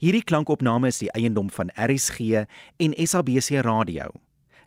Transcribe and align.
Hierdie 0.00 0.24
klankopname 0.24 0.88
is 0.88 1.02
die 1.02 1.10
eiendom 1.12 1.50
van 1.52 1.68
RSG 1.76 2.46
en 2.80 2.94
SABC 2.96 3.58
Radio. 3.66 4.06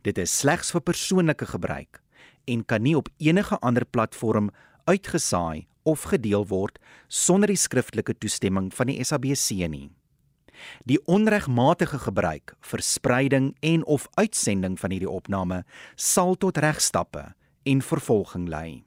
Dit 0.05 0.19
is 0.21 0.29
slegs 0.29 0.69
vir 0.75 0.83
persoonlike 0.85 1.47
gebruik 1.49 1.97
en 2.45 2.61
kan 2.69 2.83
nie 2.85 2.93
op 2.93 3.09
enige 3.17 3.57
ander 3.65 3.85
platform 3.85 4.51
uitgesaai 4.85 5.65
of 5.89 6.05
gedeel 6.11 6.46
word 6.51 6.77
sonder 7.09 7.49
die 7.49 7.57
skriftelike 7.57 8.13
toestemming 8.21 8.69
van 8.77 8.93
die 8.93 8.99
SABC 9.01 9.65
nie. 9.73 9.89
Die 10.85 11.01
onregmatige 11.09 11.97
gebruik, 12.06 12.54
verspreiding 12.62 13.56
en 13.65 13.81
of 13.90 14.06
uitsending 14.13 14.78
van 14.78 14.94
hierdie 14.94 15.10
opname 15.10 15.63
sal 15.97 16.38
tot 16.38 16.62
regstappe 16.62 17.31
en 17.66 17.81
vervolging 17.81 18.52
lei. 18.54 18.84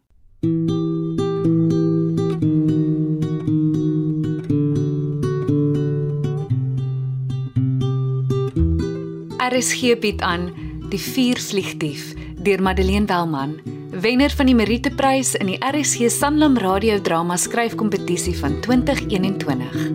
RSG 9.46 9.99
bied 10.03 10.23
aan 10.27 10.49
Die 10.91 10.99
Vuurvliegdief 10.99 12.14
deur 12.43 12.63
Madeleine 12.63 13.07
Welman, 13.07 13.53
wenner 13.91 14.31
van 14.31 14.49
die 14.50 14.54
Meriteprys 14.59 15.35
in 15.39 15.53
die 15.53 15.59
RSG 15.63 16.09
Sanlam 16.11 16.57
Radio 16.59 16.99
Drama 17.00 17.37
Skryfkompetisie 17.37 18.35
van 18.39 18.59
2021. 18.61 19.87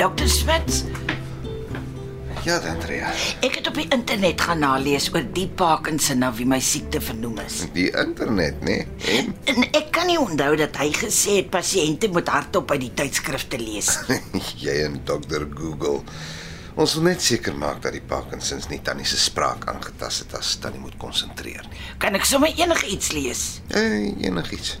Dr. 0.00 0.28
Smits, 0.28 0.84
Ja, 2.50 2.56
Andrea. 2.66 3.10
ek 3.46 3.60
het 3.60 3.68
op 3.70 3.76
die 3.78 3.86
internet 3.94 4.40
gaan 4.42 4.58
nalees 4.64 5.04
oor 5.14 5.22
die 5.36 5.46
Parkinson 5.46 6.18
na 6.18 6.32
wie 6.34 6.46
my 6.50 6.58
siekte 6.58 6.98
vernoem 7.00 7.38
is. 7.44 7.60
Die 7.76 7.86
internet, 7.94 8.58
nê? 8.66 8.80
En 9.12 9.28
En 9.52 9.62
ek 9.70 9.92
kan 9.94 10.08
nie 10.10 10.18
onthou 10.18 10.56
dat 10.58 10.74
hy 10.82 10.88
gesê 10.96 11.36
het 11.36 11.50
pasiënte 11.54 12.10
moet 12.10 12.28
hardop 12.32 12.72
uit 12.74 12.80
die 12.88 12.92
tydskrifte 12.98 13.60
lees. 13.60 13.92
jy 14.64 14.74
en 14.88 14.98
Dr. 15.06 15.46
Google. 15.54 16.00
Ons 16.80 16.96
wil 16.98 17.06
net 17.10 17.22
seker 17.22 17.54
maak 17.54 17.82
dat 17.86 17.94
die 17.94 18.02
Parkinsons 18.02 18.66
nie 18.70 18.80
tannie 18.82 19.06
se 19.06 19.18
spraak 19.20 19.68
aangetas 19.70 20.22
het 20.24 20.34
as 20.38 20.56
tannie 20.62 20.82
moet 20.82 20.96
konsentreer 21.02 21.62
nie. 21.70 21.82
Kan 22.02 22.18
ek 22.18 22.26
sommer 22.26 22.50
enigiets 22.56 23.12
lees? 23.14 23.44
Hey, 23.70 24.10
enigiets. 24.26 24.78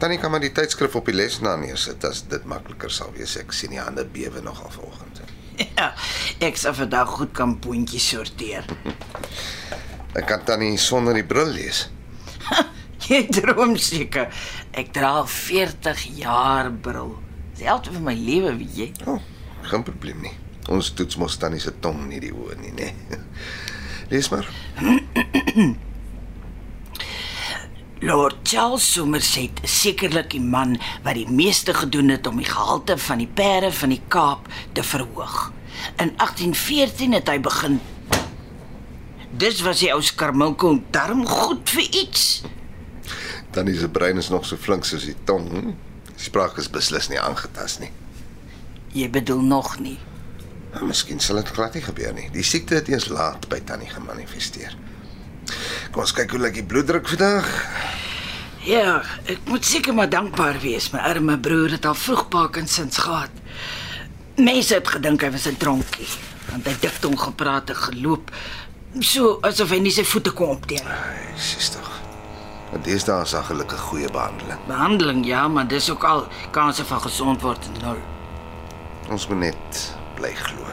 Tannie 0.00 0.18
kan 0.18 0.32
maar 0.32 0.40
die 0.42 0.54
tydskrif 0.56 0.94
op 0.96 1.06
die 1.10 1.14
lesenaar 1.14 1.58
neersit 1.60 2.02
as 2.08 2.22
dit 2.30 2.44
makliker 2.48 2.90
sal 2.90 3.12
wees. 3.18 3.36
Ek 3.36 3.52
sien 3.52 3.74
die 3.74 3.82
hande 3.82 4.06
bewe 4.08 4.40
nogal 4.42 4.72
vanoggend. 4.72 5.09
Ja, 5.78 5.90
ek 6.44 6.58
sal 6.60 6.74
vandag 6.76 7.16
goed 7.18 7.32
kan 7.36 7.56
puntjies 7.62 8.06
sorteer. 8.12 8.66
Ek 10.16 10.26
kan 10.28 10.44
tannie 10.46 10.76
sonder 10.80 11.16
die 11.16 11.26
bril 11.26 11.52
lees. 11.54 11.86
Jy 13.08 13.24
droom 13.32 13.76
seker. 13.80 14.30
Ek 14.76 14.92
dra 14.94 15.16
al 15.20 15.28
40 15.30 16.06
jaar 16.20 16.70
bril. 16.72 17.16
Helfte 17.60 17.92
van 17.92 18.06
my 18.06 18.16
lewe, 18.16 18.54
weet 18.56 18.78
jy. 18.78 18.88
O, 19.04 19.18
oh, 19.18 19.66
geen 19.68 19.84
probleem 19.84 20.22
nie. 20.24 20.32
Ons 20.72 20.94
toets 20.96 21.18
mos 21.20 21.36
tannie 21.40 21.60
se 21.60 21.74
tong 21.84 22.06
nie 22.08 22.22
die 22.22 22.32
oë 22.32 22.56
nie, 22.62 22.72
nê. 22.76 22.90
Lees 24.12 24.32
maar. 24.32 24.48
Lord 28.00 28.36
Charles 28.48 28.92
Somerset 28.92 29.58
is 29.60 29.72
sekerlik 29.82 30.30
die 30.32 30.40
man 30.40 30.78
wat 31.04 31.18
die 31.18 31.26
meeste 31.28 31.74
gedoen 31.76 32.08
het 32.08 32.24
om 32.26 32.38
die 32.40 32.48
gehalte 32.48 32.96
van 32.96 33.20
die 33.20 33.28
pere 33.28 33.68
van 33.76 33.92
die 33.92 34.00
Kaap 34.08 34.46
te 34.72 34.80
verhoog. 34.82 35.50
In 36.00 36.14
1814 36.16 37.12
het 37.18 37.28
hy 37.28 37.36
begin 37.44 37.76
Dis 39.36 39.60
was 39.60 39.82
die 39.84 39.92
ou 39.92 40.00
skarmoukel 40.00 40.80
darm 40.96 41.26
goed 41.28 41.68
vir 41.76 41.84
iets. 42.00 42.24
Tannie 43.52 43.76
se 43.76 43.88
brein 43.92 44.16
is 44.16 44.32
nog 44.32 44.48
so 44.48 44.56
flink 44.56 44.88
soos 44.88 45.04
die 45.04 45.16
tong. 45.28 45.50
hm? 45.52 45.76
Die 46.14 46.24
spraak 46.24 46.56
is 46.56 46.72
beslis 46.72 47.10
nie 47.12 47.20
aangetas 47.20 47.78
nie. 47.84 47.92
Jy 48.96 49.10
bedoel 49.12 49.44
nog 49.44 49.76
nie. 49.78 49.98
Nou, 50.72 50.86
miskien 50.88 51.20
sal 51.20 51.42
dit 51.42 51.52
glad 51.52 51.76
nie 51.76 51.84
gebeur 51.84 52.16
nie. 52.16 52.30
Die 52.32 52.46
siekte 52.46 52.80
het 52.80 52.88
eers 52.88 53.10
laat 53.12 53.44
by 53.52 53.60
Tannie 53.60 53.92
gemanifesteer. 53.92 54.72
Kom 55.90 56.04
ons 56.04 56.12
kyk 56.14 56.30
hoe 56.30 56.38
lyk 56.38 56.54
die 56.54 56.66
bloeddruk 56.66 57.08
vandag. 57.10 57.46
Ja, 58.62 59.00
ek 59.26 59.48
moet 59.50 59.64
seker 59.66 59.94
maar 59.96 60.10
dankbaar 60.10 60.60
wees. 60.62 60.90
My 60.94 61.00
arme 61.02 61.34
broer 61.42 61.74
het 61.74 61.86
al 61.88 61.96
vroeg 61.98 62.28
Parkinsons 62.30 63.00
gehad. 63.02 63.32
Mense 64.38 64.76
het 64.76 64.88
gedink 64.88 65.24
hy 65.26 65.30
was 65.34 65.48
'n 65.48 65.56
dronkie, 65.58 66.06
want 66.50 66.64
hy 66.64 66.70
het 66.70 66.80
diktom 66.80 67.16
gepraat 67.16 67.70
en 67.70 67.76
geloop, 67.76 68.30
so 69.00 69.38
asof 69.42 69.70
hy 69.70 69.78
nie 69.78 69.90
sy 69.90 70.04
voete 70.04 70.30
kon 70.30 70.48
optel. 70.48 70.86
Ai, 70.86 71.34
sis 71.36 71.70
tog. 71.70 71.90
Want 72.70 72.84
deesdae 72.84 73.22
is 73.22 73.30
daar 73.30 73.44
gelukkig 73.44 73.80
goeie 73.80 74.10
behandeling. 74.10 74.58
Behandeling 74.66 75.26
ja, 75.26 75.48
maar 75.48 75.66
dis 75.68 75.90
ook 75.90 76.04
al 76.04 76.28
kanse 76.50 76.84
van 76.84 77.00
gesond 77.00 77.42
word 77.42 77.82
nul. 77.82 77.98
Ons 79.10 79.26
moet 79.26 79.38
net 79.38 79.96
bly 80.14 80.34
glo. 80.34 80.66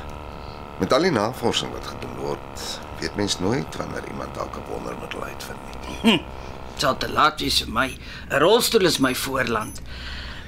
Met 0.79 0.93
al 0.93 1.01
die 1.01 1.11
navorsing 1.11 1.71
wat 1.73 1.87
gedoen 1.87 2.15
word, 2.21 2.79
weet 2.99 3.15
mens 3.15 3.39
nooit 3.39 3.75
wanneer 3.75 4.07
iemand 4.07 4.35
dalk 4.35 4.57
'n 4.57 4.69
wondermiddel 4.69 5.23
uitvind 5.23 5.59
nie. 6.03 6.11
Dit 6.11 6.85
sal 6.85 6.97
te 6.97 7.09
laat 7.09 7.39
wees 7.39 7.61
vir 7.61 7.71
my. 7.71 7.97
'n 8.29 8.39
Rolstoel 8.39 8.85
is 8.85 8.97
my 8.97 9.15
voorland. 9.15 9.81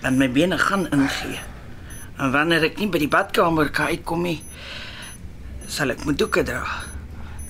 Want 0.02 0.18
my 0.18 0.32
bene 0.32 0.58
gaan 0.58 0.90
ingee. 0.92 1.40
En 2.18 2.32
wanneer 2.32 2.64
ek 2.64 2.78
nie 2.78 2.88
by 2.88 2.98
die 2.98 3.08
badkamer 3.08 3.70
kan 3.70 3.86
uitkom 3.86 4.22
nie, 4.22 4.44
sal 5.68 5.90
ek 5.90 6.04
moet 6.06 6.18
doeke 6.18 6.44
dra. 6.44 6.64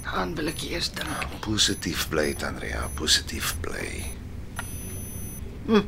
Dan 0.03 0.35
wil 0.35 0.47
ek 0.47 0.61
eers 0.61 0.91
dink. 0.91 1.39
Positief 1.39 2.07
bly, 2.09 2.35
Andrea, 2.45 2.87
positief 2.93 3.55
bly. 3.61 4.05
Hm. 5.65 5.83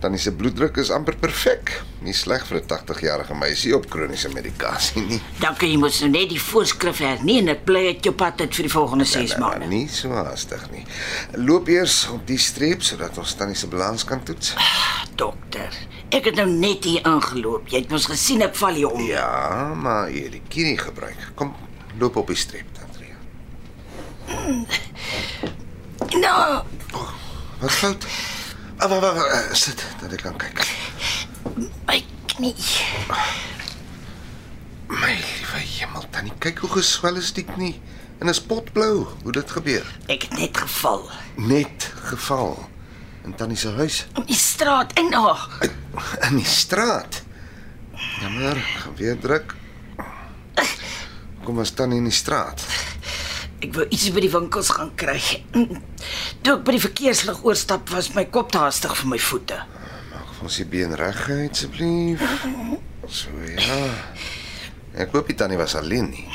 Tannie 0.00 0.18
se 0.20 0.32
bloeddruk 0.32 0.76
is 0.76 0.90
amper 0.92 1.16
perfek. 1.16 1.70
Nie 2.04 2.12
sleg 2.14 2.44
vir 2.46 2.58
'n 2.60 2.66
80-jarige 2.66 3.34
meisie 3.34 3.74
op 3.76 3.88
kroniese 3.90 4.28
medikasie 4.28 5.02
nie. 5.02 5.20
Dankie 5.40 5.70
jy 5.70 5.76
moet 5.78 6.00
nou 6.00 6.10
net 6.10 6.28
die 6.28 6.40
voorskrif 6.40 6.98
hernie 6.98 7.38
en 7.40 7.48
ek 7.48 7.64
bly 7.64 7.86
uit 7.86 8.04
jou 8.04 8.14
pad 8.14 8.40
uit 8.40 8.54
vir 8.54 8.62
die 8.62 8.72
volgende 8.72 9.04
6 9.04 9.30
Ja, 9.30 9.38
maar 9.38 9.48
maande. 9.58 9.66
nie 9.66 9.88
so 9.88 10.10
haastig 10.12 10.70
nie. 10.70 10.84
Loop 11.32 11.68
eers 11.68 12.08
op 12.12 12.26
die 12.26 12.38
streep 12.38 12.82
sodat 12.82 13.18
ons 13.18 13.34
tannie 13.34 13.56
se 13.56 13.66
balans 13.66 14.04
kan 14.04 14.22
toets. 14.22 14.54
Dokter, 15.16 15.72
ek 16.10 16.24
het 16.24 16.34
nou 16.36 16.46
net 16.50 16.84
hier 16.84 17.00
ingeloop. 17.06 17.68
Jy 17.68 17.78
het 17.78 17.90
mos 17.90 18.06
gesien 18.06 18.42
ek 18.42 18.54
val 18.54 18.74
hier 18.74 18.90
om. 18.90 19.00
Ja, 19.00 19.72
maar 19.74 20.10
jy 20.10 20.22
het 20.22 20.32
die 20.32 20.42
kierie 20.48 20.78
gebruik. 20.78 21.16
Kom, 21.34 21.54
loop 21.98 22.16
op 22.16 22.26
die 22.26 22.36
streep, 22.36 22.66
Andrea. 22.84 23.16
Nou, 26.20 26.62
Wat 27.60 27.72
fout? 27.72 28.04
Ah, 28.78 28.88
wag, 28.88 29.00
wag, 29.00 29.14
wag, 29.14 29.56
sit 29.56 29.80
dat 30.00 30.12
ek 30.12 30.22
kan 30.26 30.36
kyk. 30.36 30.60
my 31.88 32.02
knie. 32.28 32.52
My 34.92 35.14
liewe 35.16 35.60
hemel, 35.64 36.04
tannie, 36.12 36.34
kyk 36.44 36.60
hoe 36.64 36.70
geswel 36.76 37.16
is 37.16 37.32
die 37.36 37.44
knie. 37.48 37.74
En 38.20 38.28
is 38.28 38.40
potblou. 38.40 39.06
Hoe 39.24 39.32
dit 39.32 39.50
gebeur? 39.58 39.86
Ek 40.12 40.28
het 40.28 40.36
net 40.38 40.56
geval 40.60 41.04
Net 41.36 41.88
geval 42.10 42.54
in 43.26 43.34
tannie 43.34 43.56
se 43.58 43.72
huis 43.74 44.04
op 44.14 44.26
die 44.28 44.36
straat 44.38 44.92
en 45.00 45.08
ag, 45.18 45.48
in 46.28 46.36
die 46.38 46.46
straat. 46.46 47.22
Jammer, 48.20 48.60
weer 48.96 49.16
druk. 49.18 49.56
Kom 51.44 51.58
ons 51.58 51.72
tannie 51.74 51.98
in 51.98 52.06
die 52.06 52.14
straat. 52.14 52.62
ek 53.66 53.72
wou 53.74 53.86
iets 53.88 54.10
by 54.14 54.22
die 54.22 54.30
winkels 54.30 54.68
gaan 54.76 54.92
kry. 55.00 55.18
Toe 56.46 56.60
ek 56.60 56.60
by 56.62 56.76
die 56.76 56.78
verkeerslig 56.78 57.38
oorstap, 57.42 57.88
was 57.90 58.12
my 58.14 58.22
kop 58.30 58.52
te 58.54 58.60
haastig 58.62 58.92
vir 58.94 59.08
my 59.10 59.16
voete. 59.18 59.56
Vir 60.36 60.44
ons 60.46 60.58
die 60.60 60.66
been 60.70 60.92
reguit 60.94 61.56
asseblief. 61.56 62.22
So 63.10 63.34
ja. 63.50 63.78
Ek 64.94 65.10
hoop 65.10 65.26
die 65.26 65.34
tannie 65.34 65.58
was 65.58 65.74
alleen 65.74 66.12
nie. 66.12 66.28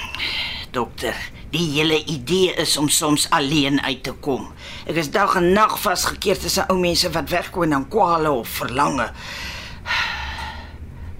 Dokter, 0.75 1.15
die 1.55 1.63
hele 1.77 2.01
idee 2.11 2.51
is 2.59 2.75
om 2.81 2.91
soms 2.91 3.29
alleen 3.31 3.79
uit 3.85 4.03
te 4.03 4.11
kom. 4.27 4.49
Ek 4.83 4.99
is 4.99 5.13
dag 5.15 5.37
en 5.39 5.47
nag 5.55 5.77
vasgekeer 5.79 6.43
tussen 6.43 6.67
ou 6.67 6.75
mense 6.83 7.07
wat 7.15 7.31
wegkom 7.31 7.71
aan 7.71 7.87
kwale 7.87 8.35
of 8.35 8.51
verlange. 8.59 9.07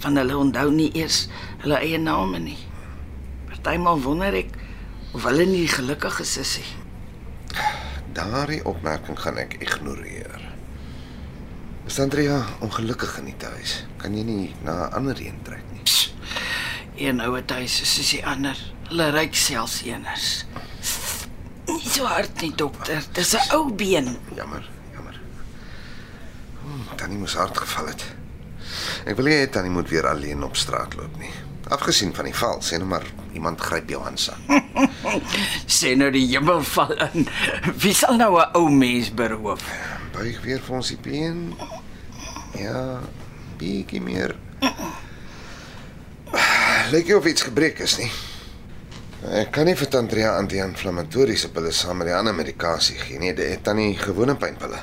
Van 0.04 0.19
hulle 0.19 0.36
onthou 0.36 0.68
nie 0.68 0.92
eers 1.00 1.30
hulle 1.63 1.80
eie 1.80 2.04
name 2.12 2.44
nie. 2.44 2.60
Partymal 3.56 4.04
wonder 4.04 4.36
ek 4.44 4.51
of 5.15 5.31
hulle 5.31 5.48
nie 5.48 5.69
gelukkig 5.80 6.25
is 6.27 6.36
is 6.44 6.57
nie. 6.60 6.81
Daardie 8.13 8.63
opmerking 8.66 9.19
gaan 9.19 9.38
ek 9.38 9.56
ignoreer. 9.63 10.42
Is 11.88 12.00
Andrea 12.00 12.42
ongelukkig 12.60 13.18
in 13.22 13.30
die 13.31 13.36
huis? 13.48 13.86
Kan 14.02 14.16
jy 14.18 14.24
nie 14.24 14.56
na 14.63 14.88
'n 14.88 14.94
ander 14.94 15.18
een 15.22 15.40
trek 15.44 15.63
nie? 15.72 15.81
Psst, 15.84 16.13
Een 16.96 17.22
ouer 17.22 17.46
tuis 17.46 17.81
is 17.81 17.94
soos 17.96 18.10
die 18.10 18.25
ander. 18.25 18.58
Hulle 18.90 19.10
ryk 19.10 19.36
selfs 19.36 19.81
eners. 19.84 20.46
Nie 21.66 21.90
so 21.90 22.06
hard 22.06 22.42
nie, 22.42 22.52
dokter. 22.56 23.04
Dis 23.13 23.34
'n 23.34 23.56
ou 23.56 23.74
been. 23.74 24.18
Jammer, 24.36 24.69
jammer. 24.94 25.19
Hmm, 26.62 26.84
tannie 26.96 27.18
moes 27.18 27.34
hard 27.34 27.58
geval 27.58 27.88
het. 27.88 28.04
Ek 29.06 29.16
wil 29.16 29.25
nie 29.25 29.38
hê 29.40 29.50
tannie 29.50 29.72
moet 29.72 29.90
weer 29.90 30.08
alleen 30.08 30.44
op 30.44 30.56
straat 30.56 30.94
loop 30.96 31.18
nie. 31.18 31.31
Afgesien 31.69 32.13
van 32.16 32.25
die 32.25 32.36
val, 32.36 32.62
sê 32.62 32.78
nou 32.78 32.88
maar 32.90 33.06
iemand 33.34 33.62
gryp 33.62 33.90
jou 33.90 34.02
aan 34.06 34.18
sa. 34.18 34.34
Sê 35.80 35.94
nou 35.96 36.10
die 36.12 36.25
hemel 36.31 36.63
val 36.63 36.94
in. 37.12 37.28
Wie 37.78 37.94
sal 37.94 38.18
nou 38.18 38.40
'n 38.40 38.56
ou 38.58 38.69
mens 38.69 39.13
beroof? 39.13 39.63
Buig 40.12 40.42
weer 40.44 40.60
vir 40.60 40.75
ons 40.75 40.88
die 40.88 40.98
been. 40.98 41.54
Ja, 42.58 43.00
bietjie 43.58 44.02
meer. 44.02 44.36
Lyk 46.92 47.08
nie 47.08 47.18
of 47.18 47.25
iets 47.25 47.46
gebreek 47.48 47.80
is 47.80 47.98
nie. 47.98 48.12
Ek 49.22 49.52
kan 49.54 49.68
nie 49.69 49.75
vir 49.78 49.88
Tantria 49.88 50.31
anti-inflammatoriese 50.40 51.52
pille 51.54 51.72
saam 51.72 52.02
met 52.02 52.10
die 52.10 52.16
ander 52.16 52.34
medikasie 52.34 52.98
gee 52.98 53.19
nie. 53.22 53.34
Dit 53.38 53.52
het 53.54 53.63
tannie 53.63 53.94
gewone 53.98 54.36
pynpille. 54.36 54.80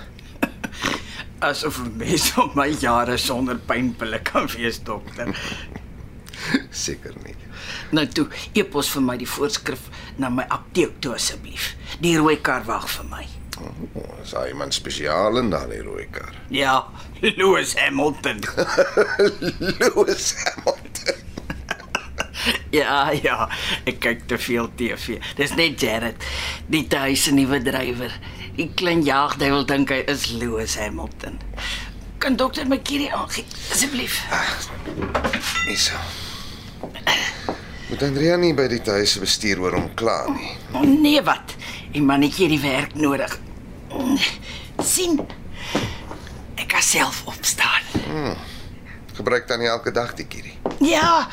Asof 1.49 1.83
mens 1.99 2.31
op 2.39 2.55
my 2.55 2.69
jare 2.71 3.19
sonder 3.19 3.59
pynpille 3.59 4.23
kan 4.23 4.47
wees, 4.55 4.79
dokter. 4.87 5.35
Seker 6.85 7.15
nie. 7.25 7.35
Nou 7.97 8.07
toe, 8.07 8.27
epos 8.59 8.91
vir 8.95 9.05
my 9.05 9.17
die 9.21 9.29
voorskrif 9.29 9.89
na 10.21 10.31
my 10.33 10.47
apteek 10.53 10.99
toe 11.05 11.15
asseblief. 11.17 11.75
Die 12.03 12.17
rooi 12.19 12.39
kar 12.43 12.67
wag 12.69 12.89
vir 12.99 13.11
my. 13.11 13.27
Oh, 13.59 14.19
is 14.23 14.31
daar 14.31 14.49
iemand 14.49 14.75
spesiaal 14.75 15.39
in 15.39 15.51
daardie 15.51 15.83
rooi 15.83 16.07
kar? 16.11 16.35
Ja, 16.55 16.85
Lewis 17.39 17.75
Hamilton. 17.79 18.41
Lewis 19.81 20.35
Hamilton. 20.45 21.25
Ja, 22.71 23.11
ja, 23.11 23.49
ek 23.89 23.99
kyk 24.05 24.27
te 24.31 24.39
veel 24.39 24.69
TV. 24.79 25.19
Dis 25.37 25.55
net 25.59 25.81
Jared, 25.83 26.23
die 26.71 26.85
tuis 26.91 27.27
se 27.27 27.35
nuwe 27.35 27.59
drywer. 27.65 28.15
Die 28.59 28.69
klein 28.79 29.03
jaagduiwel 29.07 29.67
dink 29.67 29.93
hy 29.95 30.03
is 30.11 30.29
Lewis 30.35 30.77
Hamilton. 30.79 31.41
Kan 32.23 32.39
dokter 32.39 32.67
my 32.67 32.79
kierie 32.83 33.11
aangee 33.15 33.47
asseblief? 33.73 34.23
Isa. 35.71 35.99
Moet 37.89 38.03
Andrea 38.05 38.37
nie 38.37 38.53
by 38.53 38.67
die 38.69 38.83
tuis 38.85 39.15
se 39.15 39.21
bestuur 39.23 39.63
oor 39.65 39.75
hom 39.79 39.87
kla 39.97 40.19
nie. 40.29 40.51
Oh, 40.77 40.83
nee 40.85 41.23
wat? 41.25 41.55
Die 41.95 42.03
mannetjie 42.05 42.45
het 42.45 42.53
die 42.53 42.61
werk 42.61 42.95
nodig. 42.95 43.39
sien. 44.85 45.17
Ek 46.59 46.69
kan 46.69 46.83
self 46.85 47.23
opstaan. 47.25 48.37
Gebruik 49.17 49.49
dan 49.49 49.63
nie 49.63 49.71
elke 49.71 49.91
dag 49.91 50.13
die 50.19 50.27
kierie. 50.27 50.55
Ja, 50.85 51.29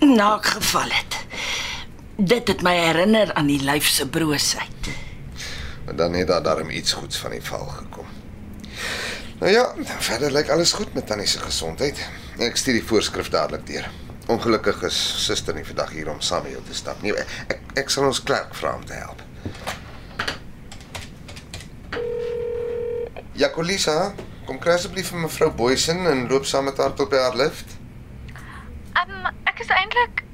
na 0.00 0.38
geval 0.42 0.90
het. 0.90 1.16
Dit 2.16 2.48
het 2.48 2.62
my 2.66 2.74
herinner 2.76 3.32
aan 3.34 3.46
die 3.46 3.62
lyf 3.62 3.86
se 3.88 4.08
broosheid. 4.08 4.90
Maar 5.84 5.96
dan 5.96 6.12
het 6.18 6.26
daar 6.28 6.42
darm 6.42 6.70
iets 6.70 6.92
goeds 6.92 7.16
van 7.16 7.30
die 7.30 7.42
val 7.42 7.66
gekom. 7.66 8.06
Nou 9.38 9.52
ja, 9.52 9.74
verder 9.98 10.32
lyk 10.32 10.48
alles 10.50 10.72
goed 10.72 10.94
met 10.94 11.06
Tannie 11.06 11.26
se 11.26 11.38
gesondheid. 11.38 12.00
Ek 12.38 12.56
stuur 12.56 12.80
die 12.80 12.84
voorskrif 12.84 13.28
dadelik 13.30 13.66
deur. 13.66 13.88
Ongelukkig 14.26 14.82
is 14.82 14.96
suster 15.24 15.54
nie 15.54 15.64
vandag 15.64 15.92
hier 15.94 16.10
om 16.10 16.20
saam 16.20 16.48
jou 16.50 16.62
te 16.66 16.74
stap 16.74 17.02
nie. 17.02 17.14
Ek 17.14 17.78
ek 17.82 17.92
sal 17.92 18.08
ons 18.08 18.22
klerk 18.26 18.54
vra 18.58 18.74
om 18.74 18.84
te 18.86 18.96
help. 18.98 19.22
Jacolisa, 23.36 24.14
kom 24.48 24.58
kry 24.58 24.74
asseblief 24.74 25.12
vir 25.12 25.26
mevrou 25.26 25.50
Boysen 25.54 26.06
en 26.10 26.26
loop 26.30 26.48
saam 26.48 26.66
met 26.70 26.78
haar 26.82 26.96
tot 26.98 27.12
by 27.12 27.20
haar 27.22 27.36
lift. 27.38 27.76
Um, 28.96 29.28
ek 29.46 29.60
is 29.62 29.70
eintlik 29.76 30.24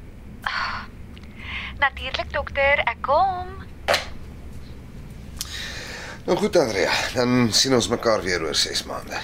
Natuurlik 1.83 2.31
dokter, 2.33 2.79
ek 2.87 3.03
kom. 3.03 3.62
Nou 6.25 6.37
goed 6.39 6.57
Andrea, 6.57 6.93
dan 7.15 7.49
sien 7.53 7.75
ons 7.75 7.89
mekaar 7.91 8.23
weer 8.23 8.43
oor 8.47 8.55
6 8.55 8.85
maande. 8.87 9.19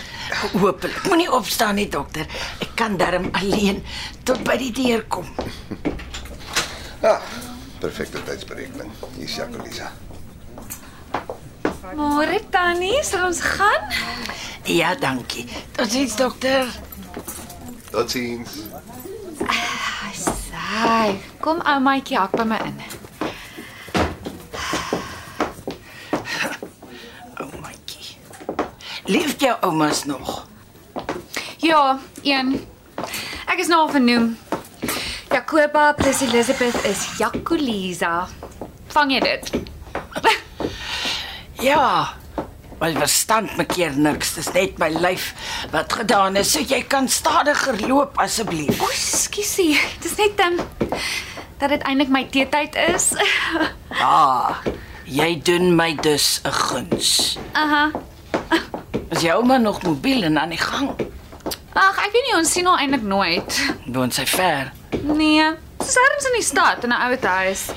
Hoopelik. 0.59 1.05
Moenie 1.07 1.31
opstaan 1.33 1.79
nie, 1.79 1.89
dokter. 1.89 2.27
Ek 2.59 2.73
kan 2.75 2.97
darm 2.99 3.29
alleen 3.39 3.85
tot 4.27 4.43
by 4.47 4.57
die 4.59 4.73
deur 4.75 5.05
kom. 5.07 5.29
Ah, 7.07 7.23
perfekte 7.79 8.23
tydsberekening. 8.27 8.91
Hier's 9.15 9.37
Jacolisa. 9.39 9.93
Môre 11.95 12.41
tannie, 12.53 12.99
sal 13.07 13.29
ons 13.31 13.41
gaan? 13.41 13.87
Ja, 14.69 14.95
dankie. 14.99 15.47
Totsiens, 15.79 16.17
dokter. 16.19 16.67
Totsiens. 17.95 18.59
Ai, 20.85 21.15
kom 21.41 21.63
ou 21.65 21.81
maatjie 21.81 22.19
hak 22.19 22.35
by 22.37 22.45
my 22.45 22.59
in. 22.67 22.77
O, 27.41 27.47
maatjie. 27.63 28.19
Leef 29.09 29.35
jou 29.41 29.57
oumas 29.61 30.05
nog? 30.05 30.47
Ja, 31.57 31.99
een. 32.23 32.67
Ek 33.49 33.59
is 33.63 33.67
nou 33.73 33.81
al 33.87 33.89
vernoem. 33.89 34.27
Jacoba 35.33 35.93
plus 35.97 36.21
Elizabeth 36.21 36.77
is 36.85 37.07
Jacolisa. 37.17 38.29
Vang 38.93 39.13
jy 39.17 39.21
dit? 39.25 39.51
Ja. 41.59 42.15
My 42.79 42.93
verstand 42.95 43.57
maak 43.59 43.73
keer 43.75 43.97
niks. 43.99 44.35
Dis 44.37 44.53
net 44.55 44.77
my 44.79 44.91
lyf 44.95 45.33
wat 45.73 45.97
gedaan 45.99 46.37
is. 46.39 46.53
So 46.53 46.61
jy 46.63 46.85
kan 46.87 47.09
stadiger 47.11 47.81
loop 47.89 48.21
asseblief. 48.23 48.77
O, 48.85 48.91
skussie. 48.95 49.75
Dis 50.05 50.15
net 50.21 50.39
um, 50.45 50.61
dat 51.59 51.73
dit 51.75 51.83
eintlik 51.89 52.13
my 52.15 52.27
teetyd 52.31 52.77
is. 52.93 53.11
Ah, 53.99 54.61
jy 55.09 55.33
doen 55.43 55.73
my 55.75 55.95
dus 56.05 56.39
'n 56.45 56.53
guns. 56.53 57.39
Aha. 57.57 57.89
Is 59.11 59.23
jou 59.25 59.41
ouma 59.41 59.57
nog 59.57 59.83
mobiel 59.83 60.23
en 60.23 60.39
aan 60.39 60.49
die 60.49 60.59
gang? 60.61 60.91
Ag, 61.73 61.99
ek 62.07 62.13
weet 62.13 62.27
nie 62.29 62.37
ons 62.37 62.53
sien 62.53 62.67
haar 62.67 62.83
eintlik 62.83 63.03
nooit. 63.03 63.59
Woon 63.87 64.11
sy 64.15 64.27
ver? 64.27 64.73
Nee, 65.03 65.45
sy's 65.81 65.97
ergens 66.03 66.29
in 66.31 66.37
die 66.39 66.47
stad 66.47 66.85
in 66.85 66.93
'n 66.93 67.01
ouer 67.07 67.29
huis. 67.43 67.69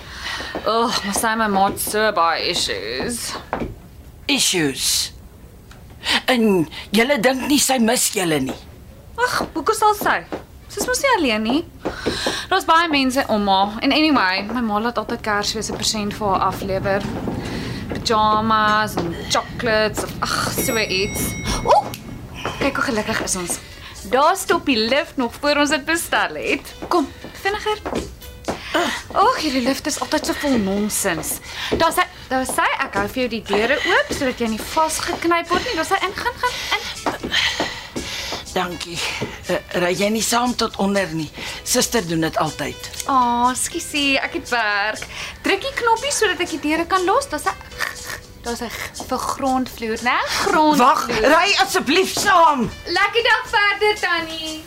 Ag, 0.66 1.04
maar 1.06 1.18
sy 1.18 1.36
my 1.36 1.48
maat 1.48 1.80
so 1.80 2.12
baie 2.12 2.50
issues. 2.50 3.34
Issues. 4.26 5.14
En 6.26 6.68
julle 6.92 7.20
dink 7.20 7.48
nie 7.48 7.60
sy 7.60 7.78
mis 7.78 8.10
julle 8.14 8.40
nie. 8.40 8.60
Ag, 9.18 9.44
hoekom 9.54 9.76
sal 9.76 9.96
sy? 9.96 10.20
Sy's 10.72 10.88
mos 10.88 11.02
nie 11.04 11.12
alleen 11.18 11.44
nie. 11.44 11.62
Daar's 12.50 12.66
baie 12.66 12.88
mense 12.90 13.24
om 13.28 13.48
haar. 13.48 13.78
En 13.84 13.92
anyway, 13.92 14.42
my 14.54 14.62
ma 14.62 14.80
laat 14.80 14.98
altyd 14.98 15.22
Kersfees 15.22 15.70
'n 15.72 15.76
persent 15.76 16.14
vir 16.14 16.28
haar 16.28 16.40
aflewer. 16.52 17.02
Pyjamas 17.94 18.96
en 18.96 19.16
chocolates, 19.30 20.04
of- 20.04 20.14
ag, 20.20 20.54
so 20.66 20.78
iets. 20.78 21.22
Ooh! 21.64 21.86
Kyk 22.60 22.76
hoe 22.76 22.84
gelukkig 22.84 23.22
is 23.24 23.36
ons. 23.36 23.58
Daar 24.10 24.36
stop 24.36 24.66
die 24.66 24.78
lift 24.78 25.18
nog 25.18 25.34
voor 25.40 25.56
ons 25.56 25.70
dit 25.70 25.86
bestel 25.86 26.36
het. 26.36 26.74
Kom, 26.88 27.08
vinniger. 27.42 27.78
Ag, 29.12 29.38
hierdie 29.44 29.62
lift 29.62 29.86
is 29.86 30.00
altyd 30.00 30.26
so 30.26 30.34
vol 30.34 30.58
nonsens. 30.58 31.38
Daar 31.78 31.92
sê 31.94 32.06
daar 32.32 32.46
sê 32.48 32.64
ek 32.80 32.94
hou 32.96 33.08
vir 33.12 33.22
jou 33.26 33.30
die 33.34 33.42
deure 33.44 33.76
oop 33.92 34.14
sodat 34.16 34.40
jy 34.40 34.48
nie 34.54 34.62
vasgeknyp 34.72 35.50
word 35.52 35.66
nie. 35.68 35.76
Daar 35.76 35.90
sê 35.90 36.00
in 36.08 36.16
gaan 36.16 36.38
gaan 36.44 36.56
in. 36.78 37.61
Dankie. 38.54 39.00
Uh, 39.48 39.58
ry 39.80 39.92
jy 39.96 40.10
nie 40.12 40.24
saam 40.24 40.56
tot 40.60 40.76
onder 40.84 41.08
nie. 41.16 41.30
Suster 41.64 42.04
doen 42.08 42.26
dit 42.26 42.38
altyd. 42.38 42.90
Ah, 43.06 43.16
oh, 43.16 43.52
skussie, 43.56 44.18
ek 44.20 44.36
het 44.42 44.50
werk. 44.52 45.06
Druk 45.46 45.64
die 45.64 45.76
knoppie 45.80 46.12
sodat 46.12 46.44
ek 46.44 46.56
die 46.58 46.64
deure 46.68 46.86
kan 46.90 47.06
los. 47.08 47.30
Daar's 47.32 47.48
'n 47.48 47.56
daar's 48.44 48.62
'n 48.62 48.72
vir 49.08 49.18
grondvloer, 49.18 50.00
né? 50.04 50.20
Grond. 50.44 50.78
Wag, 50.78 51.08
ry 51.08 51.56
asseblief 51.64 52.12
saam. 52.20 52.70
Lekker 52.86 53.24
dag 53.24 53.46
verder, 53.56 53.94
Tannie. 54.00 54.64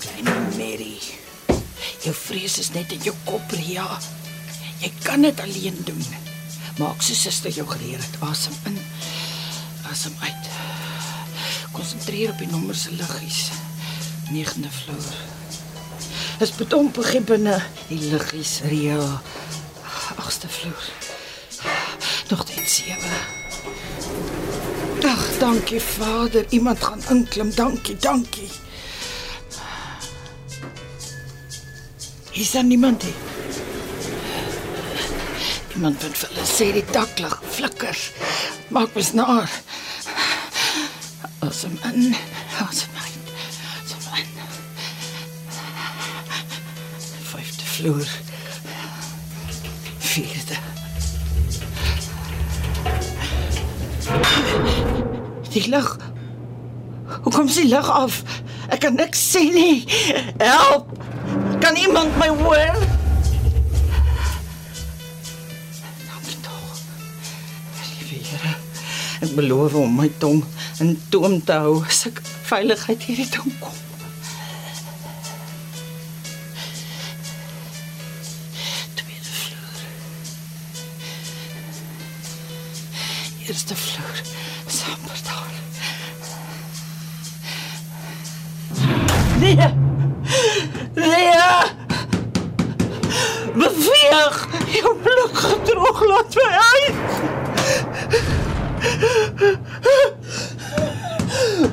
Klein 0.00 0.56
Mary. 0.56 1.00
Jou 2.02 2.14
vrees 2.14 2.58
is 2.58 2.70
net 2.70 2.92
in 2.92 3.00
jou 3.02 3.14
kop, 3.24 3.50
Ria. 3.50 3.98
Jy 4.80 4.92
kan 5.02 5.20
dit 5.22 5.40
alleen 5.40 5.80
doen. 5.84 6.06
Maak 6.78 7.02
so 7.02 7.14
suster 7.14 7.50
jou 7.50 7.66
geleer 7.66 7.98
het. 7.98 8.20
Asem 8.20 8.52
in. 8.64 8.78
Asem 9.90 10.16
uit. 10.20 10.55
Konsentreer 11.76 12.30
op 12.30 12.38
die 12.38 12.48
nommer 12.48 12.74
se 12.74 12.92
liggies. 12.96 13.50
9de 14.32 14.70
vloer. 14.72 15.16
Dis 16.40 16.52
bedompe 16.56 17.20
binne 17.28 17.58
die 17.88 17.98
liggies, 18.08 18.60
Ria. 18.64 19.20
8ste 20.16 20.48
vloer. 20.48 20.86
Nog 22.28 22.46
net 22.48 22.70
7. 22.70 22.96
Ag, 25.04 25.38
dankie 25.38 25.80
Vader. 25.80 26.46
Iemand 26.48 26.84
gaan 26.84 27.02
inklim. 27.10 27.54
Dankie, 27.54 27.96
dankie. 27.96 28.48
Is 32.30 32.50
daar 32.50 32.64
niemand 32.64 33.02
hier? 33.02 33.12
Iemand 35.74 36.02
wat 36.02 36.16
vir 36.16 36.28
hulle 36.32 36.48
sê 36.48 36.72
die 36.72 36.84
daklig 36.92 37.36
flikker. 37.52 38.00
Maak 38.72 38.96
mos 38.96 39.12
naar. 39.12 39.52
Asem 41.38 41.78
in, 41.84 42.14
asem 42.68 42.90
uit. 42.94 43.18
Asem 43.84 44.14
in. 44.14 44.26
Vyfde 47.22 47.64
vloer. 47.64 48.08
Vierde. 49.98 50.56
Die 55.50 55.68
lug. 55.68 55.96
Hoe 57.22 57.32
kom 57.32 57.48
sy 57.48 57.62
lug 57.68 57.88
af? 57.90 58.22
Ek 58.68 58.80
kan 58.82 58.94
niks 58.94 59.30
sien 59.30 59.54
nie. 59.54 59.84
Help! 60.38 60.90
Kan 61.60 61.76
iemand 61.76 62.16
my 62.18 62.28
hoor? 62.28 62.74
Dankie 66.06 66.38
tog. 66.42 66.82
Liewe 67.98 68.20
Here, 68.26 68.54
ek 69.22 69.34
beloof 69.38 69.74
om 69.80 69.96
my 69.96 70.10
tong 70.18 70.44
in 70.78 71.02
toom 71.08 71.44
te 71.44 71.52
hou 71.52 71.84
as 71.86 72.02
ek 72.08 72.18
veiligheid 72.48 73.04
hierdie 73.08 73.28
toe 73.32 73.52
kom. 73.60 73.76
Tweede 78.98 79.32
vloer. 79.38 79.78
Eerste 83.46 83.76
vloer. 83.76 84.20
Samperdaal. 84.66 85.48
Nee. 89.40 89.70
Nee. 90.94 91.40
Beweeg. 93.56 94.36
Jou 94.76 94.96
blik 95.02 95.34
gedroog 95.46 96.04
laat 96.06 96.34
my 96.34 96.50
uit. 96.74 96.94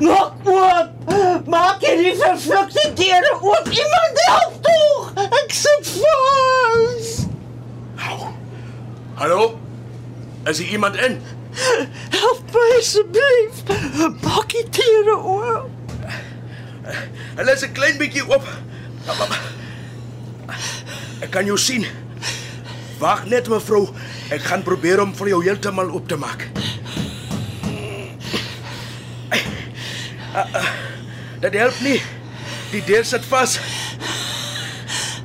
Maak 0.03 0.47
oop. 0.47 1.47
Maak 1.47 1.83
hierdie 1.83 2.15
vervlukte 2.19 2.83
deure 2.99 3.33
oop. 3.39 3.69
Iemand 3.71 4.21
help 4.27 4.57
tog. 4.65 5.21
Ek 5.39 5.53
sit 5.55 5.91
vas. 5.99 7.11
Hallo? 9.21 9.59
Is 10.49 10.59
er 10.59 10.73
iemand 10.75 10.99
in? 10.99 11.21
Help 12.11 12.43
my 12.51 12.67
asseblief. 12.79 13.63
Maak 14.25 14.51
die 14.51 14.65
deure 14.75 15.17
oop. 15.21 15.71
Hulle 17.37 17.53
is 17.55 17.63
'n 17.63 17.73
klein 17.73 17.97
bietjie 17.97 18.25
oop. 18.27 18.43
Ek 21.23 21.31
kan 21.31 21.45
jou 21.45 21.57
sien. 21.57 21.87
Wag 22.99 23.25
net 23.25 23.47
mevrou, 23.47 23.87
ek 24.31 24.41
gaan 24.41 24.63
probeer 24.63 25.01
om 25.01 25.15
vir 25.15 25.27
jou 25.27 25.43
heeltemal 25.43 25.91
oop 25.91 26.07
te 26.07 26.15
maak. 26.19 26.47
Ah, 30.33 30.47
ah, 30.53 30.67
Dit 31.43 31.53
help 31.53 31.79
nie. 31.83 32.01
Die 32.71 32.81
deur 32.87 33.05
sit 33.05 33.25
vas. 33.29 33.59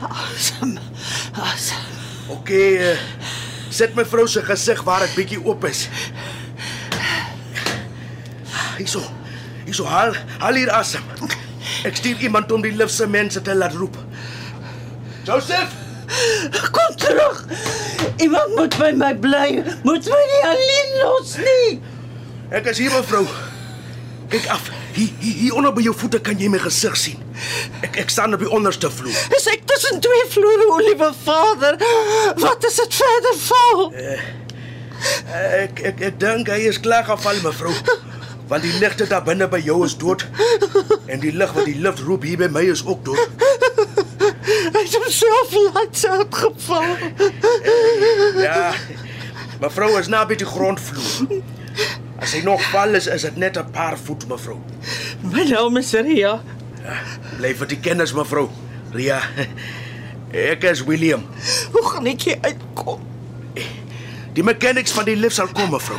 Asem. 0.04 0.74
Asem. 1.32 1.84
OK, 2.28 2.50
uh, 2.50 2.98
sit 3.72 3.94
mevrou 3.96 4.26
se 4.28 4.42
gesig 4.44 4.82
waar 4.84 5.06
dit 5.06 5.14
bietjie 5.16 5.40
oop 5.44 5.64
is. 5.68 5.86
Hierso. 8.76 9.02
Hierso 9.64 9.86
haal, 9.88 10.12
haal 10.42 10.58
hier 10.60 10.72
asem. 10.76 11.04
Ek 11.88 11.96
stuur 11.96 12.20
iemand 12.26 12.52
om 12.52 12.62
die 12.64 12.74
lift 12.74 12.92
se 12.94 13.06
mense 13.08 13.40
te 13.42 13.54
laat 13.54 13.76
roep. 13.78 13.96
Joseph, 15.28 15.72
Kom 16.72 16.96
terug. 16.96 17.44
Iemand 18.16 18.54
moet 18.56 18.76
by 18.80 18.92
my 18.96 19.12
bly. 19.20 19.62
Moet 19.84 20.08
my 20.08 20.22
nie 20.32 20.42
alleen 20.48 20.92
los 21.02 21.34
nie. 21.36 21.80
ek 22.50 22.70
is 22.72 22.78
hier 22.80 22.92
mevrou. 22.94 23.26
Kyk 24.32 24.46
af. 24.52 24.70
Hier, 24.98 25.10
hier, 25.18 25.34
hier 25.34 25.54
onder 25.54 25.70
by 25.72 25.82
jou 25.84 25.92
voete 25.94 26.18
kan 26.26 26.40
jy 26.42 26.48
my 26.50 26.58
gesig 26.58 26.96
sien. 26.98 27.20
Ek 27.86 28.00
ek 28.02 28.10
staan 28.10 28.34
op 28.34 28.40
die 28.42 28.50
onderste 28.50 28.88
vloer. 28.90 29.14
Is 29.36 29.44
ek 29.46 29.62
tussen 29.70 30.00
twee 30.02 30.24
vloere, 30.32 30.64
o 30.74 30.78
liewe 30.82 31.12
Vader? 31.22 31.76
Wat 32.42 32.64
is 32.66 32.80
dit 32.80 32.96
verder 32.98 33.36
val? 33.44 33.84
Ek 35.62 35.82
ek 35.92 36.02
ek 36.08 36.16
dink 36.18 36.50
hy 36.50 36.64
is 36.66 36.80
klaar 36.82 37.06
geval 37.06 37.38
mevrou. 37.44 37.74
Want 38.50 38.64
die 38.66 38.72
ligte 38.80 39.06
daar 39.06 39.22
binne 39.22 39.46
by 39.52 39.60
jou 39.62 39.76
is 39.86 39.94
dood. 40.00 40.24
En 41.06 41.22
die 41.22 41.30
lig 41.36 41.52
wat 41.54 41.68
die 41.68 41.76
lift 41.78 42.02
roep 42.08 42.26
hier 42.26 42.40
by 42.40 42.48
my 42.50 42.64
is 42.72 42.82
ook 42.82 43.04
dood. 43.06 43.22
Hy 44.48 44.82
het 44.82 44.98
homself 44.98 45.54
laat 45.68 46.02
uitgeval. 46.10 46.90
Ja. 48.42 48.72
Mevrou 49.62 49.92
is 50.00 50.10
naby 50.10 50.40
die 50.42 50.48
grondvloer. 50.48 51.38
As 52.18 52.34
hy 52.34 52.42
nog 52.42 52.62
val 52.72 52.98
is, 52.98 53.06
is 53.06 53.22
dit 53.22 53.36
net 53.36 53.56
'n 53.58 53.70
paar 53.70 53.98
voet 53.98 54.26
mevrou. 54.28 54.58
My 55.22 55.44
naam 55.44 55.76
is 55.76 55.92
Ria. 55.92 56.40
Bly 57.36 57.54
vir 57.54 57.66
die 57.66 57.80
kennis 57.80 58.12
mevrou. 58.12 58.48
Ria. 58.92 59.20
Ek 60.32 60.64
is 60.64 60.82
William. 60.84 61.22
Hoe 61.72 61.84
gaan 61.88 62.06
ek 62.06 62.22
hier 62.22 62.38
uitkom? 62.42 63.00
Die 64.34 64.42
mechanics 64.44 64.92
van 64.92 65.04
die 65.04 65.16
lift 65.16 65.34
sal 65.34 65.48
kom 65.48 65.70
mevrou. 65.70 65.98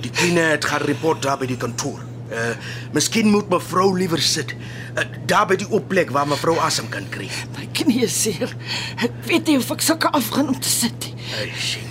Die 0.00 0.10
kline 0.10 0.40
het 0.40 0.64
gaan 0.64 0.84
report 0.86 1.22
daar 1.22 1.38
by 1.38 1.46
die 1.46 1.58
kantoor. 1.60 1.98
Uh, 2.30 2.54
miskien 2.94 3.26
moet 3.28 3.48
mevrou 3.50 3.88
liewer 3.98 4.20
sit. 4.22 4.54
Uh, 4.94 5.02
daar 5.26 5.48
by 5.50 5.56
die 5.56 5.66
oop 5.70 5.88
plek 5.90 6.12
waar 6.14 6.28
mevrou 6.30 6.54
asem 6.62 6.88
kan 6.88 7.08
kry. 7.10 7.26
My 7.56 7.66
knie 7.74 8.04
is 8.06 8.14
seer. 8.22 8.54
Ek 9.02 9.10
weet 9.26 9.50
nie 9.50 9.58
of 9.58 9.70
ek 9.74 9.82
sulke 9.82 10.12
afgaan 10.14 10.52
om 10.52 10.60
te 10.60 10.70
sit 10.70 11.08
nie. 11.08 11.16
Ai, 11.40 11.50
sien. 11.58 11.90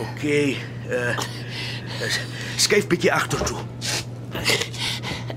OK. 0.00 0.24
Uh, 0.88 1.12
skuif 2.56 2.86
bietjie 2.90 3.12
agtertoe. 3.12 3.58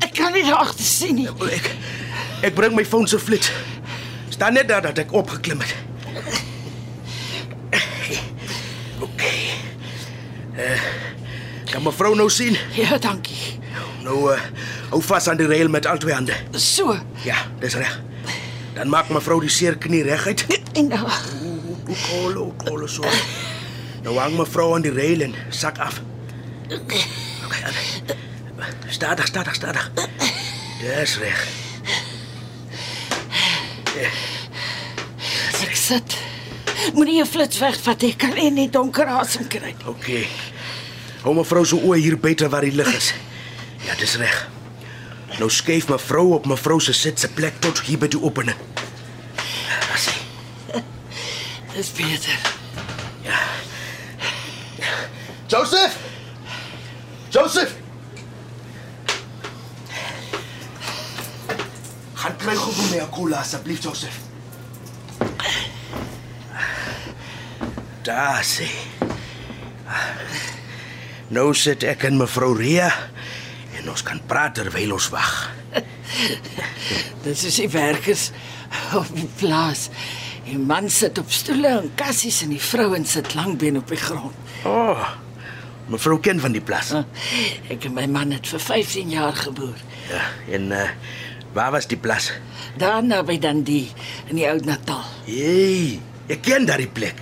Ek 0.01 0.11
kan 0.17 0.33
nie 0.33 0.43
agter 0.53 0.85
sien 0.85 1.15
nie. 1.15 1.29
Ek 1.51 1.71
ek 2.49 2.55
bring 2.57 2.75
my 2.75 2.85
foon 2.85 3.07
se 3.07 3.19
flits. 3.19 3.51
Staan 4.33 4.53
net 4.57 4.67
daar 4.71 4.81
dat 4.81 4.97
ek 5.03 5.13
opgeklim 5.13 5.61
het. 5.61 5.75
OK. 9.05 9.23
Uh, 10.57 10.81
kan 11.71 11.83
mevrou 11.85 12.15
nou 12.15 12.29
sien? 12.29 12.57
Ja, 12.77 12.97
dankie. 12.97 13.59
Nou 14.03 14.33
uh, 14.33 14.39
hou 14.91 15.01
vas 15.05 15.27
aan 15.29 15.37
die 15.39 15.47
rail 15.49 15.69
met 15.69 15.85
al 15.85 15.97
twee 16.01 16.13
hande. 16.13 16.35
So. 16.57 16.97
Ja, 17.25 17.37
dis 17.61 17.77
reg. 17.79 17.99
Dan 18.75 18.89
maak 18.89 19.09
mevrou 19.13 19.39
die 19.43 19.49
seer 19.51 19.77
knie 19.77 20.03
reguit. 20.07 20.45
En 20.73 20.87
nou, 20.87 21.07
Hoe 21.85 21.97
kol, 22.07 22.33
hoe 22.33 22.53
kol 22.55 22.87
so. 22.87 23.03
Nou 24.05 24.15
hang 24.17 24.37
mevrou 24.39 24.71
aan 24.75 24.85
die 24.85 24.93
rail 24.95 25.21
en 25.27 25.35
sak 25.49 25.77
af. 25.83 25.99
Okay, 26.71 27.03
aan. 27.65 27.73
Stadig, 28.87 29.27
stadig, 29.27 29.55
stadig. 29.55 29.91
Dis 30.79 31.17
reg. 31.17 31.47
ek 35.61 35.75
sit. 35.75 36.15
Moenie 36.95 37.17
jou 37.19 37.27
flits 37.27 37.59
wegvat. 37.61 38.05
Ek 38.07 38.17
kan 38.23 38.35
nie 38.55 38.69
donker 38.71 39.09
asem 39.19 39.47
kry. 39.51 39.73
OK. 39.89 40.09
Hou 41.25 41.35
mevrou 41.37 41.65
se 41.67 41.77
oë 41.77 41.99
hier 42.01 42.17
buite 42.19 42.47
waar 42.49 42.65
die 42.65 42.73
lig 42.75 42.89
is. 42.95 43.11
Ja, 43.85 43.95
dis 43.99 44.15
reg. 44.21 44.37
Nou 45.39 45.49
skuif 45.51 45.87
mevrou 45.91 46.31
op 46.37 46.47
mevrou 46.49 46.79
se 46.83 46.95
sit 46.97 47.19
se 47.19 47.29
plek 47.31 47.59
tot 47.63 47.83
hier 47.87 47.99
by 48.01 48.09
die 48.11 48.21
opening. 48.21 48.57
As 49.93 50.07
hy. 50.11 50.81
Dis 51.75 51.91
beter. 51.99 52.39
Joseph! 55.51 56.00
Joseph! 57.41 57.71
Gaan 62.21 62.35
kry 62.37 62.53
gou 62.53 62.73
vir 62.77 62.89
my 62.91 62.99
'n 63.01 63.09
cola 63.09 63.39
asseblief, 63.41 63.79
Joseph. 63.81 64.17
Daar 68.05 68.43
sê. 68.45 68.67
Nou 71.33 71.53
sit 71.53 71.83
ek 71.83 72.03
en 72.03 72.17
mevrou 72.17 72.53
Ria 72.53 72.91
en 73.77 73.89
ons 73.89 74.03
kan 74.03 74.21
praat 74.27 74.53
terwyl 74.53 74.93
ons 74.93 75.09
wag. 75.09 75.49
Dis 77.25 77.43
is 77.49 77.55
die 77.55 77.69
werkers 77.69 78.29
op 78.93 79.09
die 79.15 79.29
plaas. 79.41 79.89
Die 80.45 80.59
man 80.59 80.89
sit 80.89 81.17
op 81.17 81.31
stoele 81.31 81.73
en 81.79 81.91
kassies 81.95 82.43
en 82.45 82.53
die 82.53 82.61
vrouens 82.61 83.11
sit 83.17 83.33
langbeen 83.33 83.81
op 83.81 83.87
die 83.87 83.97
grond. 83.97 84.35
O. 84.63 84.69
Oh, 84.69 85.20
mevrou 85.91 86.19
ken 86.23 86.39
van 86.39 86.55
die 86.55 86.63
plaas. 86.63 86.93
Ek 87.71 87.87
en 87.89 87.95
my 87.97 88.07
man 88.11 88.31
het 88.35 88.47
vir 88.51 88.63
15 88.63 89.11
jaar 89.13 89.35
geboer. 89.35 89.81
Ja, 90.11 90.23
en 90.57 90.71
uh, 90.75 90.85
waar 91.55 91.73
was 91.75 91.89
die 91.91 91.99
plaas? 91.99 92.31
Daar 92.79 93.03
naby 93.03 93.37
Dundee 93.39 93.91
in 94.31 94.39
die 94.39 94.47
ou 94.47 94.57
Natal. 94.65 95.03
Hey, 95.27 95.99
ek 96.31 96.45
ken 96.47 96.65
daardie 96.69 96.89
plek. 96.91 97.19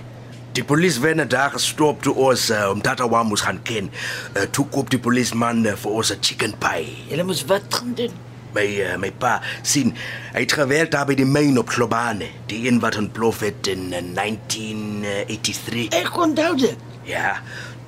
Die 0.54 0.64
polisie 0.66 1.02
wen 1.02 1.22
daar 1.30 1.52
gestop 1.54 2.02
toe 2.02 2.14
ons 2.18 2.48
uh, 2.50 2.70
om 2.72 2.82
Tatawa 2.82 3.22
moes 3.26 3.44
gaan 3.46 3.60
ken. 3.62 3.90
Uh, 4.34 4.48
toe 4.50 4.66
koop 4.70 4.90
die 4.90 4.98
polisman 5.02 5.62
uh, 5.66 5.76
vir 5.78 6.00
ons 6.00 6.10
'n 6.10 6.18
chicken 6.20 6.56
pie. 6.58 6.90
Julle 7.10 7.26
moes 7.26 7.44
wat 7.46 7.66
gaan 7.70 7.94
doen? 7.94 8.14
My 8.50 8.66
uh, 8.82 8.96
my 8.98 9.12
pa 9.14 9.38
sien 9.62 9.94
hy 10.34 10.42
het 10.42 10.52
gewerk 10.58 10.90
daar 10.90 11.06
by 11.06 11.14
die 11.14 11.26
myn 11.28 11.58
op 11.58 11.70
Globane, 11.70 12.26
die 12.50 12.66
een 12.66 12.80
wat 12.82 12.98
ontplof 12.98 13.40
het 13.46 13.70
in 13.70 13.94
uh, 13.94 14.02
1983. 14.18 15.94
Ek 16.02 16.18
onthou 16.18 16.56
dit. 16.58 16.88
Ja, 17.06 17.38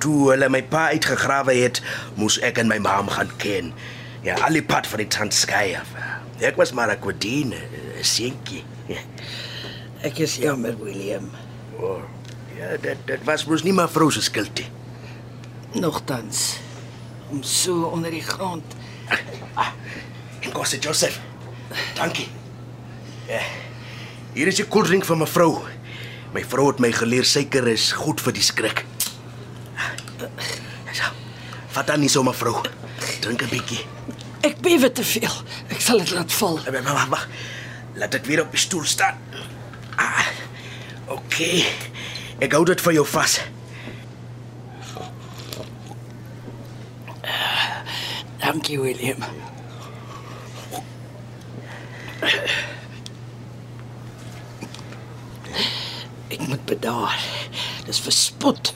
toe 0.03 0.31
hulle 0.33 0.49
my 0.51 0.61
pa 0.67 0.89
uitgegrawe 0.91 1.55
het, 1.55 1.79
moes 2.19 2.39
ek 2.43 2.59
en 2.63 2.71
my 2.71 2.79
ma 2.83 2.99
gaan 3.07 3.31
ken. 3.41 3.71
Ja, 4.23 4.35
al 4.43 4.59
die 4.59 4.65
pad 4.65 4.87
van 4.87 5.03
die 5.03 5.09
Transkei 5.11 5.75
af. 5.79 5.89
Ek 6.43 6.59
was 6.59 6.73
maar 6.75 6.91
'n 6.91 6.99
kwadine, 6.99 7.59
'n 7.99 8.03
seentjie. 8.03 8.63
Ek 10.07 10.19
is 10.19 10.35
jammer, 10.35 10.75
William. 10.83 11.29
Oh, 11.79 12.03
ja, 12.57 12.75
dit 12.77 12.97
dit 13.07 13.23
was 13.23 13.45
mos 13.45 13.63
nie 13.63 13.73
maar 13.73 13.89
vrou 13.89 14.11
se 14.11 14.21
skuld 14.21 14.51
nie. 14.59 14.67
Nogtans 15.81 16.59
om 17.31 17.43
so 17.43 17.83
onder 17.83 18.11
die 18.11 18.21
grond. 18.21 18.63
En 20.39 20.51
kos 20.51 20.69
dit 20.69 20.83
Joseph. 20.83 21.19
Dankie. 21.95 22.27
Ja. 23.27 23.39
Hier 24.33 24.47
is 24.47 24.59
'n 24.59 24.67
koeldrink 24.67 25.05
vir 25.05 25.17
mevrou. 25.17 25.61
My 26.33 26.43
vrou 26.45 26.67
het 26.67 26.79
my 26.79 26.91
geleer 26.91 27.25
suiker 27.25 27.67
is 27.67 27.91
goed 27.91 28.21
vir 28.21 28.33
die 28.33 28.41
skrik. 28.41 28.85
Vat 31.73 31.87
dan 31.87 31.99
nie 31.99 32.09
so 32.09 32.23
mevrou. 32.23 32.61
Drink 33.19 33.41
'n 33.41 33.49
bietjie. 33.49 33.85
Ek 34.41 34.61
bewe 34.61 34.91
te 34.91 35.03
veel. 35.03 35.35
Ek 35.67 35.81
sal 35.81 35.97
dit 35.97 36.11
laat 36.11 36.31
val. 36.31 36.59
Wag, 36.63 36.83
wag, 36.83 37.07
wag. 37.07 37.27
Laat 37.95 38.13
ek 38.13 38.25
weer 38.25 38.41
op 38.41 38.51
die 38.51 38.59
stoel 38.59 38.83
staan. 38.83 39.17
Ah. 39.95 40.27
Okay. 41.07 41.65
Ek 42.39 42.51
hou 42.51 42.65
dit 42.65 42.81
vir 42.81 42.93
jou 42.93 43.05
vas. 43.05 43.39
Dankie 48.43 48.79
William. 48.79 49.23
Ek 56.33 56.41
moet 56.49 56.65
bedaar. 56.65 57.13
Dis 57.85 57.99
verspot 58.01 58.73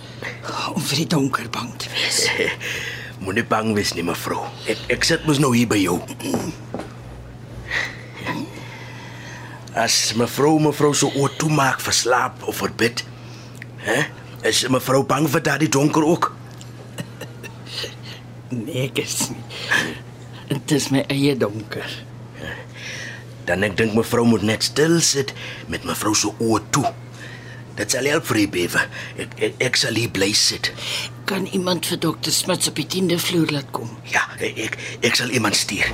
om 0.75 0.83
vir 0.83 1.01
die 1.01 1.09
donker 1.09 1.49
bang 1.53 1.71
te 1.81 1.89
wees. 1.93 2.27
Moenie 3.23 3.45
bang 3.47 3.71
wees 3.73 3.95
nie, 3.97 4.05
mevrou. 4.05 4.43
Ek 4.69 4.77
ek 4.93 5.07
sit 5.07 5.25
mos 5.25 5.41
nou 5.41 5.49
hier 5.55 5.69
by 5.69 5.79
jou. 5.81 5.97
As 9.77 10.13
mevrou 10.17 10.57
mevrou 10.61 10.93
so 10.97 11.09
oor 11.17 11.33
toe 11.37 11.49
maak 11.53 11.81
vir 11.85 11.95
slaap 11.97 12.45
of 12.49 12.61
vir 12.61 12.73
bid. 12.81 13.03
Hè? 13.85 13.99
Is 14.45 14.63
mevrou 14.73 15.03
bang 15.07 15.25
vir 15.29 15.43
daardie 15.49 15.71
donker 15.73 16.05
ook? 16.05 16.33
Nee, 18.47 18.85
ek 18.87 19.01
is 19.03 19.25
nie. 19.27 19.43
Dit 20.47 20.71
is 20.77 20.85
my 20.87 21.01
eie 21.11 21.33
donker. 21.35 21.89
Dan 23.47 23.65
ek 23.67 23.75
dink 23.79 23.91
mevrou 23.95 24.23
moet 24.27 24.45
net 24.47 24.63
stil 24.63 25.01
sit 25.03 25.33
met 25.71 25.83
mevrou 25.87 26.13
so 26.15 26.31
oor 26.43 26.63
toe. 26.71 26.85
Dit 27.77 27.93
sal 27.93 28.07
help 28.09 28.25
vir 28.25 28.39
die 28.41 28.49
bewe. 28.49 28.83
Ek 29.21 29.33
ek, 29.37 29.57
ek 29.67 29.75
sal 29.77 29.97
hier 29.99 30.09
bly 30.09 30.31
sit. 30.33 30.71
Kan 31.29 31.45
iemand 31.53 31.85
vir 31.85 31.99
dokter 32.01 32.33
Smits 32.33 32.69
op 32.71 32.79
die 32.79 32.87
10de 32.89 33.19
vloer 33.21 33.51
laat 33.53 33.69
kom? 33.75 33.91
Ja, 34.09 34.23
ek 34.41 34.79
ek 35.05 35.17
sal 35.19 35.29
iemand 35.29 35.59
stuur. 35.59 35.91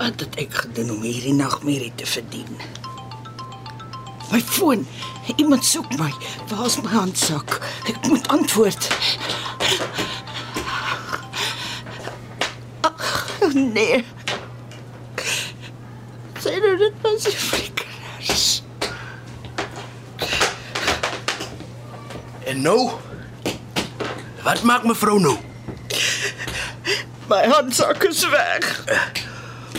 Wat 0.00 0.22
het 0.24 0.38
ek 0.40 0.56
gedoen 0.62 0.94
om 0.94 1.02
hierdie 1.04 1.36
nagmerrie 1.36 1.92
te 2.00 2.08
verdien? 2.08 2.56
My 4.30 4.40
foon. 4.40 4.86
Iemand 5.36 5.64
soek 5.66 5.90
my. 5.98 6.08
Waar 6.48 6.64
is 6.66 6.78
my 6.80 6.88
handsak? 6.94 7.58
Ek 7.92 8.08
moet 8.08 8.28
antwoord. 8.32 8.88
Ag, 12.88 13.52
nee. 13.52 14.00
Sê 16.40 16.56
nou 16.56 16.72
dit 16.80 17.04
was 17.04 17.28
die 17.28 17.36
En 22.60 22.66
nou? 22.66 22.90
Wat 24.42 24.62
maak 24.62 24.82
mevrou 24.84 25.20
nou? 25.20 25.36
My 27.28 27.46
handsak 27.48 28.04
is 28.04 28.20
weg. 28.28 28.84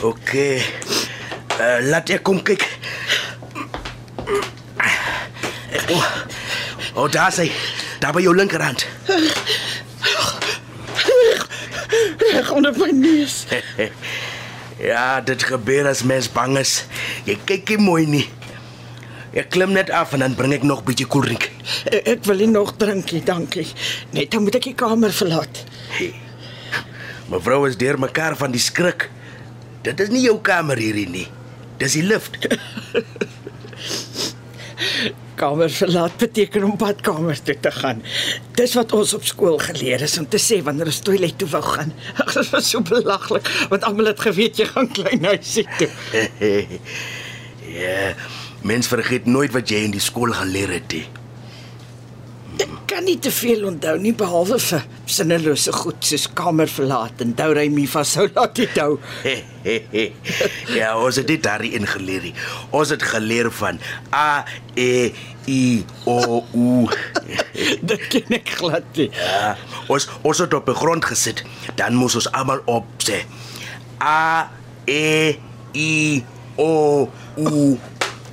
OK. 0.02 0.34
Uh, 0.34 1.78
laat 1.92 2.10
ek 2.10 2.24
kom 2.26 2.40
kyk. 2.42 2.66
O, 4.82 5.94
oh, 5.94 6.10
oh, 7.04 7.06
daar 7.14 7.30
sê. 7.30 7.52
Daar 8.02 8.18
by 8.18 8.26
jou 8.26 8.34
linkerhand. 8.34 8.88
Reg 12.34 12.50
onder 12.50 12.74
my 12.82 12.90
neus. 12.98 13.44
ja, 14.90 15.22
dit 15.22 15.50
gebeur 15.54 15.94
as 15.94 16.02
mens 16.02 16.34
bang 16.34 16.58
is. 16.66 16.80
Jy 17.30 17.38
kyk 17.46 17.76
nie 17.76 17.82
mooi 17.86 18.04
nie. 18.10 18.28
Ek 19.38 19.54
klim 19.54 19.78
net 19.78 19.94
af 19.94 20.18
en 20.18 20.26
dan 20.26 20.34
bring 20.34 20.58
ek 20.58 20.66
nog 20.66 20.82
'n 20.82 20.90
bietjie 20.90 21.06
koeldrink. 21.06 21.51
Ek 21.90 22.08
ek 22.16 22.26
wil 22.30 22.44
nie 22.44 22.52
nog 22.52 22.76
drinkie, 22.78 23.24
dankie. 23.26 23.68
Net 24.14 24.32
dan 24.32 24.46
moet 24.46 24.60
ek 24.60 24.70
die 24.70 24.78
kamer 24.78 25.14
verlaat. 25.16 25.64
Hey. 25.96 26.14
Mevrou 27.32 27.64
is 27.70 27.78
deur 27.80 27.98
mekaar 28.00 28.36
van 28.38 28.52
die 28.52 28.62
skrik. 28.62 29.08
Dit 29.86 30.02
is 30.04 30.12
nie 30.14 30.26
jou 30.26 30.38
kamer 30.46 30.78
hierdie 30.78 31.08
nie. 31.10 31.28
Dis 31.82 31.96
die 31.98 32.06
lift. 32.06 32.38
Kamer 35.42 35.72
verlaat 35.74 36.18
beteken 36.22 36.66
om 36.68 36.76
badkamer 36.78 37.40
toe 37.42 37.56
te 37.58 37.72
gaan. 37.74 38.04
Dis 38.58 38.76
wat 38.78 38.92
ons 38.94 39.16
op 39.18 39.24
skool 39.26 39.58
geleer 39.62 40.04
is 40.06 40.18
om 40.22 40.28
te 40.30 40.38
sê 40.42 40.60
wanneer 40.66 40.92
ons 40.92 41.00
toilet 41.06 41.34
toe 41.42 41.48
wou 41.50 41.64
gaan. 41.66 41.96
Ag, 42.22 42.36
dit 42.36 42.52
was 42.54 42.70
so 42.70 42.84
belaglik, 42.86 43.50
want 43.72 43.88
almal 43.88 44.12
het 44.12 44.22
geweet 44.22 44.62
jy 44.62 44.68
gaan 44.70 44.92
klein 44.94 45.26
huisie 45.32 45.66
toe. 45.80 45.90
ja, 47.82 48.14
mens 48.68 48.92
vergeet 48.92 49.26
nooit 49.26 49.56
wat 49.56 49.74
jy 49.74 49.82
in 49.88 49.98
die 49.98 50.04
skool 50.04 50.36
geleer 50.38 50.78
het 50.78 50.94
nie. 51.00 51.08
Ek 52.62 52.72
kan 52.92 53.06
nie 53.08 53.18
te 53.22 53.32
veel 53.34 53.64
onthou 53.66 53.96
nie 54.02 54.12
behalwe 54.18 54.58
vir 54.62 54.84
sinnelose 55.10 55.72
goed 55.74 56.04
soos 56.06 56.28
kamer 56.38 56.70
verlaat 56.70 57.22
en 57.24 57.34
dou 57.38 57.50
ry 57.58 57.68
my 57.74 57.88
vashou 57.90 58.28
laat 58.36 58.54
dit 58.60 58.78
hou. 58.82 59.00
ja, 60.78 60.92
ons 61.00 61.18
het 61.18 61.28
dit 61.28 61.42
daar 61.42 61.64
ingeleer. 61.66 62.28
nie. 62.30 62.34
Ons 62.76 62.92
het 62.94 63.04
geleer 63.04 63.50
van 63.52 63.80
A 64.14 64.46
E 64.76 65.12
I 65.50 65.84
O 66.06 66.44
U. 66.54 66.88
Dit 67.90 68.08
ken 68.14 68.36
ek 68.38 68.52
glad 68.60 68.86
nie. 68.98 69.10
Ja, 69.16 69.56
ons 69.90 70.06
ons 70.22 70.42
het 70.44 70.54
op 70.54 70.70
die 70.70 70.76
grond 70.78 71.06
gesit. 71.06 71.42
Dan 71.80 71.98
moes 71.98 72.16
ons 72.20 72.30
almal 72.38 72.62
op 72.70 72.86
sê. 73.02 73.24
A 74.02 74.52
E 74.86 75.38
I 75.74 76.24
O 76.62 77.10
U. 77.38 77.78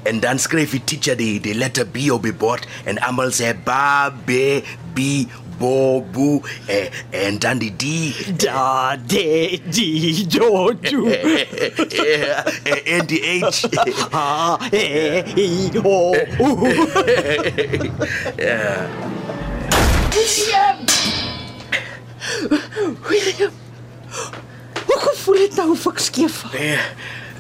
En 0.08 0.20
dan 0.20 0.38
skryf 0.38 0.70
die 0.70 0.84
teacher 0.84 1.16
die 1.16 1.40
die 1.44 1.54
letter 1.54 1.86
B 1.86 2.08
op 2.14 2.22
die 2.24 2.32
bord 2.32 2.64
en 2.88 2.98
almal 3.04 3.32
sê 3.36 3.52
ba 3.64 4.08
be 4.26 4.62
bi 4.96 5.26
bo 5.58 6.00
bu 6.14 6.40
eh, 6.70 6.86
en 7.26 7.38
dan 7.42 7.58
die 7.58 7.72
D 7.76 7.82
eh, 7.82 8.36
Da 8.38 8.96
de 8.96 9.60
di 9.74 10.26
do 10.30 10.72
do. 10.80 11.08
ja, 11.08 12.44
en 12.84 13.06
die 13.06 13.44
H. 13.44 13.68
Ha 14.14 14.58
e 14.70 15.22
i 15.36 15.70
o 15.82 16.12
eh, 16.14 16.40
u. 16.40 16.50
William. 20.18 20.76
William. 23.08 23.50
Hoe 24.86 25.14
voel 25.16 25.34
dit 25.34 25.54
nou 25.56 25.70
of 25.70 25.86
ek 25.86 25.98
skeef? 26.02 26.42
Eh, 26.54 26.80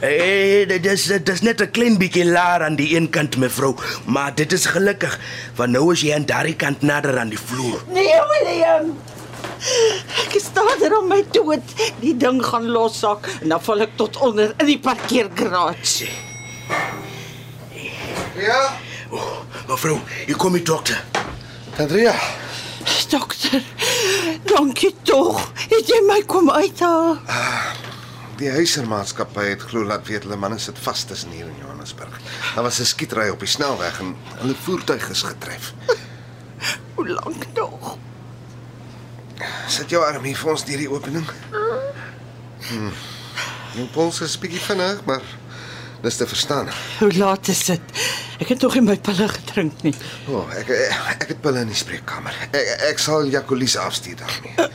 eh, 0.00 0.68
dit 0.68 0.86
is 0.86 1.04
dit 1.04 1.28
is 1.28 1.40
net 1.40 1.60
'n 1.60 1.70
klein 1.70 1.98
bietjie 1.98 2.24
laer 2.24 2.62
aan 2.64 2.76
die 2.76 2.96
een 2.96 3.10
kant 3.10 3.36
mevrou, 3.36 3.74
maar 4.06 4.34
dit 4.34 4.52
is 4.52 4.66
gelukkig 4.66 5.18
want 5.56 5.70
nou 5.70 5.92
is 5.92 6.00
jy 6.00 6.14
aan 6.14 6.26
daardie 6.26 6.56
kant 6.56 6.82
nader 6.82 7.18
aan 7.18 7.28
die 7.28 7.38
vloer. 7.38 7.80
Nee, 7.92 8.14
William. 8.30 8.96
Ek 10.24 10.34
staan 10.40 10.82
er 10.82 10.98
om 10.98 11.08
my 11.08 11.24
dood. 11.30 11.62
Die 12.00 12.16
ding 12.16 12.44
gaan 12.44 12.66
lossak 12.68 13.26
en 13.42 13.48
dan 13.48 13.62
val 13.62 13.80
ek 13.80 13.96
tot 13.96 14.16
onder 14.16 14.54
in 14.58 14.66
die 14.66 14.78
parkeergarage. 14.78 16.06
Ja, 18.38 18.70
Oh, 19.10 19.40
mevrou, 19.68 19.98
hier 20.26 20.36
kom 20.36 20.52
die 20.52 20.62
dokter. 20.62 21.04
Andrea. 21.78 22.12
Dokter, 23.08 23.62
dankie 24.44 24.94
tog. 25.02 25.52
Het 25.68 25.88
jy 25.88 26.00
my 26.06 26.18
kom 26.28 26.50
uithaal? 26.50 27.16
Die 28.38 28.50
huisermaatskappy 28.54 29.48
het 29.48 29.64
glo 29.66 29.82
laat 29.82 30.04
weet 30.06 30.22
hulle 30.22 30.36
manne 30.38 30.60
sit 30.62 30.78
vas 30.78 31.00
tussen 31.10 31.32
hier 31.34 31.48
in 31.50 31.56
Johannesburg. 31.58 32.20
Daar 32.54 32.62
was 32.62 32.78
'n 32.78 32.84
skietery 32.84 33.28
op 33.28 33.40
die 33.40 33.48
snelweg 33.48 33.98
en 33.98 34.16
hulle 34.38 34.54
voertuig 34.54 35.08
is 35.10 35.22
getref. 35.22 35.72
Hoe 36.94 37.08
lank 37.08 37.46
nog? 37.54 37.96
Sit 39.66 39.90
jou 39.90 40.04
arm 40.04 40.22
hier 40.22 40.36
vir 40.36 40.50
ons 40.50 40.64
deur 40.64 40.78
die 40.78 40.90
opening. 40.90 41.26
Hmm. 42.68 42.92
Jou 43.74 43.86
pols 43.92 44.20
is 44.20 44.38
bietjie 44.38 44.60
vinnig, 44.60 45.04
maar 45.04 45.22
dis 46.02 46.16
te 46.16 46.26
verstaan. 46.26 46.68
Hoe 46.98 47.12
laat 47.16 47.48
is 47.48 47.64
dit? 47.64 47.80
Ek 48.38 48.52
het 48.52 48.62
nog 48.62 48.74
nie 48.78 48.84
my 48.86 48.96
pille 49.02 49.26
gedrink 49.28 49.82
nie. 49.82 49.94
O, 50.28 50.40
oh, 50.40 50.54
ek 50.54 50.70
ek 50.70 51.24
het 51.32 51.40
pille 51.42 51.64
in 51.66 51.72
die 51.72 51.78
spreekkamer. 51.78 52.36
Ek 52.52 52.84
ek 52.92 53.02
sal 53.02 53.26
Jacqueline 53.32 53.82
afstuur 53.82 54.20
daarmee. 54.20 54.68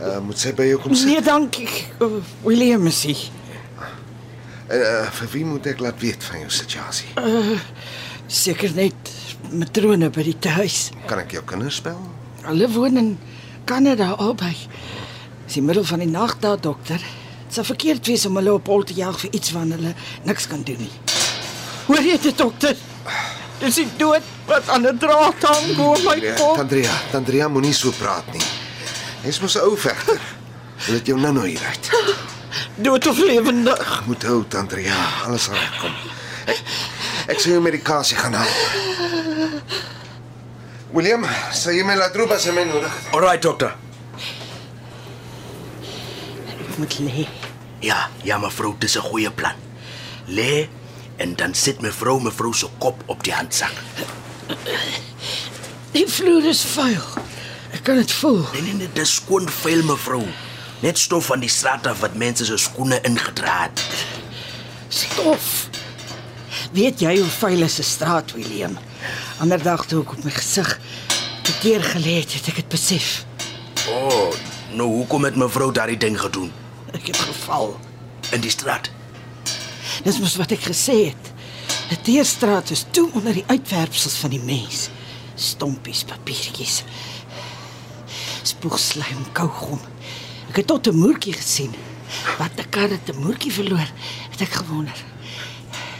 Uh, 0.00 0.18
moet 0.26 0.40
sy 0.40 0.54
by 0.56 0.68
jou 0.70 0.80
kom 0.80 0.96
sit? 0.96 1.10
Nee, 1.10 1.24
dankie. 1.24 1.68
Uh, 2.00 2.20
William 2.46 2.86
is 2.88 3.02
hier. 3.08 3.24
En 4.72 4.80
uh, 4.80 5.10
vir 5.20 5.32
wie 5.34 5.44
moet 5.44 5.68
ek 5.74 5.84
laat 5.84 6.00
weet 6.00 6.24
van 6.24 6.46
jou 6.46 6.52
situasie? 6.62 7.10
Seker 8.32 8.72
net 8.76 9.12
matrone 9.52 10.08
by 10.10 10.24
die 10.24 10.54
huis. 10.56 10.88
Kan 11.10 11.20
ek 11.20 11.36
jou 11.36 11.44
kinders 11.44 11.82
bel? 11.84 12.00
Hulle 12.46 12.68
woon 12.72 12.96
in 13.00 13.10
Kanada 13.68 14.14
albei. 14.20 14.54
Dis 15.44 15.58
die 15.58 15.64
middel 15.64 15.84
van 15.84 16.00
die 16.00 16.08
nag 16.08 16.38
daar, 16.40 16.56
dokter. 16.60 17.04
Sou 17.54 17.62
verkeerd 17.62 18.06
wees 18.10 18.24
om 18.26 18.34
hulle 18.40 18.50
op 18.56 18.66
hol 18.66 18.82
te 18.82 18.94
jag 18.98 19.14
vir 19.20 19.34
iets 19.38 19.52
wat 19.54 19.70
hulle 19.76 19.92
niks 20.26 20.48
kan 20.50 20.62
doen 20.66 20.80
nie. 20.82 20.90
Hoor 21.86 22.02
jy 22.02 22.16
dit, 22.18 22.34
dokter? 22.38 22.74
Dis 23.60 23.76
die 23.78 23.86
dood 24.00 24.24
wat 24.48 24.66
aan 24.74 24.86
'n 24.90 24.98
draad 24.98 25.42
hang 25.46 25.76
bo 25.76 25.94
my 26.02 26.16
kop. 26.34 26.58
Andrea, 26.58 26.90
Andrea 27.14 27.48
moenie 27.48 27.72
so 27.72 27.92
praat 27.92 28.26
nie. 28.32 28.42
Jy's 29.22 29.38
mos 29.40 29.54
'n 29.54 29.60
ou 29.60 29.76
vegter. 29.76 30.18
Hulle 30.86 30.98
het 30.98 31.06
jou 31.06 31.20
nou 31.20 31.32
nou 31.32 31.46
hier 31.46 31.62
uit. 31.62 31.90
Dood 32.76 33.06
of 33.06 33.18
lewendig. 33.18 34.02
Moet 34.06 34.22
hou, 34.22 34.44
Andrea, 34.56 34.96
alles 35.24 35.42
sal 35.42 35.54
regkom. 35.54 35.94
Ek 36.46 36.58
ek 37.28 37.38
sê 37.38 37.54
jou 37.54 37.60
medikasie 37.60 38.16
gaan 38.16 38.34
haal. 38.34 38.50
William, 40.92 41.24
sal 41.52 41.72
jy 41.72 41.84
my 41.84 41.94
laat 41.94 42.16
roep 42.16 42.30
as 42.30 42.44
jy 42.44 42.52
my 42.52 42.64
nodig 42.64 42.90
het? 42.90 43.14
Alright, 43.14 43.42
dokter. 43.42 43.76
Ek 46.58 46.78
moet 46.78 46.98
lê. 46.98 47.43
Ja, 47.84 48.08
ja 48.24 48.38
mevrou, 48.38 48.74
dis 48.78 48.96
'n 48.96 49.04
goeie 49.10 49.30
plan. 49.30 49.56
Lê 50.26 50.68
en 51.16 51.34
dan 51.36 51.54
sit 51.54 51.80
mevrou 51.80 52.20
mevrou 52.20 52.54
se 52.54 52.66
kop 52.78 53.02
op 53.06 53.24
die 53.24 53.32
handsak. 53.32 53.72
Die 55.92 56.06
vloer 56.08 56.44
is 56.48 56.64
vuil. 56.64 57.04
Ek 57.72 57.82
kan 57.82 57.96
dit 57.96 58.12
voel. 58.12 58.40
Nee 58.52 58.62
nee 58.62 58.72
nee, 58.74 58.88
dis 58.92 59.14
skoon 59.14 59.48
vuil 59.48 59.84
mevrou. 59.84 60.24
Net 60.80 60.98
stof 60.98 61.26
van 61.26 61.40
die 61.40 61.48
straat 61.48 61.86
af 61.86 62.00
wat 62.00 62.14
mense 62.14 62.44
se 62.44 62.56
skoene 62.56 63.00
ingedra 63.02 63.62
het. 63.62 63.84
Stof. 64.88 65.68
Weet 66.72 67.00
jy 67.00 67.18
hoe 67.18 67.30
vuil 67.38 67.62
is 67.62 67.78
'n 67.78 67.82
straat, 67.82 68.32
Willem? 68.32 68.78
Ander 69.38 69.62
dag 69.62 69.86
toe 69.86 70.02
ek 70.02 70.12
op 70.12 70.24
my 70.24 70.30
gesig 70.30 70.80
te 71.42 71.58
teer 71.58 71.82
gelê 71.82 72.20
het, 72.20 72.32
het 72.32 72.48
ek 72.48 72.54
dit 72.54 72.68
besef. 72.68 73.24
O, 73.88 73.92
oh, 73.92 74.34
nou 74.72 74.88
hoekom 74.88 75.24
het 75.24 75.36
mevrou 75.36 75.72
daardie 75.72 75.98
ding 75.98 76.20
gedoen 76.20 76.63
Ek 76.94 77.06
het 77.06 77.16
geval. 77.16 77.74
in 78.32 78.40
die 78.40 78.50
straat? 78.50 78.90
Dis 80.02 80.18
mos 80.18 80.36
wat 80.40 80.50
ek 80.54 80.64
gesê 80.70 80.94
het. 81.10 81.32
'n 81.90 82.00
Teerstraat 82.02 82.70
is 82.70 82.84
toe 82.90 83.10
onder 83.12 83.32
die 83.32 83.44
uitwerpsels 83.46 84.16
van 84.16 84.30
die 84.30 84.40
mens. 84.40 84.88
Stompies, 85.34 86.04
papiertjies. 86.04 86.82
Spoegslaim, 88.42 89.26
kougom. 89.32 89.80
Ek 90.48 90.56
het 90.56 90.66
tot 90.66 90.86
'n 90.86 90.96
moertjie 90.96 91.32
gesien. 91.32 91.74
Wat 92.38 92.56
'n 92.56 92.68
kar 92.70 92.88
het 92.88 93.08
'n 93.12 93.20
moertjie 93.20 93.52
verloor, 93.52 93.88
het 94.30 94.40
ek 94.40 94.52
gewonder. 94.52 94.96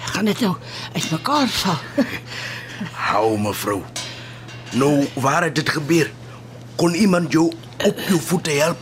Gaan 0.04 0.24
dit 0.24 0.40
nou 0.40 0.57
uitmekaar 0.92 1.48
val? 1.48 1.80
Hou 3.11 3.38
mevrou. 3.38 3.83
Nou, 4.72 5.09
waar 5.14 5.42
het 5.42 5.54
dit 5.54 5.68
gebeur? 5.68 6.12
Kon 6.76 6.94
iemand 6.94 7.33
jou 7.33 7.52
op 7.85 7.98
jou 8.09 8.20
voete 8.20 8.50
help? 8.50 8.78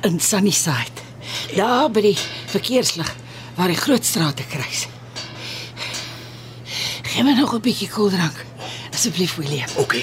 In 0.00 0.20
Sunnyside. 0.20 1.07
Daar 1.56 1.90
by 1.90 2.00
die 2.00 2.18
verkeerslig 2.46 3.14
waar 3.54 3.68
die 3.68 3.76
groot 3.76 4.04
strate 4.04 4.44
kruis. 4.46 4.86
Gee 7.02 7.22
my 7.24 7.32
nog 7.32 7.54
'n 7.54 7.60
bietjie 7.60 7.88
koeldrank. 7.88 8.44
Asseblief, 8.92 9.34
William. 9.34 9.68
OK. 9.76 9.94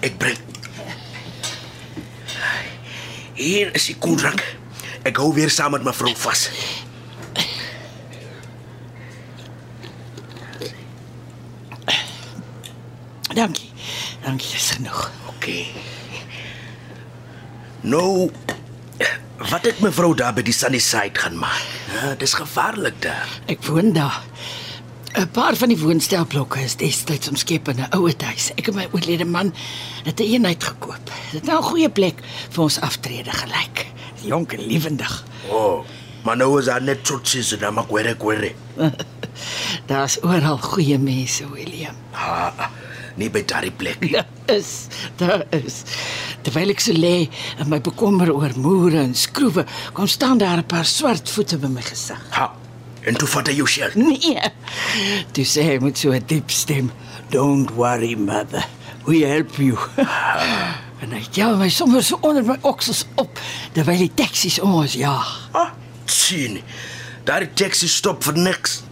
Ek 0.00 0.18
bring. 0.18 0.38
Hier 3.34 3.74
is 3.74 3.86
die 3.86 3.96
koeldrank. 3.96 4.44
Ek 5.02 5.16
hou 5.16 5.32
weer 5.34 5.50
saam 5.50 5.70
met 5.70 5.82
mevrou 5.84 6.14
vas. 6.16 6.50
Dankie. 13.34 13.70
Dankie, 14.22 14.50
dis 14.50 14.70
genoeg. 14.70 15.10
OK. 15.26 15.46
Nou, 17.80 18.30
wat 19.50 19.64
het 19.64 19.80
mevrou 19.80 20.14
daar 20.14 20.34
by 20.34 20.42
die 20.46 20.54
Sunnyside 20.54 21.18
gaan 21.18 21.38
maak? 21.38 21.62
Ja, 21.92 22.14
dis 22.18 22.34
gevaarlik 22.34 23.00
daar. 23.02 23.28
Ek 23.46 23.64
woon 23.66 23.92
daar. 23.92 24.22
'n 25.12 25.28
Paar 25.28 25.56
van 25.56 25.68
die 25.68 25.78
woonstelblokke 25.78 26.62
is 26.64 26.76
destyds 26.76 27.28
omskep 27.28 27.68
in 27.68 27.80
'n 27.80 27.90
ouer 27.96 28.14
huis. 28.24 28.50
Ek 28.56 28.68
en 28.68 28.74
my 28.74 28.88
oorlede 28.92 29.24
man 29.24 29.54
het 30.04 30.20
'n 30.20 30.22
eenheid 30.22 30.64
gekoop. 30.64 31.04
Dit 31.04 31.40
het 31.40 31.44
nou 31.44 31.58
'n 31.58 31.68
goeie 31.70 31.90
plek 31.90 32.18
vir 32.50 32.62
ons 32.62 32.80
aftrede 32.80 33.30
gelyk. 33.30 33.86
Jonk 34.22 34.52
en 34.52 34.66
lewendig. 34.66 35.24
O, 35.48 35.56
oh, 35.56 35.84
maar 36.24 36.36
nou 36.36 36.58
is 36.58 36.64
daar 36.64 36.82
net 36.82 37.04
trotsies 37.04 37.52
en 37.58 37.74
maar 37.74 37.86
kwere 37.86 38.16
kwere. 38.16 38.52
Daar's 39.86 40.22
oral 40.22 40.58
goeie 40.58 40.98
mense, 40.98 41.50
William. 41.50 41.94
Ah, 42.12 42.52
nie 43.16 43.30
by 43.32 43.42
daardie 43.44 43.72
plek 43.74 44.00
nie. 44.00 44.12
Daar 44.12 44.56
is, 44.56 44.86
daar 45.16 45.44
is. 45.50 45.82
Terwyl 46.42 46.72
ek 46.74 46.82
so 46.82 46.92
lê 46.96 47.28
en 47.58 47.68
my 47.70 47.80
bekommer 47.80 48.32
oor 48.32 48.52
moere 48.56 49.02
en 49.02 49.14
skroewe, 49.14 49.64
kom 49.92 50.08
staan 50.10 50.38
daar 50.38 50.58
'n 50.58 50.66
paar 50.66 50.84
swart 50.86 51.30
voete 51.30 51.58
by 51.58 51.68
my 51.68 51.82
gesig. 51.82 52.20
Ha. 52.30 52.52
En 53.02 53.14
toe 53.18 53.28
vat 53.28 53.46
hy 53.46 53.54
jou 53.54 53.66
shirt. 53.66 53.94
Nee. 53.98 54.38
Toe 55.34 55.44
sê 55.44 55.62
hy 55.66 55.78
met 55.82 55.98
so 55.98 56.12
'n 56.12 56.22
diep 56.26 56.50
stem, 56.50 56.90
"Don't 57.30 57.70
worry, 57.74 58.14
mother. 58.14 58.64
We 59.04 59.26
help 59.26 59.56
you." 59.56 59.78
en 61.02 61.10
hy 61.10 61.22
ja, 61.32 61.54
my 61.56 61.68
sommer 61.68 62.02
so 62.02 62.18
onder 62.20 62.44
my 62.44 62.56
oksels 62.62 63.04
op 63.14 63.38
terwyl 63.72 63.98
die 63.98 64.12
taksies 64.14 64.60
om 64.60 64.74
ons 64.74 64.94
jaag. 64.94 65.48
Ah, 65.52 65.70
sien. 66.04 66.60
Daardie 67.24 67.50
taxi 67.54 67.88
stop 67.88 68.24
vir 68.24 68.38
niks. 68.38 68.82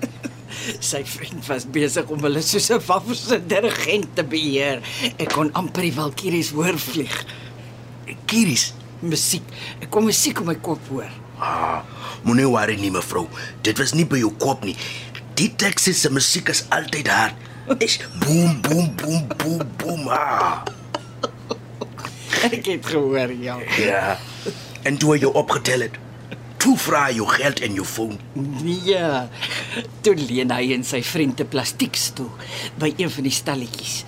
Sy 0.80 1.02
vriend 1.04 1.46
was 1.48 1.66
besig 1.70 2.10
om 2.10 2.20
hulle 2.26 2.42
soos 2.42 2.70
'n 2.70 2.80
waffelse 2.86 3.40
dirigent 3.46 4.14
te 4.14 4.24
beheer. 4.24 4.80
Ek 5.18 5.32
kon 5.32 5.52
amper 5.52 5.82
die 5.82 5.92
valkyries 5.92 6.50
hoor 6.50 6.78
vlieg. 6.78 7.24
Kiris. 8.26 8.72
Musiek. 9.00 9.42
Ek 9.80 9.88
kon 9.90 10.04
musiek 10.04 10.40
op 10.40 10.46
my 10.46 10.54
kop 10.54 10.80
hoor. 10.88 11.08
Ah, 11.40 11.80
moenie 12.22 12.48
worry 12.48 12.76
nie 12.76 12.90
mevrou. 12.90 13.28
Dit 13.62 13.78
was 13.78 13.94
nie 13.96 14.04
by 14.04 14.18
jou 14.20 14.32
kop 14.36 14.64
nie. 14.64 14.76
Die 15.34 15.48
taxi 15.56 15.94
se 15.96 16.10
musiek 16.12 16.48
is 16.52 16.66
altyd 16.68 17.08
hard. 17.08 17.34
Is 17.80 17.98
boom 18.20 18.60
boom 18.60 18.90
boom 18.96 19.24
boom 19.38 19.64
boom. 19.80 20.08
Ah. 20.08 20.60
Ek 22.44 22.66
het 22.66 22.86
gehoor, 22.86 23.32
ja. 23.32 23.56
Ja. 23.78 24.18
En 24.82 24.96
toe 24.96 25.16
jou 25.18 25.32
opgetel 25.34 25.80
het. 25.80 25.96
Toe 26.60 26.74
vra 26.76 27.06
hy 27.06 27.16
jou 27.16 27.26
geld 27.30 27.62
en 27.64 27.76
jou 27.78 27.86
foon. 27.88 28.18
Ja. 28.84 29.28
Toe 30.04 30.14
leen 30.18 30.52
hy 30.52 30.74
en 30.74 30.84
sy 30.84 31.00
vriend 31.02 31.40
'n 31.40 31.48
plastiekstoel 31.48 32.30
by 32.78 32.92
een 32.96 33.10
van 33.10 33.24
die 33.24 33.32
stalletjies. 33.32 34.04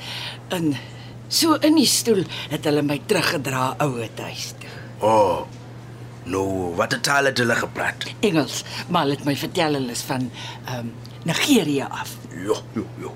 In 0.51 0.77
so 1.29 1.55
in 1.55 1.75
die 1.81 1.89
stoel 1.89 2.25
het 2.51 2.65
hulle 2.65 2.83
my 2.83 3.01
teruggedra 3.07 3.75
ouer 3.79 4.09
huis 4.17 4.53
toe. 4.61 4.71
O. 5.01 5.09
Oh, 5.09 5.47
nou, 6.25 6.75
wat 6.77 6.93
het 6.93 7.07
hulle 7.07 7.33
hulle 7.35 7.57
gepraat? 7.57 8.05
Engels, 8.21 8.65
maar 8.89 9.03
hulle 9.03 9.17
het 9.17 9.25
my 9.25 9.37
vertel 9.37 9.73
hulle 9.81 9.91
is 9.91 10.03
van 10.03 10.31
ehm 10.67 10.79
um, 10.79 10.93
Nigerië 11.25 11.87
af. 11.89 12.17
Jo, 12.45 12.57
jo, 12.75 12.87
jo. 12.99 13.13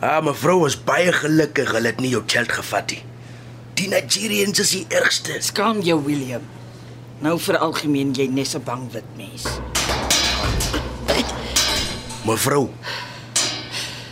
Ah, 0.00 0.22
mevrou 0.24 0.60
was 0.60 0.76
baie 0.84 1.12
gelukkig 1.12 1.72
hulle 1.72 1.86
het 1.86 2.00
nie 2.00 2.10
jou 2.12 2.22
geld 2.26 2.52
gevat 2.52 2.90
nie. 2.90 3.02
Die 3.74 3.88
Nigerians 3.88 4.58
is 4.58 4.70
die 4.70 4.86
ergste. 4.88 5.36
Skaam 5.40 5.80
jou, 5.80 5.98
William. 6.04 6.44
Nou 7.24 7.38
vir 7.40 7.56
algemeen 7.64 8.12
jy 8.12 8.26
nes 8.28 8.54
'n 8.54 8.62
bang 8.64 8.92
wit 8.92 9.08
mens. 9.16 9.44
Mevrou. 12.26 12.70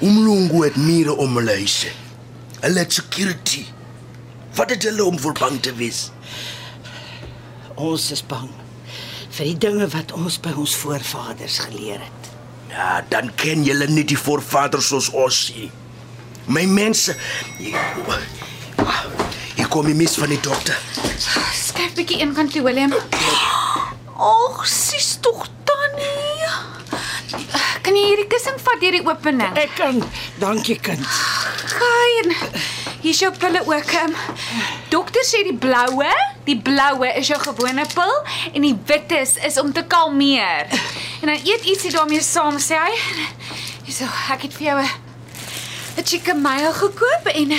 Umlungu 0.00 0.64
het 0.64 0.76
mure 0.76 1.16
om 1.16 1.36
hulle 1.36 1.50
huise. 1.50 1.90
Hulle 2.60 2.78
het 2.78 2.92
security. 2.92 3.64
Wat 4.54 4.70
het 4.70 4.82
hulle 4.82 5.04
om 5.04 5.18
voor 5.18 5.32
bang 5.32 5.60
te 5.60 5.74
wees? 5.74 6.10
Ons 7.74 8.10
is 8.10 8.26
bang 8.26 8.48
vir 9.34 9.44
die 9.44 9.58
dinge 9.58 9.88
wat 9.88 10.12
ons 10.12 10.38
by 10.40 10.52
ons 10.54 10.76
voorvaders 10.76 11.58
geleer 11.58 11.98
het. 11.98 12.30
Ja, 12.70 13.04
dan 13.08 13.34
ken 13.34 13.64
julle 13.66 13.86
nie 13.90 14.04
die 14.04 14.18
voorvaders 14.18 14.86
soos 14.86 15.10
ons 15.10 15.52
nie. 15.56 15.70
My 16.46 16.64
mense. 16.70 17.16
Hier 17.58 17.78
kom 19.74 19.88
die 19.90 19.96
mis 19.98 20.12
van 20.22 20.30
die 20.30 20.38
dokter. 20.38 20.76
Skuif 21.58 21.96
bietjie 21.98 22.20
een 22.22 22.30
kant 22.36 22.52
toe, 22.54 22.62
Willem. 22.62 22.92
Ag, 24.14 24.60
sis 24.70 25.16
tog 25.24 25.48
tannie. 25.66 26.50
Kan 27.82 27.96
jy 27.98 28.04
hierdie 28.12 28.28
kussing 28.30 28.60
vat 28.62 28.78
deur 28.78 28.94
die 28.94 29.02
opening? 29.02 29.56
Ek 29.58 29.72
kan, 29.74 29.98
dankie 30.38 30.76
kind. 30.78 31.02
Gaan. 31.74 32.36
Hier's 33.02 33.18
jou 33.18 33.32
pille 33.34 33.64
ook. 33.66 33.90
Um, 34.04 34.14
dokter 34.94 35.26
sê 35.26 35.42
die 35.48 35.56
bloue, 35.58 36.12
die 36.46 36.56
bloue 36.68 37.10
is 37.18 37.32
jou 37.32 37.40
gewone 37.42 37.86
pil 37.96 38.14
en 38.52 38.68
die 38.68 38.76
wites 38.86 39.34
is 39.42 39.58
om 39.58 39.72
te 39.74 39.82
kalmeer. 39.90 40.70
En 41.18 41.32
dan 41.32 41.40
eet 41.42 41.66
ietsie 41.66 41.90
daarmee 41.92 42.22
saam, 42.22 42.60
sê 42.62 42.78
hy. 42.78 42.94
Hierso, 43.88 44.06
ek 44.36 44.46
het 44.46 44.54
vir 44.54 44.68
jou 44.68 44.78
'n 44.78 44.92
'n 45.98 46.06
chicken 46.06 46.40
mayo 46.46 46.70
gekoop 46.72 47.26
en 47.34 47.58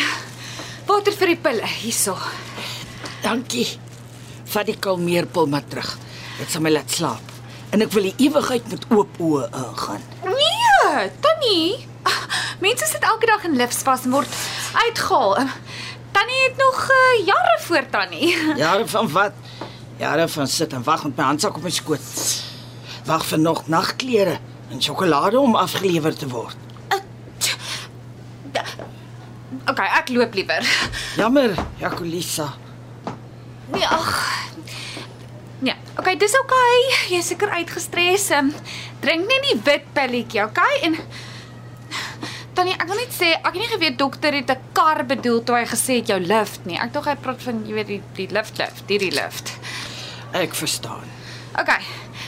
water 0.87 1.15
vir 1.17 1.33
die 1.33 1.39
pille. 1.41 1.67
Hierso. 1.81 2.15
Dankie. 3.23 3.67
Vat 4.53 4.69
die 4.69 4.77
kalmeerpil 4.79 5.49
maar 5.51 5.65
terug. 5.69 5.95
Dit 6.39 6.51
sal 6.51 6.63
my 6.65 6.73
laat 6.73 6.91
slaap. 6.91 7.33
En 7.73 7.83
ek 7.83 7.91
wil 7.95 8.09
die 8.09 8.27
ewigheid 8.27 8.67
met 8.71 8.85
oop 8.93 9.19
oë 9.19 9.49
ingaan. 9.49 10.03
Nee, 10.29 11.09
Tannie. 11.23 11.85
Mense 12.63 12.87
sit 12.87 13.03
elke 13.03 13.27
dag 13.27 13.43
in 13.49 13.57
lifts 13.59 13.83
vas 13.83 14.05
en 14.07 14.13
word 14.15 14.37
uitgehaal. 14.85 15.39
Um, 15.41 15.49
Tannie 16.15 16.41
het 16.45 16.59
nog 16.61 16.83
uh, 16.91 17.25
jare 17.27 17.55
voor 17.65 17.89
Tannie. 17.91 18.29
Jare 18.63 18.87
van 18.87 19.09
wat? 19.11 19.33
Jare 19.99 20.27
van 20.27 20.47
sit 20.47 20.73
en 20.73 20.83
wag 20.83 21.03
met 21.03 21.17
my 21.17 21.23
handsak 21.23 21.57
op 21.57 21.63
my 21.63 21.73
skoot. 21.73 22.13
Wag 23.05 23.25
vir 23.25 23.39
nog 23.39 23.65
nagklere 23.67 24.37
en 24.71 24.81
sjokolade 24.81 25.39
om 25.39 25.55
afgelewer 25.55 26.15
te 26.15 26.27
word. 26.31 26.55
OK, 29.65 29.79
ek 29.81 30.09
loop 30.13 30.35
liewer. 30.37 30.65
Jammer, 31.17 31.55
Jacolisa. 31.81 32.53
Nee, 33.73 33.87
ag. 33.87 34.11
Ja, 35.65 35.73
OK, 35.97 36.11
dis 36.19 36.35
OK. 36.39 36.53
Jy 37.09 37.17
is 37.17 37.31
seker 37.33 37.49
uitgestres. 37.57 38.29
Um, 38.37 38.51
drink 39.01 39.25
net 39.29 39.47
die 39.49 39.57
wit 39.65 39.87
pilletjie, 39.95 40.43
OK? 40.45 40.61
En 40.85 40.99
Tannie, 42.55 42.75
ek 42.77 42.87
wil 42.87 43.01
net 43.01 43.11
sê 43.11 43.33
ek 43.35 43.49
het 43.49 43.59
nie 43.59 43.71
geweet 43.71 43.97
dokter 43.99 44.35
het 44.37 44.51
'n 44.51 44.61
kar 44.71 45.03
bedoel 45.03 45.43
toe 45.43 45.57
hy 45.57 45.65
gesê 45.67 45.99
het 45.99 46.07
jou 46.07 46.19
lift 46.19 46.65
nie. 46.65 46.77
Ek 46.79 46.93
dink 46.93 47.05
hy 47.05 47.15
praat 47.15 47.41
van 47.41 47.65
jy 47.67 47.73
weet 47.73 47.87
die 47.87 48.01
die 48.15 48.29
lift 48.31 48.57
lift, 48.57 48.85
hierdie 48.87 49.11
lift. 49.11 49.51
Ek 50.31 50.55
verstaan. 50.55 51.03
OK. 51.59 51.71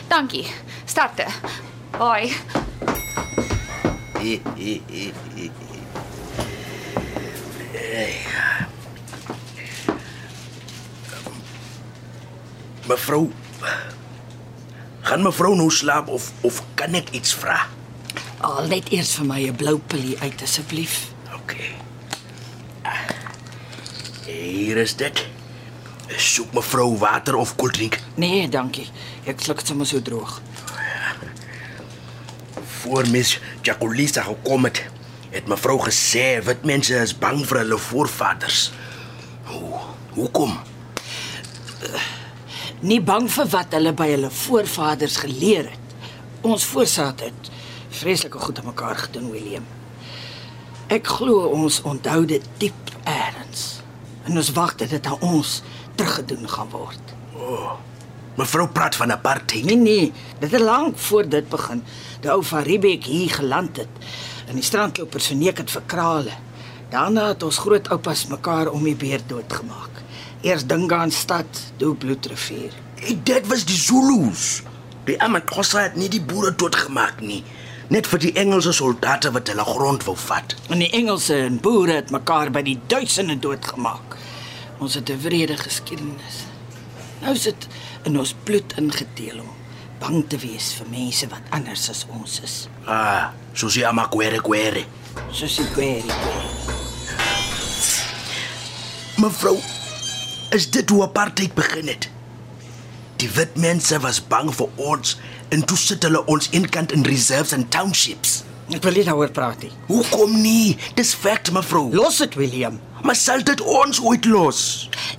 Dankie. 0.10 0.47
Starte. 0.86 1.26
Bye. 1.97 2.32
Mevrou 12.88 13.32
gaan 15.08 15.22
mevrou 15.24 15.56
nou 15.56 15.70
slaap 15.72 16.08
of 16.12 16.32
of 16.48 16.60
kan 16.80 16.96
ek 17.00 17.10
iets 17.16 17.32
vra? 17.40 17.62
Al 18.44 18.68
net 18.72 18.90
eers 18.94 19.14
vir 19.18 19.26
my 19.30 19.40
'n 19.48 19.56
blou 19.56 19.78
pillie 19.80 20.18
uit 20.20 20.42
asseblief. 20.44 21.08
OK. 21.34 21.54
Ah, 22.84 23.08
Hier 24.26 24.78
is 24.78 24.96
dit. 24.96 25.26
Soek 26.18 26.54
mevrou 26.54 26.98
water 26.98 27.36
of 27.36 27.56
koeldrink. 27.56 28.00
Nee, 28.16 28.50
dankie. 28.50 28.88
Ek 29.26 29.40
sluk 29.40 29.58
dit 29.58 29.68
sommer 29.68 29.86
so 29.86 30.02
droog. 30.02 30.42
Voor 32.80 33.08
mis 33.08 33.40
Jacqueline 33.62 34.22
gekom 34.24 34.64
het, 34.64 34.84
het 35.38 35.47
mevrou 35.47 35.78
gesê 35.86 36.41
wit 36.45 36.65
mense 36.65 36.97
is 36.97 37.13
bang 37.17 37.43
vir 37.45 37.62
hulle 37.62 37.78
voorvaders. 37.78 38.71
Hoe 39.52 39.80
hoekom? 40.17 40.58
Nie 42.80 43.00
bang 43.02 43.30
vir 43.32 43.50
wat 43.54 43.73
hulle 43.78 43.93
by 43.97 44.10
hulle 44.15 44.32
voorvaders 44.34 45.17
geleer 45.23 45.71
het. 45.71 45.95
Ons 46.41 46.65
voorsaat 46.65 47.26
het 47.30 47.52
vreeslike 47.97 48.39
goed 48.39 48.60
aan 48.60 48.69
mekaar 48.69 48.97
gedoen, 49.08 49.32
William. 49.34 49.65
Ek 50.93 51.08
glo 51.17 51.47
ons 51.50 51.82
onthou 51.82 52.26
dit 52.30 52.43
diep 52.62 52.93
eers. 53.04 53.82
En 54.28 54.38
ons 54.38 54.52
wag 54.52 54.76
dat 54.76 54.91
dit 54.91 55.06
aan 55.08 55.21
ons 55.23 55.62
teruggedoen 55.95 56.50
gaan 56.50 56.69
word. 56.69 57.13
Mevrou 58.38 58.67
praat 58.69 58.95
van 58.95 59.12
apartheid. 59.12 59.65
Nee 59.65 59.78
nee, 59.78 60.13
dit 60.39 60.52
het 60.52 60.62
lank 60.62 60.97
voor 60.97 61.30
dit 61.30 61.50
begin. 61.50 61.84
Die 62.21 62.32
ou 62.32 62.43
van 62.43 62.62
Riebeek 62.67 63.08
hier 63.08 63.30
geland 63.30 63.78
het. 63.78 64.10
En 64.48 64.56
die 64.56 64.64
strandlopers 64.64 65.28
verneek 65.28 65.58
het 65.58 65.72
vir 65.72 65.84
krale. 65.92 66.36
Daarna 66.90 67.28
het 67.34 67.44
ons 67.44 67.60
grootoupas 67.60 68.28
mekaar 68.32 68.72
om 68.72 68.84
die 68.88 68.96
beerd 68.96 69.28
doodgemaak. 69.28 70.04
Eers 70.42 70.66
Dingaan 70.66 71.12
stad, 71.12 71.64
toe 71.78 71.96
Bloedrivier. 71.96 72.72
Hey, 72.96 73.20
dit 73.24 73.48
was 73.48 73.66
die 73.68 73.76
Zulus. 73.76 74.62
Die 75.08 75.20
Amaxhosa 75.22 75.82
het 75.88 75.96
nie 76.00 76.08
die 76.12 76.22
boere 76.24 76.54
doodgemaak 76.56 77.20
nie, 77.24 77.42
net 77.92 78.08
vir 78.12 78.20
die 78.24 78.34
Engelse 78.40 78.74
soldate 78.76 79.32
wat 79.36 79.52
hulle 79.52 79.68
grond 79.68 80.04
wou 80.08 80.16
vat. 80.20 80.56
En 80.72 80.84
die 80.84 80.92
Engelse 80.96 81.36
en 81.46 81.60
boere 81.64 82.00
het 82.00 82.12
mekaar 82.12 82.52
by 82.52 82.64
die 82.68 82.80
duisende 82.92 83.38
doodgemaak. 83.40 84.18
Ons 84.80 84.96
het 85.00 85.10
'n 85.10 85.22
wrede 85.24 85.58
geskiedenis. 85.58 86.44
Nou 87.22 87.34
is 87.34 87.44
dit 87.44 87.68
in 88.04 88.20
ons 88.20 88.36
bloed 88.44 88.74
ingedeel 88.78 89.40
om 89.40 89.57
bang 90.02 90.24
te 90.30 90.38
wees 90.42 90.72
vir 90.78 90.90
mense 90.92 91.28
wat 91.32 91.54
anders 91.56 91.88
as 91.94 92.06
ons 92.14 92.40
is. 92.46 92.58
Ah, 92.86 93.32
soos 93.58 93.78
die 93.78 93.86
Amakwere 93.88 94.42
kwere. 94.46 94.86
Soos 95.32 95.58
die 95.60 95.68
query. 95.74 96.18
Mevrou, 99.18 99.56
is 100.54 100.70
dit 100.72 100.90
hoe 100.94 101.02
apartheid 101.08 101.56
begin 101.58 101.90
het? 101.90 102.10
Die 103.18 103.30
wit 103.34 103.56
mense 103.58 103.98
was 104.04 104.20
bang 104.22 104.52
vir 104.54 104.70
ons 104.78 105.16
en 105.50 105.64
toe 105.66 105.78
sit 105.80 106.06
hulle 106.06 106.22
ons 106.30 106.52
inkant 106.54 106.94
in 106.94 107.08
reserves 107.08 107.56
en 107.58 107.66
townships. 107.74 108.44
Ek 108.68 108.84
wil 108.84 109.00
nie 109.00 109.06
daaroor 109.08 109.32
praat 109.32 109.64
nie. 109.64 109.72
Hoekom 109.88 110.34
nie? 110.44 110.76
Dis 110.98 111.14
feit, 111.16 111.50
mevrou. 111.56 111.88
Los 111.96 112.20
dit, 112.20 112.36
William. 112.36 112.76
Maar 113.06 113.16
sal 113.16 113.44
dit 113.48 113.62
ons 113.64 114.02
ooit 114.04 114.26
los? 114.28 114.60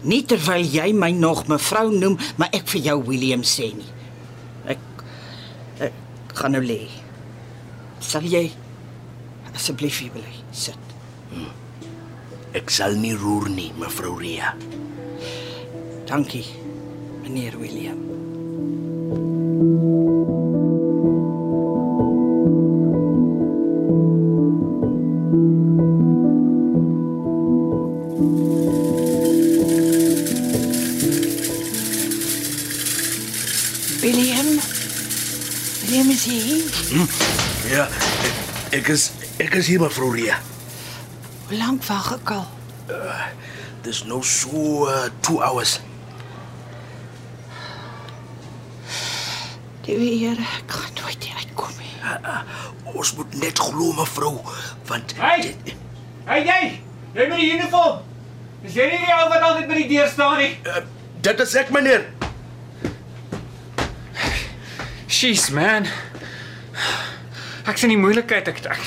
Nie 0.04 0.20
terwyl 0.28 0.66
jy 0.68 0.90
my 0.92 1.10
nog 1.16 1.46
mevrou 1.48 1.88
noem, 1.94 2.18
maar 2.36 2.52
ek 2.52 2.68
vir 2.74 2.90
jou 2.90 2.98
William 3.08 3.42
sê 3.46 3.70
nie. 3.72 3.88
Gaan 6.38 6.54
nou 6.54 6.62
lê. 6.62 6.84
Sal 7.98 8.26
jy 8.30 8.44
asseblief 9.58 9.98
hier 10.04 10.14
bly 10.14 10.36
sit? 10.54 10.94
Ek 12.54 12.70
sal 12.70 12.94
nie 13.02 13.16
roer 13.18 13.50
nie, 13.50 13.72
mevrou 13.80 14.14
Ria. 14.22 14.54
Dankie, 16.08 16.46
meneer 17.24 17.58
William. 17.58 18.00
William? 18.06 19.97
Ja, 37.78 37.84
ek, 38.26 38.38
ek 38.80 38.88
is 38.90 39.02
ek 39.38 39.52
is 39.60 39.68
hier 39.70 39.78
mevrou 39.78 40.08
Ria. 40.10 40.40
Hoe 41.46 41.58
lank 41.60 41.84
wag 41.86 42.08
ek 42.16 42.32
al? 42.34 42.46
Dis 43.84 44.00
nou 44.08 44.18
so 44.26 44.88
uh, 44.90 45.04
2 45.22 45.36
hours. 45.46 45.76
Die 49.86 49.94
weer, 49.94 50.40
ek 50.58 50.74
gaan 50.74 50.98
nooit 50.98 51.22
hier 51.28 51.38
uitkom 51.38 51.70
nie. 51.78 51.94
Ons 52.98 53.14
moet 53.20 53.38
net 53.44 53.62
glo 53.62 53.94
mevrou, 54.00 54.34
want 54.90 55.14
Hey! 55.22 55.54
Hey 56.26 56.42
jy! 56.50 56.60
Jy 57.14 57.28
met 57.30 57.38
die 57.38 57.52
uniform. 57.60 58.02
Is 58.66 58.74
jy 58.74 58.88
nie 58.90 59.00
die 59.06 59.14
ou 59.20 59.30
wat 59.30 59.46
altyd 59.52 59.70
by 59.70 59.78
die 59.84 59.88
deur 59.94 60.10
staan 60.10 60.42
nie? 60.42 60.50
uh, 60.66 60.82
dit 61.22 61.46
is 61.46 61.54
ek 61.62 61.70
meneer. 61.78 62.10
Jeez 65.06 65.46
man. 65.54 65.86
Ek 67.68 67.76
sien 67.76 67.92
die 67.92 68.00
moeilikheid 68.00 68.46
ek 68.48 68.62
ek, 68.64 68.84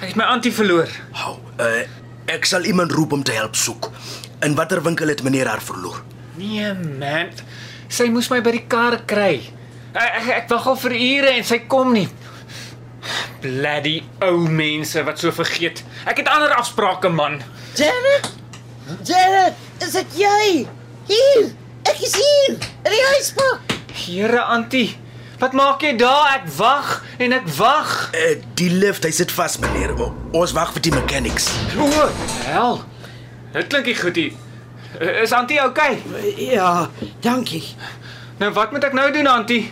ek 0.00 0.06
het 0.08 0.16
my 0.16 0.24
antie 0.32 0.52
verloor. 0.54 0.88
Hou, 1.20 1.34
uh, 1.60 1.82
ek 2.32 2.46
sal 2.48 2.64
iemand 2.64 2.94
roep 2.96 3.12
om 3.12 3.24
te 3.26 3.34
help 3.36 3.56
soek. 3.58 3.90
In 4.46 4.56
watter 4.56 4.80
winkel 4.84 5.12
het 5.12 5.20
meneer 5.26 5.50
haar 5.50 5.60
verloor? 5.64 6.00
Nee 6.40 6.72
man. 6.72 7.34
Sy 7.92 8.08
moes 8.10 8.30
my 8.32 8.40
by 8.44 8.54
die 8.56 8.64
kar 8.70 9.02
kry. 9.08 9.42
Ek 9.92 10.16
ek, 10.22 10.30
ek 10.38 10.48
wag 10.54 10.70
al 10.72 10.80
vir 10.86 10.96
ure 10.96 11.34
en 11.36 11.44
sy 11.46 11.60
kom 11.68 11.92
nie. 11.94 12.08
Bloody 13.44 13.98
ou 14.24 14.48
mense 14.48 15.04
wat 15.04 15.20
so 15.20 15.34
vergeet. 15.36 15.84
Ek 16.08 16.22
het 16.22 16.32
ander 16.32 16.56
afsprake 16.56 17.12
man. 17.12 17.42
Janet? 17.76 18.32
Janet, 19.04 19.60
is 19.84 19.94
dit 20.00 20.18
jy? 20.24 20.64
Hier. 21.12 21.52
Ek 21.84 22.00
is 22.00 22.16
hier. 22.16 22.56
In 22.56 22.88
die 22.96 23.04
huispak. 23.12 23.76
Here 23.94 24.40
antie, 24.48 24.94
wat 25.38 25.52
maak 25.52 25.82
jy 25.82 25.96
daar? 26.00 26.40
Ek 26.40 26.48
wag 26.56 27.02
en 27.18 27.32
ek 27.32 27.48
wag. 27.58 27.92
Uh, 28.14 28.36
die 28.58 28.70
lift, 28.70 29.04
hy 29.04 29.12
sit 29.14 29.32
vas 29.34 29.58
meneer. 29.62 29.94
O, 29.98 30.12
ons 30.32 30.54
wag 30.56 30.72
vir 30.76 30.86
die 30.88 30.94
mechanics. 30.94 31.50
O, 31.78 31.88
hel. 32.48 32.82
Dit 33.54 33.70
klink 33.70 33.86
nie 33.90 33.98
goed 33.98 34.18
hier. 34.18 34.32
Is 35.22 35.32
antie 35.34 35.58
oukei? 35.62 35.98
Okay? 35.98 36.34
Ja, 36.54 36.88
dankie. 37.22 37.64
Nou 38.38 38.50
wat 38.54 38.70
moet 38.74 38.84
ek 38.86 38.94
nou 38.94 39.08
doen, 39.14 39.26
Antie? 39.30 39.64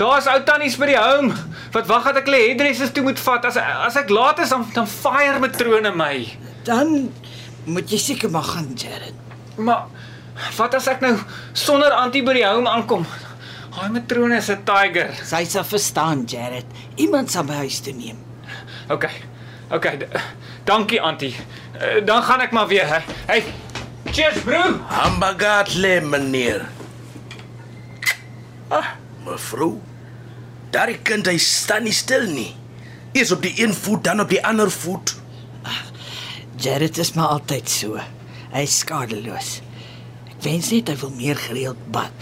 Daar's 0.00 0.28
ou 0.32 0.38
tannies 0.44 0.76
by 0.80 0.88
die 0.88 0.98
home. 1.00 1.34
Wat 1.74 1.88
wag 1.88 2.06
dat 2.08 2.22
ek 2.22 2.28
hulle 2.30 2.40
headdresses 2.46 2.92
toe 2.96 3.04
moet 3.04 3.20
vat. 3.20 3.44
As 3.48 3.58
as 3.60 3.98
ek 4.00 4.12
laat 4.12 4.40
is 4.40 4.52
dan 4.52 4.64
dan 4.74 4.88
fire 4.88 5.40
matrone 5.42 5.92
my. 5.96 6.14
Dan 6.64 7.10
moet 7.68 7.92
jy 7.92 8.00
seker 8.00 8.32
maar 8.32 8.48
gaan, 8.48 8.70
Jared. 8.76 9.16
Maar 9.60 9.88
wat 10.56 10.76
as 10.78 10.88
ek 10.88 11.04
nou 11.04 11.12
sonder 11.52 11.92
Antie 11.96 12.24
by 12.24 12.38
die 12.38 12.46
home 12.46 12.68
aankom? 12.72 13.04
Daai 13.80 13.92
matrone 13.96 14.36
is 14.36 14.50
'n 14.52 14.60
tiger. 14.68 15.08
Sy 15.24 15.44
sal 15.48 15.64
verstaan, 15.64 16.26
Jared. 16.28 16.66
Iemand 17.00 17.30
sal 17.32 17.44
my 17.48 17.54
huis 17.64 17.78
toe 17.80 17.94
neem. 17.96 18.18
OK. 18.92 19.06
OK. 19.72 19.86
Dankie 20.68 21.00
Antie. 21.00 21.32
Uh, 21.80 22.04
Dan 22.04 22.22
gaan 22.22 22.40
ek 22.44 22.52
maar 22.52 22.66
weer. 22.68 22.84
Hè. 22.84 23.00
Hey. 23.26 23.44
Cheers, 24.12 24.42
bro. 24.44 24.60
Hambagatle 24.84 26.00
meneer. 26.00 26.68
Ah, 28.68 28.92
mevrou. 29.24 29.80
Daardie 30.70 31.00
kind 31.00 31.26
hy 31.26 31.38
staan 31.40 31.88
nie 31.88 31.96
stil 31.96 32.28
nie. 32.28 32.52
Eers 33.16 33.32
op 33.32 33.40
die 33.42 33.54
een 33.62 33.72
voet, 33.74 34.04
dan 34.04 34.20
op 34.20 34.28
die 34.28 34.44
ander 34.46 34.70
voet. 34.70 35.16
Jared 36.60 36.98
is 36.98 37.14
maar 37.16 37.32
altyd 37.40 37.68
so. 37.68 37.96
Hy 38.52 38.62
is 38.68 38.78
skadeloos. 38.84 39.60
Ek 40.28 40.42
wens 40.44 40.68
net 40.70 40.92
hy 40.92 41.00
wil 41.00 41.16
meer 41.16 41.36
gereeld 41.48 41.80
bad. 41.90 42.12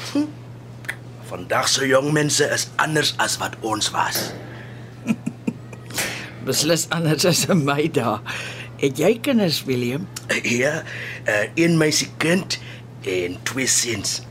Vandag 1.29 1.69
se 1.69 1.87
jong 1.87 2.13
mense 2.13 2.45
is 2.55 2.69
anders 2.81 3.13
as 3.21 3.37
wat 3.37 3.57
ons 3.61 3.91
was. 3.93 4.31
Beslis 6.49 6.87
anders 6.89 7.27
as 7.29 7.45
in 7.53 7.67
my 7.69 7.85
dae. 7.93 8.17
Het 8.81 8.97
jy 9.03 9.11
kinders, 9.27 9.59
William? 9.67 10.07
Ja, 10.47 10.79
uh, 11.29 11.45
een 11.59 11.77
meisiekind 11.77 12.57
en 13.05 13.37
twee 13.43 13.67
seuns. 13.67 14.23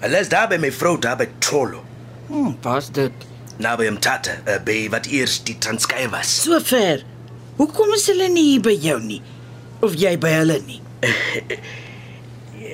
Hulle 0.00 0.18
is 0.18 0.32
daar 0.32 0.48
by 0.50 0.58
my 0.58 0.72
vrou 0.72 0.96
daar 0.98 1.18
by 1.20 1.28
Trollo. 1.38 1.84
Hm, 2.26 2.56
pas 2.64 2.90
dit. 2.90 3.26
Naby 3.62 3.92
Mtata, 3.94 4.40
uh, 4.48 4.58
by 4.66 4.80
wat 4.90 5.06
eers 5.06 5.38
die 5.46 5.58
Transkei 5.62 6.08
was. 6.10 6.32
So 6.42 6.58
ver. 6.60 7.04
Hoekom 7.60 7.94
is 7.94 8.08
hulle 8.10 8.26
nie 8.32 8.48
hier 8.50 8.66
by 8.66 8.74
jou 8.82 8.98
nie? 9.00 9.22
Of 9.84 9.94
jy 10.00 10.16
by 10.20 10.34
hulle 10.40 10.58
nie? 10.66 10.82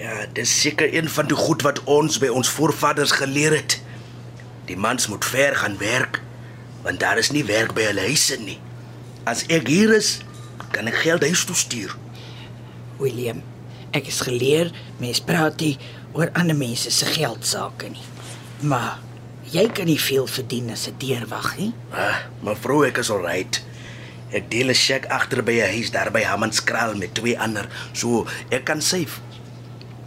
Ja, 0.03 0.25
dis 0.35 0.51
seker 0.61 0.95
een 0.95 1.09
van 1.09 1.29
die 1.31 1.37
goed 1.38 1.62
wat 1.62 1.79
ons 1.87 2.17
by 2.19 2.27
ons 2.35 2.49
voorvaders 2.51 3.12
geleer 3.21 3.55
het. 3.55 3.77
Die 4.67 4.77
mans 4.77 5.07
moet 5.07 5.25
ver 5.31 5.55
gaan 5.57 5.79
werk, 5.79 6.19
want 6.83 6.99
daar 7.01 7.21
is 7.23 7.31
nie 7.31 7.45
werk 7.47 7.71
by 7.77 7.85
hulle 7.87 8.09
huise 8.09 8.41
nie. 8.43 8.59
As 9.31 9.45
ek 9.47 9.71
hier 9.71 9.95
is, 9.95 10.17
kan 10.75 10.91
ek 10.91 10.99
geld 11.05 11.23
huis 11.23 11.45
toe 11.47 11.55
stuur. 11.55 11.95
William, 12.99 13.45
ek 13.95 14.11
is 14.11 14.19
geleer 14.27 14.75
mens 14.99 15.23
praat 15.23 15.62
nie 15.62 15.77
oor 16.19 16.35
ander 16.35 16.59
mense 16.59 16.91
se 16.91 17.07
geld 17.15 17.47
sake 17.47 17.95
nie. 17.95 18.07
Maar 18.67 18.99
jy 19.55 19.69
kan 19.71 19.87
nie 19.87 20.01
veel 20.03 20.27
verdien 20.27 20.75
as 20.75 20.88
'n 20.91 20.99
deurwag 20.99 21.59
nie. 21.59 21.73
Ah, 21.95 22.27
mevrou, 22.43 22.83
ek 22.87 22.99
is 22.99 23.11
alright. 23.11 23.62
Ek 24.33 24.51
deel 24.51 24.71
'n 24.71 24.75
shack 24.75 25.07
agter 25.07 25.45
by 25.45 25.62
'n 25.62 25.75
huis 25.79 25.91
daar 25.91 26.11
by 26.11 26.23
Hammanskraal 26.27 26.97
met 26.97 27.15
twee 27.15 27.38
ander, 27.38 27.69
so 27.93 28.27
ek 28.51 28.65
kan 28.65 28.83
save. 28.83 29.32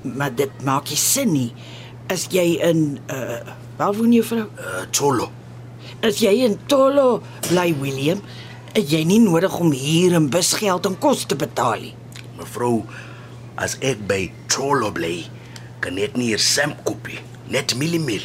Maar 0.06 0.36
dit 0.36 0.64
maak 0.64 0.90
nie 0.90 1.00
sin 1.00 1.34
nie. 1.34 1.52
As 2.12 2.28
jy 2.34 2.46
in 2.64 3.00
uh 3.10 3.42
waar 3.76 3.92
woon 3.98 4.14
jou 4.16 4.24
vrou? 4.24 4.46
Uh, 4.56 4.86
Cholo. 4.92 5.28
As 6.06 6.22
jy 6.24 6.32
in 6.46 6.56
Tolo 6.72 7.22
bly, 7.50 7.74
William, 7.82 8.22
het 8.76 8.88
jy 8.92 9.02
nie 9.08 9.20
nodig 9.20 9.52
om 9.60 9.74
hier 9.76 10.16
en 10.16 10.30
busgeld 10.32 10.88
en 10.88 10.96
kos 11.02 11.26
te 11.28 11.36
betaal 11.40 11.82
nie. 11.84 11.94
Mevrou, 12.38 12.86
as 13.60 13.76
ek 13.84 14.06
by 14.08 14.22
Cholo 14.52 14.94
bly, 14.96 15.26
kan 15.84 16.00
ek 16.00 16.16
nie 16.16 16.32
hier 16.32 16.44
samp 16.44 16.86
koop 16.88 17.10
nie, 17.12 17.20
net 17.52 17.76
mieliemeel. 17.80 18.24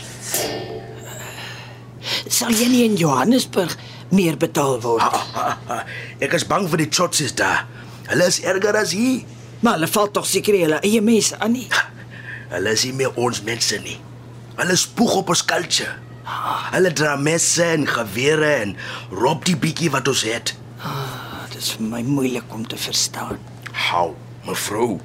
Sal 2.30 2.54
jy 2.54 2.70
nie 2.70 2.84
in 2.86 2.96
Johannesburg 2.98 3.74
meer 4.14 4.38
betaal 4.40 4.78
word? 4.82 5.02
Ah, 5.02 5.58
ah, 5.74 5.82
ek 6.22 6.34
is 6.38 6.46
bang 6.46 6.66
vir 6.70 6.84
die 6.84 6.90
chotses 6.90 7.34
daar. 7.36 7.66
Hulle 8.10 8.30
is 8.30 8.40
erger 8.46 8.78
as 8.80 8.94
hier. 8.96 9.26
Maar 9.60 9.76
hulle 9.78 9.88
val 9.92 10.10
tog 10.10 10.26
seker 10.26 10.56
hulle 10.58 10.78
eie 10.86 11.00
mense 11.04 11.38
aan 11.38 11.52
nie. 11.52 11.66
Hulle 12.50 12.72
is 12.76 12.84
nie 12.88 12.94
meer 13.02 13.18
ons 13.20 13.42
mense 13.46 13.76
nie. 13.84 13.98
Hulle 14.56 14.76
spoeg 14.76 15.18
op 15.20 15.34
ons 15.34 15.44
culture. 15.44 15.92
Hulle 16.70 16.92
dra 16.94 17.16
messe 17.16 17.64
en 17.64 17.86
gewere 17.88 18.50
en 18.62 18.74
rob 19.10 19.44
die 19.48 19.56
bietjie 19.58 19.90
wat 19.92 20.08
ons 20.08 20.24
het. 20.28 20.54
Ah, 20.80 21.44
dit 21.50 21.60
is 21.60 21.74
vir 21.76 21.86
my 21.90 22.02
moeilik 22.06 22.54
om 22.54 22.64
te 22.66 22.78
verstaan. 22.80 23.38
Hou, 23.90 24.14
mevrou. 24.46 24.98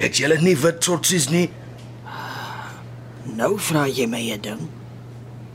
Het 0.00 0.20
julle 0.20 0.38
nie 0.40 0.56
wit 0.60 0.84
chotses 0.84 1.28
nie? 1.32 1.48
Nou 3.36 3.56
vra 3.60 3.86
jy 3.88 4.06
my 4.06 4.22
'n 4.32 4.40
ding. 4.40 4.68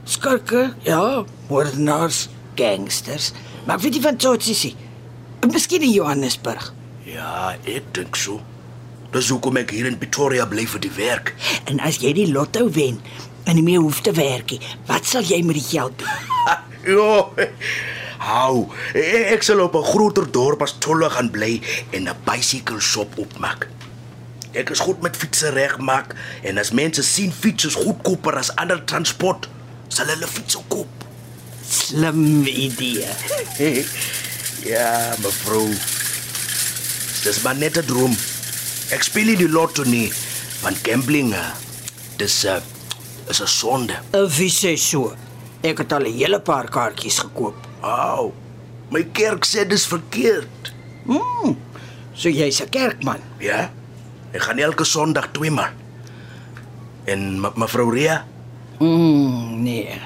Skurke, 0.04 0.74
ja, 0.84 1.24
moordenaars, 1.48 2.30
gangsters, 2.56 3.32
maar 3.66 3.76
ek 3.78 3.82
weet 3.82 3.94
nie 3.94 4.02
van 4.02 4.18
Tsotsis 4.18 4.64
nie. 4.64 4.76
Miskien 5.52 5.82
in 5.82 5.92
Johannesburg. 5.92 6.74
Ja, 7.06 7.56
ek 7.66 7.94
dink 7.96 8.16
so. 8.16 8.42
Dis 9.12 9.30
hoekom 9.34 9.58
ek 9.60 9.74
hier 9.76 9.90
in 9.90 9.98
Pretoria 10.00 10.46
bly 10.48 10.66
vir 10.70 10.84
die 10.86 10.94
werk. 10.96 11.34
En 11.68 11.82
as 11.84 12.00
jy 12.04 12.14
die 12.16 12.30
lotto 12.32 12.68
wen 12.72 13.02
en 13.50 13.58
nie 13.58 13.66
meer 13.66 13.82
hoef 13.82 14.02
te 14.06 14.14
werk 14.16 14.54
nie, 14.54 14.62
wat 14.88 15.08
sal 15.10 15.26
jy 15.26 15.42
met 15.44 15.58
die 15.58 15.68
geld 15.72 15.98
doen? 16.00 16.30
Jo. 16.82 17.30
Hou, 18.22 18.68
e- 18.98 19.34
ek 19.34 19.44
sal 19.46 19.60
op 19.62 19.76
'n 19.78 19.86
groter 19.86 20.26
dorp 20.32 20.62
as 20.62 20.74
Tolle 20.82 21.10
gaan 21.10 21.30
bly 21.30 21.62
en 21.92 22.10
'n 22.10 22.16
bicycle 22.26 22.80
shop 22.80 23.18
opmaak. 23.18 23.68
Ek 24.54 24.70
is 24.70 24.80
goed 24.80 25.02
met 25.02 25.18
fietsse 25.18 25.50
regmaak 25.50 26.16
en 26.44 26.58
as 26.58 26.72
mense 26.72 27.04
sien 27.04 27.32
fiets 27.32 27.66
is 27.66 27.76
goedkoper 27.76 28.38
as 28.38 28.56
ander 28.56 28.84
transport, 28.86 29.48
sal 29.88 30.06
hulle 30.06 30.28
fiets 30.28 30.58
koop. 30.68 30.90
Slim 31.70 32.46
idee. 32.46 33.08
ja, 34.74 35.16
mevrou. 35.22 35.70
Dis 37.24 37.42
maar 37.44 37.56
net 37.56 37.78
'n 37.78 37.86
droom. 37.86 38.14
Ek 38.92 39.04
speel 39.04 39.26
nie 39.26 39.38
die 39.38 39.50
lotto 39.50 39.84
nie, 39.84 40.12
want 40.62 40.78
gambling, 40.84 41.34
eh, 41.34 41.52
dis 42.18 42.44
'n 42.46 42.48
uh, 42.48 42.62
is 43.30 43.42
'n 43.42 43.48
sonde. 43.48 43.94
Wie 44.38 44.50
sê 44.50 44.76
so? 44.78 45.14
Ek 45.62 45.78
het 45.78 45.94
al 45.94 46.04
'n 46.06 46.14
hele 46.18 46.40
paar 46.40 46.70
kaartjies 46.70 47.20
gekoop. 47.20 47.56
Au. 47.82 48.34
My 48.90 49.04
kerk 49.12 49.46
sê 49.46 49.68
dis 49.68 49.86
verkeerd. 49.88 50.74
Mm. 51.06 51.58
So 52.14 52.30
jy's 52.30 52.62
'n 52.62 52.70
kerkman. 52.70 53.20
Ja. 53.40 53.70
Ek 54.34 54.42
gaan 54.42 54.58
elke 54.60 54.84
Sondag 54.84 55.28
twee 55.32 55.52
maal. 55.52 55.70
En 57.06 57.40
me- 57.42 57.52
mevrou 57.56 57.92
Ria, 57.94 58.26
Mm, 58.80 59.62
nee. 59.64 60.02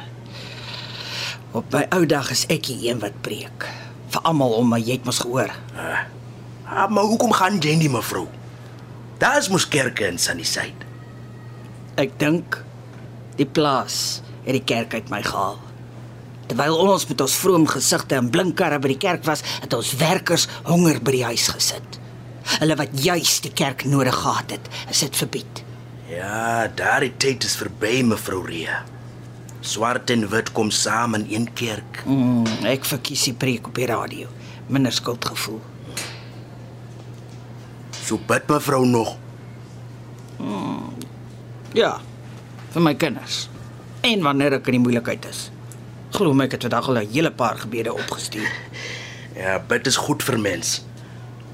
Op 1.51 1.71
my 1.71 1.85
ou 1.89 2.05
dag 2.05 2.29
is 2.31 2.45
ek 2.51 2.63
die 2.63 2.89
een 2.89 2.99
wat 2.99 3.21
preek. 3.21 3.65
Vir 4.09 4.21
almal 4.21 4.51
om 4.51 4.67
my, 4.69 4.79
jy 4.79 4.91
het 4.91 5.05
mos 5.05 5.19
gehoor. 5.19 5.49
ah, 5.77 5.99
maar 6.65 7.03
hoekom 7.03 7.31
gaan 7.31 7.59
jy 7.61 7.75
nie 7.77 7.89
mevrou? 7.89 8.27
Daar's 9.21 9.49
mos 9.49 9.67
kerke 9.67 10.07
in 10.07 10.17
Sunnyside. 10.19 10.87
Ek 11.95 12.17
dink 12.19 12.57
die 13.39 13.47
plaas 13.47 14.21
het 14.45 14.55
die 14.57 14.63
kerk 14.65 14.93
uit 14.93 15.09
my 15.09 15.21
gehaal. 15.25 15.59
Terwyl 16.45 16.77
ons 16.77 17.07
met 17.09 17.21
ons 17.23 17.35
vroom 17.41 17.65
gesigte 17.69 18.17
en 18.19 18.29
blink 18.29 18.57
karre 18.59 18.77
by 18.81 18.91
die 18.93 19.01
kerk 19.01 19.23
was, 19.25 19.41
het 19.63 19.73
ons 19.73 19.95
werkers 19.97 20.45
honger 20.67 20.99
by 21.01 21.15
die 21.15 21.25
huis 21.25 21.47
gesit. 21.53 21.99
Hulle 22.59 22.77
wat 22.77 22.93
juis 23.01 23.39
die 23.41 23.53
kerk 23.55 23.87
nodig 23.89 24.17
gehad 24.21 24.53
het, 24.53 24.67
is 24.91 25.01
dit 25.07 25.21
verbied. 25.23 25.63
Ja, 26.11 26.67
daardie 26.69 27.15
tyd 27.17 27.47
is 27.47 27.57
verby 27.57 28.03
mevrou 28.05 28.43
Ria. 28.45 28.83
Swart 29.65 30.11
en 30.13 30.27
wit 30.29 30.51
kom 30.53 30.69
saam 30.69 31.17
in 31.17 31.25
een 31.31 31.47
kerk. 31.57 32.03
Mm, 32.05 32.45
ek 32.69 32.85
verkies 32.85 33.25
die 33.25 33.33
preek 33.33 33.71
op 33.71 33.79
die 33.79 33.89
radio. 33.89 34.29
Minder 34.69 34.93
skuldgevoel. 34.93 35.63
So 38.05 38.19
bid 38.27 38.47
mevrou 38.47 38.85
nog. 38.85 39.15
Ja, 41.73 41.97
vir 42.71 42.83
my 42.85 42.93
kinders. 42.95 43.47
En 44.05 44.21
wanneer 44.21 44.59
ek 44.59 44.69
in 44.69 44.77
die 44.77 44.83
moeilikheid 44.83 45.25
is. 45.25 45.47
Glo 46.13 46.35
my 46.37 46.45
ek 46.45 46.53
het 46.55 46.67
vandag 46.67 46.87
al 46.91 46.99
'n 47.01 47.09
hele 47.15 47.31
paar 47.31 47.57
gebede 47.57 47.93
opgestuur. 47.93 48.51
Ja, 49.35 49.59
bid 49.59 49.87
is 49.87 49.97
goed 49.99 50.23
vir 50.23 50.39
mens. 50.39 50.85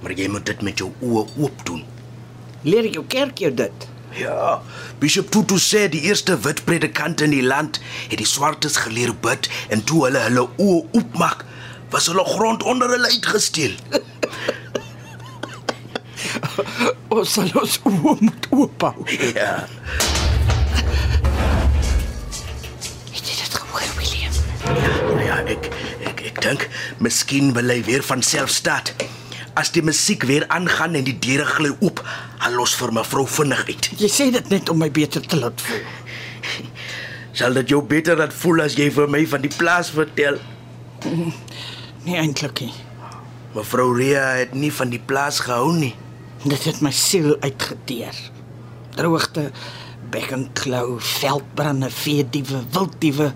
Maar 0.02 0.12
jy 0.12 0.28
moet 0.30 0.46
dit 0.46 0.62
met 0.62 0.78
jou 0.78 0.92
oë 1.02 1.24
oop 1.38 1.66
doen. 1.66 1.82
Leer 2.62 2.86
jou 2.86 3.06
kerk 3.08 3.38
jou 3.38 3.54
dit. 3.54 3.88
Ja, 4.14 4.62
Bishop 5.00 5.32
Tutu 5.32 5.58
sê 5.58 5.88
die 5.90 6.02
eerste 6.02 6.38
wit 6.40 6.62
predikant 6.64 7.22
in 7.22 7.32
die 7.32 7.42
land 7.42 7.80
het 8.10 8.18
die 8.18 8.28
swartes 8.28 8.78
geleer 8.78 9.16
bid 9.16 9.50
en 9.70 9.84
toe 9.84 10.06
hulle 10.06 10.20
hulle 10.20 10.46
oë 10.58 10.86
oopmaak, 10.92 11.46
was 11.90 12.08
hulle 12.12 12.26
grond 12.26 12.64
onder 12.64 12.90
hulle 12.90 13.10
uitgesteel. 13.10 13.74
Ons 17.12 17.34
sal 17.38 17.52
ons 17.62 17.78
oë 17.88 18.16
moet 18.22 18.48
oop 18.56 18.86
hou. 18.88 19.06
Ja. 19.36 19.54
Het 23.12 23.24
jy 23.28 23.38
dit 23.38 23.56
gehoor, 23.60 23.88
William? 24.00 24.36
Ja, 25.26 25.40
ek 25.46 25.70
ek 26.12 26.26
ek 26.32 26.44
dink 26.44 26.68
miskien 27.04 27.54
wil 27.58 27.72
hy 27.74 27.82
weer 27.88 28.06
van 28.08 28.24
self 28.26 28.54
staat. 28.54 28.94
As 29.60 29.74
die 29.76 29.84
musiek 29.84 30.24
weer 30.30 30.46
aangaan 30.48 30.96
en 30.96 31.08
die 31.08 31.18
deure 31.20 31.46
gly 31.46 31.74
oop, 31.84 32.00
haal 32.42 32.60
ons 32.64 32.76
vir 32.80 32.94
mevrou 32.96 33.26
vinnig 33.28 33.66
uit. 33.68 33.90
Jy 34.00 34.12
sê 34.12 34.30
dit 34.32 34.54
net 34.54 34.72
om 34.72 34.80
my 34.80 34.88
beter 34.94 35.24
te 35.24 35.40
laat 35.40 35.60
voel. 35.66 35.84
Sal 37.36 37.56
dit 37.60 37.72
jou 37.72 37.82
beter 37.88 38.20
laat 38.20 38.34
voel 38.36 38.66
as 38.66 38.78
jy 38.80 38.90
vir 38.92 39.12
my 39.12 39.26
van 39.28 39.44
die 39.44 39.52
plaas 39.56 39.92
vertel? 39.96 40.40
Nee 42.06 42.18
eintlik 42.20 42.64
nie. 42.64 42.74
Mevrou 43.56 43.92
Ria 43.98 44.24
het 44.40 44.56
nie 44.56 44.72
van 44.72 44.92
die 44.92 45.02
plaas 45.04 45.42
gehou 45.44 45.74
nie. 45.76 45.94
Dit 46.44 46.64
het 46.64 46.82
my 46.82 46.92
siel 46.92 47.36
uitgeteer. 47.40 48.18
Droogte, 48.96 49.52
bekkenklou, 50.10 50.98
veldbrande, 51.00 51.90
veediewe, 51.90 52.64
wilddiewe. 52.74 53.32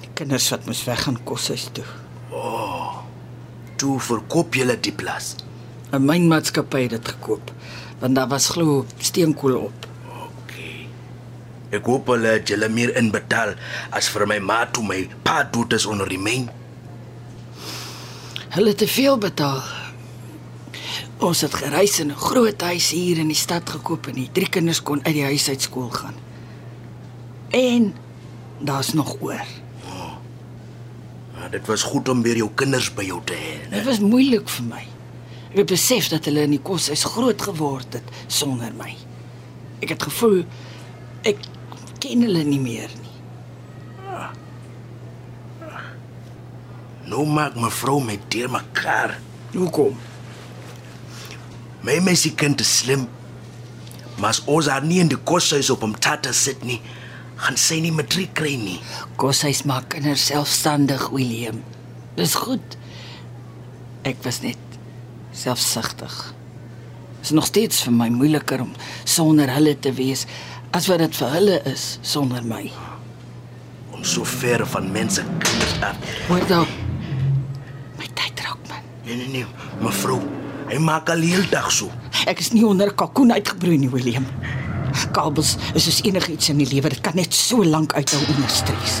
Die 0.00 0.12
kinders 0.14 0.48
wat 0.54 0.66
moes 0.66 0.84
weggaan 0.86 1.18
koshuis 1.24 1.68
toe. 1.72 1.84
Toe 3.78 3.98
verkoop 4.00 4.54
jy 4.54 4.78
die 4.80 4.92
plaas. 4.92 5.34
'n 5.88 6.04
Mynmaatskappy 6.04 6.82
het 6.82 6.90
dit 6.90 7.08
gekoop 7.08 7.52
want 7.98 8.14
daar 8.14 8.28
was 8.28 8.48
glo 8.48 8.86
steenkool 8.98 9.56
op. 9.56 9.86
Okay. 10.06 10.86
Ek 11.70 11.84
hoop 11.84 12.06
hulle 12.12 12.36
het 12.36 12.48
julle 12.48 12.68
meer 12.68 12.94
inbetaal 12.96 13.54
as 13.90 14.10
vir 14.12 14.26
my 14.30 14.38
ma 14.38 14.60
toe 14.70 14.84
my 14.86 15.00
pa 15.26 15.42
dood 15.42 15.72
is 15.72 15.86
onder 15.86 16.08
die 16.08 16.20
myn. 16.20 16.46
Hulle 18.54 18.68
het 18.68 18.78
te 18.78 18.88
veel 18.88 19.18
betaal. 19.18 19.62
Ons 21.18 21.40
het 21.42 21.54
gereis 21.54 21.98
in 21.98 22.10
'n 22.10 22.16
groot 22.16 22.60
huis 22.60 22.90
hier 22.90 23.18
in 23.18 23.26
die 23.26 23.36
stad 23.36 23.70
gekoop 23.70 24.06
en 24.06 24.14
die 24.14 24.30
drie 24.32 24.48
kinders 24.48 24.82
kon 24.82 25.04
uit 25.04 25.14
die 25.14 25.24
huis 25.24 25.48
uit 25.48 25.62
skool 25.62 25.90
gaan. 25.90 26.14
En 27.50 27.94
daar's 28.58 28.92
nog 28.92 29.16
oor. 29.20 29.46
Ja, 31.34 31.48
dit 31.50 31.66
was 31.66 31.82
goed 31.82 32.08
om 32.08 32.22
weer 32.22 32.36
jou 32.36 32.50
kinders 32.54 32.94
by 32.94 33.02
jou 33.02 33.20
te 33.24 33.34
hê. 33.34 33.70
Dit 33.70 33.84
was 33.84 33.98
moeilik 33.98 34.48
vir 34.48 34.64
my. 34.64 34.86
Ek 35.50 35.56
het 35.56 35.66
besef 35.66 36.08
dat 36.08 36.24
hulle 36.24 36.40
in 36.40 36.50
die 36.50 36.62
koshuis 36.62 37.04
groot 37.04 37.42
geword 37.42 37.92
het 37.92 38.04
sonder 38.26 38.72
my. 38.76 38.96
Ek 39.80 39.88
het 39.88 40.02
gevoel 40.02 40.44
ek 41.22 41.38
ken 41.98 42.22
hulle 42.22 42.44
nie 42.44 42.60
meer 42.60 42.90
nie. 43.02 43.08
Nou 47.08 47.24
maak 47.26 47.56
mevrou 47.56 48.00
my 48.04 48.18
deur 48.28 48.50
mekaar. 48.50 49.18
Hoekom? 49.54 49.96
My 51.82 51.98
meisie 52.02 52.34
kind 52.34 52.60
is 52.60 52.70
slim. 52.80 53.06
Maar 54.18 54.34
as 54.34 54.42
ons 54.50 54.66
haar 54.66 54.82
nie 54.82 54.98
in 55.02 55.10
die 55.12 55.20
koshuis 55.30 55.70
op 55.70 55.84
hom 55.86 55.94
tata 55.94 56.32
sit 56.34 56.64
nie, 56.66 56.80
gaan 57.38 57.58
sy 57.60 57.78
nie 57.82 57.92
matriek 57.94 58.32
kry 58.38 58.56
nie. 58.58 58.78
Koshuis 59.20 59.62
maak 59.68 59.92
kinders 59.94 60.26
selfstandig, 60.26 61.08
William. 61.14 61.60
Dis 62.18 62.34
goed. 62.34 62.74
Ek 64.08 64.18
was 64.24 64.40
net 64.42 64.58
selfsugtig. 65.36 66.16
Dit 67.18 67.30
is 67.30 67.34
nog 67.36 67.46
steeds 67.46 67.82
vir 67.86 67.94
my 67.94 68.08
moeiliker 68.14 68.62
om 68.64 68.74
sonder 69.06 69.50
hulle 69.54 69.74
te 69.78 69.92
wees 69.94 70.24
as 70.74 70.88
wat 70.90 71.02
dit 71.02 71.14
vir 71.20 71.32
hulle 71.34 71.60
is 71.70 71.86
sonder 72.02 72.42
my. 72.46 72.64
Om 73.94 74.02
so 74.06 74.26
ver 74.26 74.66
van 74.74 74.90
mense 74.94 75.22
kinders 75.42 75.78
af. 75.86 76.10
Hoor 76.28 76.46
dan. 76.50 76.74
My 77.98 78.10
tyd 78.18 78.46
raak 78.46 78.66
man. 78.70 78.82
Nee 79.06 79.22
nee 79.22 79.32
nee, 79.38 79.46
mevrou. 79.82 80.22
Hy 80.68 80.78
maak 80.84 81.08
al 81.08 81.24
heel 81.24 81.44
dag 81.48 81.70
so. 81.72 81.88
Ek 82.28 82.40
is 82.42 82.52
nie 82.52 82.66
onder 82.66 82.88
'n 82.88 82.94
kalkoen 82.94 83.32
uitgebroei 83.32 83.78
nie, 83.78 83.88
William. 83.88 84.26
Kabels 85.12 85.56
is 85.74 85.84
soos 85.84 86.02
enigiets 86.02 86.48
in 86.48 86.58
die 86.58 86.66
lewe, 86.66 86.88
dit 86.88 87.00
kan 87.00 87.14
net 87.14 87.34
so 87.34 87.64
lank 87.64 87.92
uithou 87.92 88.20
onder 88.28 88.48
stres. 88.50 89.00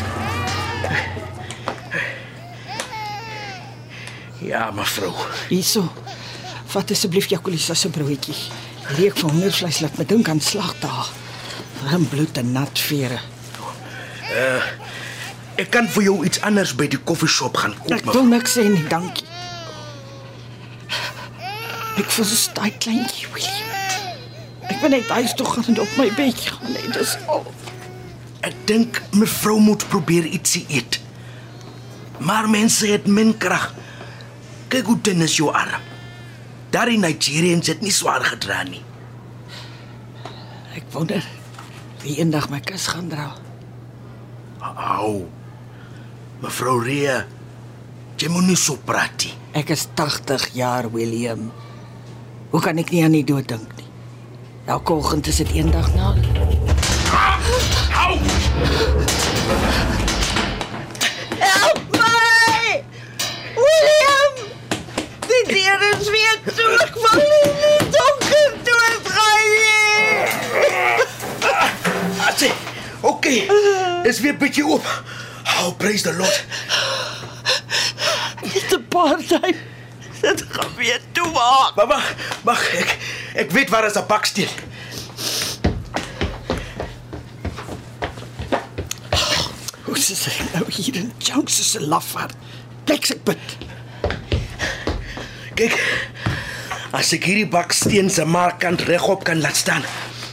Ja, 4.40 4.70
mevrou. 4.70 5.12
Hierso. 5.48 5.92
Vat 6.66 6.90
asseblief 6.90 7.26
Jacolisa 7.26 7.74
se 7.74 7.88
broodjie. 7.88 8.34
Reuk 8.96 9.16
van 9.18 9.30
hongervleis 9.30 9.80
laat 9.80 9.98
my 9.98 10.04
dink 10.04 10.28
aan 10.28 10.40
slagdae. 10.40 11.04
Warm 11.82 12.08
bloed 12.08 12.38
en 12.38 12.52
nat 12.52 12.78
vere. 12.78 13.20
Ek 15.58 15.70
kan 15.70 15.88
vir 15.88 16.02
jou 16.02 16.24
iets 16.24 16.40
anders 16.40 16.74
by 16.74 16.86
die 16.86 16.98
koffieshop 16.98 17.56
gaan 17.56 17.74
koop. 17.78 17.92
Ek 17.92 18.12
wil 18.12 18.24
niks 18.24 18.56
sê 18.56 18.68
nie, 18.68 18.84
dankie. 18.88 19.26
Ek 21.98 22.12
voel 22.14 22.28
so 22.30 22.38
styf 22.38 22.78
kleintjie, 22.84 23.26
William. 23.34 23.74
Ek 24.68 24.78
wil 24.82 24.92
net 24.92 25.08
huis 25.10 25.32
toe 25.34 25.46
gaan 25.48 25.66
en 25.72 25.80
op 25.82 25.96
my 25.98 26.06
bedjie 26.14 26.52
gaan 26.52 26.70
lê. 26.74 26.84
Dis 26.94 27.16
al. 27.26 27.46
Ek 28.46 28.54
dink 28.70 29.00
mevrou 29.18 29.56
moet 29.62 29.82
probeer 29.90 30.28
ietsie 30.28 30.62
eet. 30.70 31.00
Maar 32.22 32.46
mense 32.50 32.86
het 32.86 33.08
min 33.10 33.32
krag. 33.40 33.72
Kyk 34.70 34.90
hoe 34.90 34.98
dun 35.08 35.24
is 35.26 35.38
jou 35.40 35.50
arm. 35.50 35.82
Daar 36.70 36.90
in 36.92 37.00
Nigerië 37.00 37.56
het 37.64 37.80
nie 37.82 37.94
swaar 37.94 38.24
gedra 38.28 38.62
nie. 38.68 38.82
Ek 40.76 40.86
wonder 40.92 41.24
wie 42.04 42.18
eendag 42.20 42.50
my 42.52 42.60
kus 42.62 42.86
gaan 42.92 43.08
dra. 43.10 43.32
Au. 44.60 45.24
Mevrou 46.42 46.76
Ria, 46.84 47.24
jy 48.20 48.28
moet 48.30 48.46
nie 48.46 48.58
so 48.58 48.78
praat 48.86 49.24
nie. 49.24 49.32
Ek 49.58 49.72
is 49.74 49.88
80 49.98 50.52
jaar, 50.54 50.86
William. 50.92 51.48
Hoe 52.50 52.60
kan 52.60 52.78
ek 52.80 52.90
nie 52.90 53.02
aan 53.04 53.12
die 53.12 53.24
dood 53.24 53.48
dink 53.48 53.68
nie? 53.76 53.84
Elke 54.68 54.92
oggend 54.92 55.26
is 55.28 55.36
dit 55.36 55.50
eendag 55.52 55.88
na. 55.94 56.14
Au! 57.98 58.16
Help 61.44 61.80
my! 61.92 62.82
William! 63.56 64.32
Die 65.28 65.44
deur 65.52 65.84
is 65.92 66.08
weer 66.14 66.38
toe. 66.48 66.72
Ek 66.86 66.96
wil 67.04 67.20
nie 67.20 67.44
in 67.50 67.56
die 67.62 67.82
donker 67.96 68.50
doodgaan 68.68 69.46
nie. 69.54 70.72
Atsie. 72.28 72.52
Okay. 73.00 73.44
Dis 74.08 74.20
weer 74.24 74.36
bietjie 74.40 74.64
oop. 74.66 74.88
Oh, 75.58 75.72
praise 75.80 76.02
the 76.08 76.14
Lord. 76.16 76.44
Dit 78.52 78.72
'n 78.72 78.84
paar 78.88 79.20
dae. 79.28 79.52
Dit 80.20 80.44
gaan 80.48 80.74
weer 80.76 81.00
toe 81.12 81.30
maak. 81.32 81.72
Maar 81.76 81.86
wag, 81.86 82.14
wag, 82.42 82.62
ek 82.74 82.96
ek 83.34 83.50
weet 83.50 83.70
waar 83.70 83.86
is 83.86 83.96
'n 83.98 84.06
baksteen. 84.06 84.48
Hoe 89.84 89.96
is 89.96 90.06
dit 90.06 90.52
nou 90.52 90.64
hier 90.68 90.94
in 90.94 91.12
Jones 91.18 91.70
se 91.70 91.80
lafaard? 91.80 92.34
Pleks 92.84 93.10
ek 93.10 93.24
bid. 93.24 93.56
Kyk. 95.54 95.76
As 96.90 97.12
ek 97.12 97.24
hierdie 97.24 97.48
baksteen 97.48 98.10
se 98.10 98.24
markkant 98.24 98.80
regop 98.88 99.24
kan 99.24 99.40
laat 99.40 99.56
staan, 99.56 99.84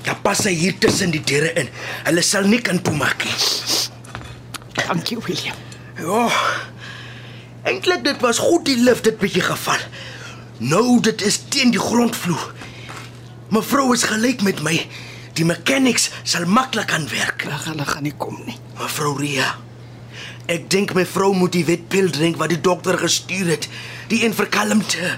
dan 0.03 0.21
pas 0.21 0.43
hy 0.45 0.53
hier 0.53 0.77
tussen 0.77 1.11
die 1.11 1.23
deure 1.23 1.53
in. 1.53 1.69
Hulle 2.05 2.21
sal 2.21 2.47
nie 2.47 2.61
kan 2.61 2.81
toemaak 2.81 3.23
nie. 3.25 3.35
Dankie, 4.85 5.17
William. 5.25 5.55
Ja. 5.97 6.29
Eintlik 7.65 8.03
dit 8.05 8.21
was 8.21 8.37
goed 8.37 8.65
die 8.69 8.77
lift 8.77 9.05
het 9.09 9.17
bietjie 9.17 9.41
geval. 9.41 9.81
Nou 10.57 10.99
dit 11.01 11.21
is 11.25 11.39
teen 11.49 11.71
die 11.73 11.81
grondvloer. 11.81 12.53
Mevrou 13.49 13.93
is 13.93 14.05
gelyk 14.05 14.43
met 14.45 14.61
my. 14.61 14.75
Die 15.33 15.45
mechanics 15.45 16.11
sal 16.23 16.45
maklik 16.45 16.93
aan 16.93 17.07
werk. 17.09 17.47
Ag, 17.49 17.65
hulle 17.71 17.85
gaan 17.85 18.05
nie 18.05 18.13
kom 18.17 18.37
nie. 18.45 18.57
Mevrou 18.77 19.15
Ria. 19.17 19.55
Ek 20.45 20.69
dink 20.69 20.93
mevrou 20.93 21.31
moet 21.33 21.55
die 21.57 21.65
wetpil 21.65 22.11
drink 22.13 22.37
wat 22.37 22.53
die 22.53 22.61
dokter 22.61 22.99
gestuur 23.01 23.49
het. 23.55 23.67
Die 24.13 24.21
een 24.25 24.37
vir 24.37 24.49
kalmte. 24.53 25.15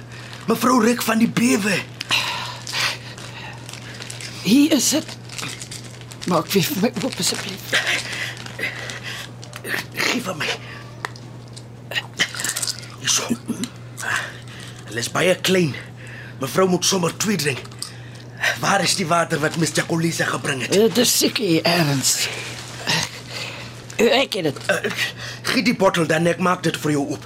Mevrou 0.47 0.79
Rick 0.83 1.03
van 1.03 1.19
die 1.19 1.29
bewe. 1.29 1.75
Hier 4.47 4.71
is 4.79 4.89
dit. 4.95 5.17
Maak 6.31 6.47
weer 6.55 6.63
vir 6.63 6.87
my 6.87 6.93
oop 7.03 7.19
asseblief. 7.19 7.75
Gee 10.07 10.23
vir 10.23 10.39
my. 10.39 10.47
Hierso. 13.17 13.37
Hulle 14.87 14.99
is 14.99 15.09
baie 15.11 15.35
klein. 15.41 15.73
Mevrou 16.41 16.67
moet 16.69 16.85
sommer 16.85 17.17
twee 17.17 17.37
drink. 17.37 17.61
Waar 18.61 18.83
is 18.83 18.95
die 18.95 19.07
water 19.07 19.39
wat 19.39 19.57
Mr. 19.57 19.85
Colisa 19.87 20.25
gebring 20.25 20.61
het? 20.61 20.71
Dit 20.71 20.97
is 20.97 21.17
seker 21.17 21.43
hier 21.45 21.63
erns. 21.65 22.27
Ek 23.97 24.33
het 24.37 24.43
dit. 24.43 24.59
Uh, 24.69 24.91
gee 25.49 25.63
die 25.65 25.75
bottel 25.75 26.05
dan 26.05 26.29
ek 26.29 26.41
maak 26.43 26.61
dit 26.63 26.77
vir 26.77 26.93
jou 26.93 27.05
oop. 27.15 27.25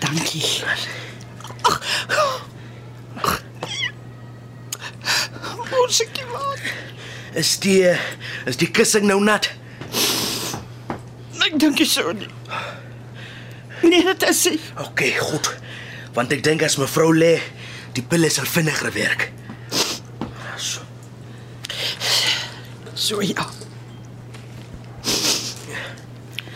Dankie. 0.00 0.44
Ons 5.80 6.02
ek 6.06 6.22
maar. 6.30 6.62
Is 7.40 7.56
die 7.62 7.82
is 8.46 8.58
die 8.58 8.70
kussing 8.70 9.10
nou 9.10 9.18
nat? 9.22 9.50
Ek 11.50 11.58
dink 11.58 11.82
nie 11.82 11.88
so 11.88 12.12
nie. 12.14 12.30
Nee, 13.82 14.04
dit 14.04 14.28
is 14.28 14.44
nie. 14.50 14.60
OK, 14.82 15.04
goed. 15.18 15.52
Want 16.16 16.32
ek 16.34 16.42
dink 16.44 16.62
as 16.66 16.76
mevrou 16.80 17.12
lê, 17.16 17.36
die 17.96 18.04
pille 18.04 18.28
sal 18.32 18.48
vinniger 18.50 18.92
werk. 18.94 19.30
So. 20.60 20.82
So 22.94 23.22
ja. 23.24 23.46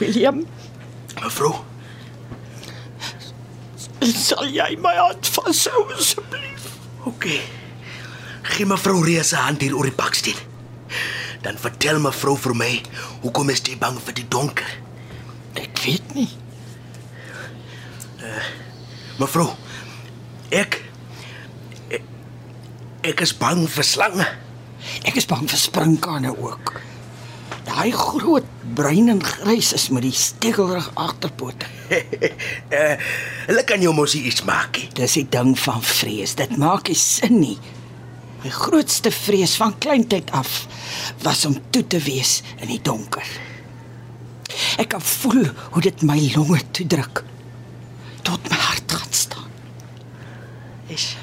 William, 0.00 0.42
Mevrou, 1.22 1.54
sal 4.04 4.50
jy 4.52 4.74
my 4.82 4.92
hand 4.98 5.28
vashou 5.32 5.86
asseblief? 5.94 6.66
OK. 7.08 7.28
Gee 8.50 8.66
mevrou 8.68 9.00
Rees 9.06 9.30
se 9.32 9.40
hand 9.40 9.62
hier 9.64 9.76
oor 9.78 9.88
die 9.88 9.96
baksteen. 9.96 10.36
Dan 11.44 11.56
vertel 11.60 12.00
mevrou 12.02 12.34
vir 12.40 12.56
my, 12.58 12.70
hoekom 13.22 13.52
is 13.54 13.62
jy 13.64 13.78
bang 13.80 13.96
vir 14.04 14.18
die 14.18 14.26
donker? 14.32 14.74
Ek 15.60 15.80
weet 15.86 16.12
nie. 16.18 16.28
Mevrou, 19.20 19.50
ek 20.50 20.80
ek, 21.94 22.08
ek 23.12 23.22
is 23.26 23.34
bang 23.38 23.62
vir 23.70 23.86
slange. 23.86 24.26
Ek 25.08 25.16
is 25.20 25.28
bang 25.28 25.46
vir 25.48 25.60
sprinkane 25.60 26.32
ook. 26.34 26.74
Daai 27.64 27.92
groot 27.96 28.48
bruin 28.76 29.08
en 29.08 29.22
grys 29.24 29.72
is 29.76 29.86
met 29.94 30.04
die 30.04 30.14
stekelrig 30.14 30.90
agterpote. 31.00 31.68
uh, 31.94 32.96
hulle 33.46 33.64
kan 33.68 33.82
jou 33.84 33.94
mos 33.96 34.16
iets 34.18 34.42
maak 34.48 34.80
nie. 34.80 34.90
Dis 34.98 35.16
die 35.20 35.26
ding 35.32 35.54
van 35.62 35.80
vrees. 35.84 36.36
Dit 36.36 36.58
maak 36.60 36.90
nie 36.90 36.98
sin 36.98 37.38
nie. 37.40 37.56
My 38.44 38.52
grootste 38.52 39.08
vrees 39.14 39.54
van 39.56 39.72
kleintyd 39.80 40.34
af 40.36 40.64
was 41.24 41.46
om 41.48 41.56
toe 41.72 41.86
te 41.88 42.02
wees 42.04 42.42
in 42.58 42.68
die 42.74 42.82
donker. 42.84 43.24
Ek 44.82 44.90
kan 44.92 45.00
voel 45.00 45.46
hoe 45.72 45.82
dit 45.84 46.04
my 46.04 46.18
longe 46.34 46.60
toedruk 46.76 47.24
tot 48.24 48.48
my 48.50 48.56
hart 48.56 48.92
gaan 48.92 49.12
staan. 49.12 49.50
Is 50.92 51.14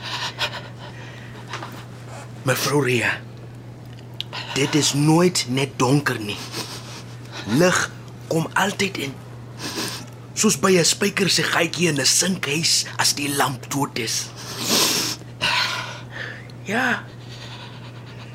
Mevrou 2.48 2.82
Ria. 2.86 3.12
Dit 4.54 4.76
is 4.76 4.94
nooit 4.94 5.46
net 5.50 5.78
donker 5.80 6.20
nie. 6.20 6.38
Lig 7.58 7.78
kom 8.32 8.48
altyd 8.54 8.98
in. 8.98 9.14
Soos 10.34 10.58
by 10.60 10.72
'n 10.78 10.86
spyker 10.86 11.30
se 11.30 11.44
gaatjie 11.44 11.88
in 11.90 12.00
'n 12.00 12.06
sinkhuis 12.06 12.86
as 12.98 13.14
die 13.14 13.30
lamp 13.36 13.70
dood 13.70 14.00
is. 14.00 14.30
Ja. 16.64 17.04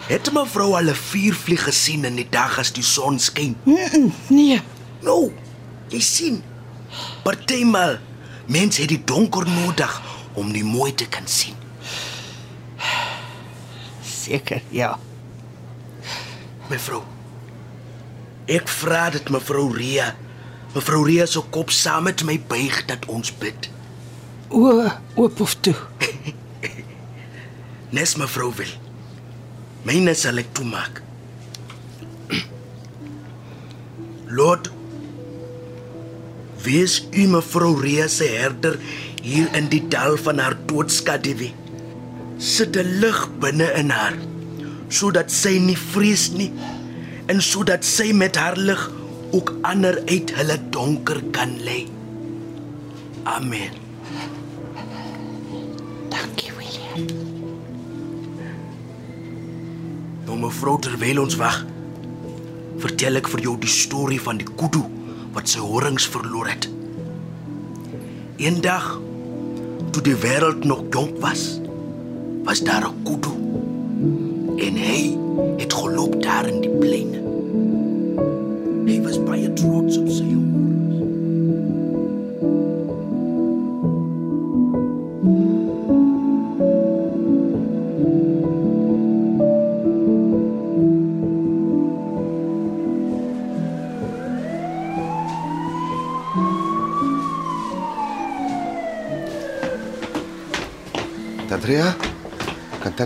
Het 0.06 0.32
mevrou 0.32 0.74
al 0.76 0.90
'n 0.90 0.94
vuurvlieg 0.94 1.62
gesien 1.62 2.04
in 2.04 2.14
die 2.14 2.28
dag 2.30 2.58
as 2.58 2.72
die 2.72 2.82
son 2.82 3.18
skyn? 3.18 3.56
Nee, 3.64 4.12
Nou. 5.00 5.32
Jy 5.88 6.00
sien. 6.00 6.42
Partymal 7.22 7.98
mense 8.46 8.80
het 8.80 8.92
die 8.92 9.02
donker 9.04 9.46
nodig 9.48 10.00
om 10.34 10.52
die 10.52 10.64
mooi 10.64 10.92
te 10.94 11.08
kan 11.08 11.26
sien. 11.26 11.54
Seker, 14.02 14.62
ja. 14.74 14.98
Mevrou. 16.70 17.02
Ek 18.50 18.68
vra 18.70 19.08
dit 19.14 19.30
mevrou 19.34 19.68
Ria. 19.74 20.12
Mevrou 20.74 21.02
Ria 21.06 21.26
se 21.30 21.42
kop 21.50 21.72
saam 21.74 22.06
met 22.06 22.22
my 22.26 22.36
buig 22.50 22.84
dat 22.90 23.06
ons 23.10 23.32
bid. 23.40 23.70
O, 24.48 24.86
oop 25.14 25.40
of 25.40 25.56
toe. 25.62 25.74
Nes 27.96 28.14
mevrou 28.18 28.52
wil. 28.58 28.70
Myne 29.86 30.14
sal 30.18 30.42
ek 30.42 30.52
toemaak. 30.58 31.02
Lord, 34.38 34.70
wees 36.64 37.00
u 37.12 37.26
mevrou 37.28 37.74
Ria 37.80 38.08
se 38.08 38.24
herder 38.24 38.78
hier 39.22 39.50
in 39.58 39.68
die 39.68 39.82
dal 39.88 40.16
van 40.16 40.38
haar 40.38 40.56
doodskaduwee. 40.66 41.54
Sit 42.38 42.76
'n 42.76 42.98
lig 43.00 43.28
binne 43.40 43.68
in 43.76 43.90
haar 43.90 44.16
sodat 44.88 45.30
sy 45.30 45.58
nie 45.58 45.76
vrees 45.76 46.30
nie 46.30 46.52
en 47.26 47.42
sodat 47.42 47.84
sy 47.84 48.12
met 48.12 48.36
haar 48.36 48.56
lig 48.56 48.90
ook 49.32 49.54
ander 49.62 49.98
uit 50.06 50.30
hulle 50.38 50.58
donker 50.70 51.22
kan 51.30 51.56
lei. 51.66 51.86
Amen. 53.24 53.70
Dankie, 56.08 56.52
William. 56.56 57.06
Nou 60.26 60.38
mevrou 60.38 60.78
terwyl 60.80 61.20
ons 61.20 61.36
wag, 61.36 61.64
vertel 62.78 63.16
ek 63.16 63.28
vir 63.28 63.40
jou 63.40 63.56
die 63.58 63.70
storie 63.70 64.20
van 64.22 64.38
die 64.38 64.46
kudu 64.46 64.95
wat 65.36 65.50
sy 65.52 65.60
horings 65.60 66.06
verloor 66.08 66.48
het. 66.48 66.64
Eendag 68.40 68.88
toe 69.92 70.02
die 70.04 70.16
wêreld 70.20 70.64
nog 70.64 70.86
jonk 70.92 71.20
was, 71.20 71.58
was 72.44 72.60
daar 72.64 72.88
'n 72.88 73.02
kudu. 73.04 73.32
En 74.66 74.74
hy 74.76 75.16
het 75.60 75.72
geloop 75.72 76.22
daar 76.22 76.46
in 76.48 76.60
die 76.60 76.70
pleine. 76.70 77.25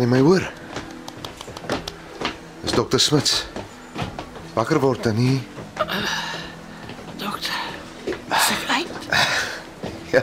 Kan 0.00 0.08
tannie 0.08 0.24
my 0.24 0.24
hoor? 0.24 0.44
Dis 2.62 2.72
dokter 2.72 3.00
Smits. 3.00 3.46
Wakker 4.54 4.80
word 4.80 5.02
tannie. 5.02 5.40
Dokter. 7.20 7.60
Is 8.06 8.50
ek 8.56 8.64
uit? 8.68 8.88
Ja. 10.14 10.22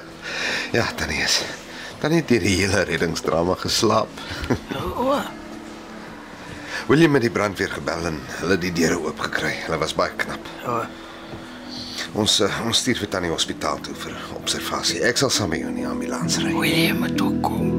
Ja, 0.74 0.86
tannie 0.96 1.22
is. 1.22 1.44
Tannie 2.02 2.22
het 2.22 2.30
deur 2.30 2.44
die 2.44 2.56
hele 2.58 2.84
reddingsdrama 2.90 3.56
geslaap. 3.62 4.10
O, 4.98 5.20
William 6.88 7.14
het 7.14 7.26
die 7.28 7.32
brandweer 7.32 7.70
gebel 7.70 8.06
en 8.10 8.18
hulle 8.40 8.58
die 8.58 8.72
deure 8.74 8.98
oop 8.98 9.20
gekry. 9.28 9.54
Hulle 9.68 9.78
was 9.82 9.94
baie 9.96 10.16
knap. 10.18 10.50
o. 10.66 10.82
Ons 12.18 12.40
uh, 12.42 12.50
ons 12.66 12.78
stuur 12.82 13.04
vir 13.04 13.12
tannie 13.14 13.30
hospitaal 13.30 13.82
toe 13.86 13.94
vir 14.06 14.16
observasie. 14.40 15.04
Ek 15.06 15.20
sal 15.22 15.30
saam 15.34 15.52
met 15.54 15.62
jou 15.62 15.70
in 15.70 15.82
die 15.84 15.90
ambulans 15.90 16.40
ry. 16.42 16.56
William 16.56 17.04
moet 17.06 17.22
ook 17.22 17.44
kom. 17.46 17.77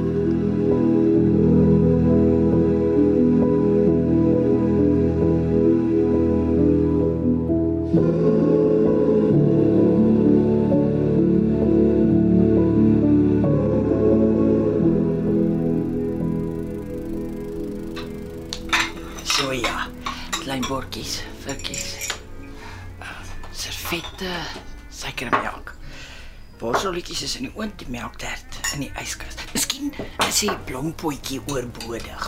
In 27.59 27.65
die 27.65 27.71
oond, 27.71 27.79
die 27.79 27.91
melktert 27.91 28.59
in 28.75 28.85
die 28.85 28.91
yskas. 29.03 29.35
Miskien 29.53 29.91
is 30.29 30.39
die 30.45 30.53
blompotjie 30.69 31.41
oorbodig. 31.51 32.27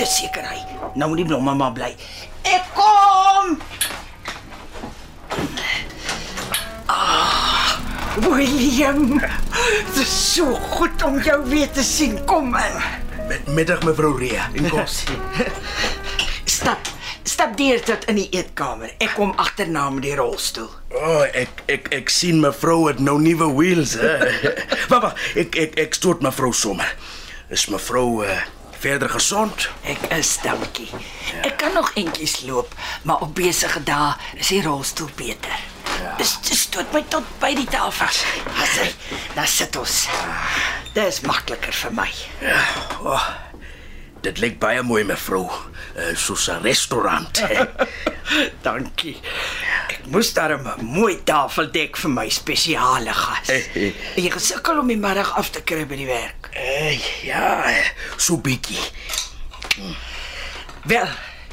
Dis 0.00 0.16
seker 0.18 0.42
hy. 0.50 0.58
Nou 0.98 1.12
moet 1.12 1.20
die 1.22 1.26
blomme 1.28 1.54
maar 1.54 1.70
bly. 1.76 1.92
Ek 2.42 2.66
kom. 2.74 3.54
Ah, 6.90 7.78
William, 8.26 9.20
dit 9.20 10.02
is 10.02 10.16
so 10.34 10.58
goed 10.74 11.06
om 11.06 11.20
jou 11.22 11.38
weer 11.46 11.70
te 11.70 11.86
sien. 11.86 12.18
Kom 12.26 12.56
in. 12.58 12.82
Middag 13.54 13.86
mevrou 13.86 14.16
Ria. 14.18 14.50
En 14.58 14.66
kos. 14.74 15.04
Deur 17.60 17.82
tot 17.84 18.06
in 18.08 18.16
die 18.16 18.28
eetkamer. 18.32 18.94
Ek 19.04 19.18
kom 19.18 19.34
agterna 19.36 19.82
met 19.92 20.06
die 20.06 20.14
rolstoel. 20.16 20.70
O, 20.94 21.00
oh, 21.00 21.24
ek 21.36 21.58
ek 21.68 21.90
ek 21.92 22.08
sien 22.08 22.38
mevrou 22.40 22.86
het 22.86 23.02
nou 23.04 23.18
nuwe 23.20 23.50
wheels, 23.52 23.98
hè. 24.00 24.14
Wag, 24.92 25.10
ek 25.36 25.58
ek 25.60 25.76
ek 25.82 25.98
stoot 25.98 26.24
mevrou 26.24 26.54
sommer. 26.56 26.88
Is 27.52 27.66
mevrou 27.68 28.22
uh, 28.24 28.38
verder 28.80 29.12
gesond? 29.12 29.66
Ek 29.84 30.06
is 30.16 30.30
dankie. 30.40 30.88
Ek 31.42 31.58
kan 31.60 31.76
nog 31.76 31.92
entjies 32.00 32.38
loop, 32.48 32.72
maar 33.04 33.20
op 33.28 33.36
besige 33.36 33.84
dae 33.84 34.14
is 34.40 34.54
die 34.54 34.62
rolstoel 34.64 35.12
beter. 35.20 35.60
Dis 36.16 36.38
dis 36.48 36.64
stoot 36.64 36.96
my 36.96 37.04
tot 37.12 37.28
by 37.44 37.52
die 37.60 37.68
tafel. 37.68 38.08
Asai, 38.56 38.88
daar 39.36 39.52
sit 39.58 39.76
ons. 39.76 40.06
Dis 40.96 41.20
makliker 41.28 41.76
vir 41.84 41.96
my. 42.00 42.08
O, 43.04 43.12
oh, 43.12 43.30
dit 44.20 44.38
lyk 44.38 44.58
baie 44.58 44.82
mooi 44.82 45.04
mevrou. 45.04 45.46
Uh, 45.96 46.12
soos 46.16 46.48
'n 46.48 46.62
restaurant. 46.62 47.42
Dankie. 48.66 49.16
Ek 49.88 50.06
moes 50.06 50.32
daar 50.34 50.56
'n 50.58 50.84
mooi 50.84 51.22
tafel 51.24 51.70
dek 51.70 51.96
vir 51.96 52.10
my 52.10 52.28
spesiale 52.28 53.12
gas. 53.12 53.48
En 53.48 54.22
jy 54.22 54.30
gesukkel 54.30 54.78
om 54.78 54.86
die 54.86 54.96
middag 54.96 55.32
af 55.36 55.50
te 55.50 55.62
kry 55.62 55.86
by 55.86 55.96
die 55.96 56.06
werk. 56.06 56.48
Eh, 56.52 57.00
ja, 57.24 57.72
so 58.16 58.36
bietjie. 58.36 58.80
Wel, 60.84 61.08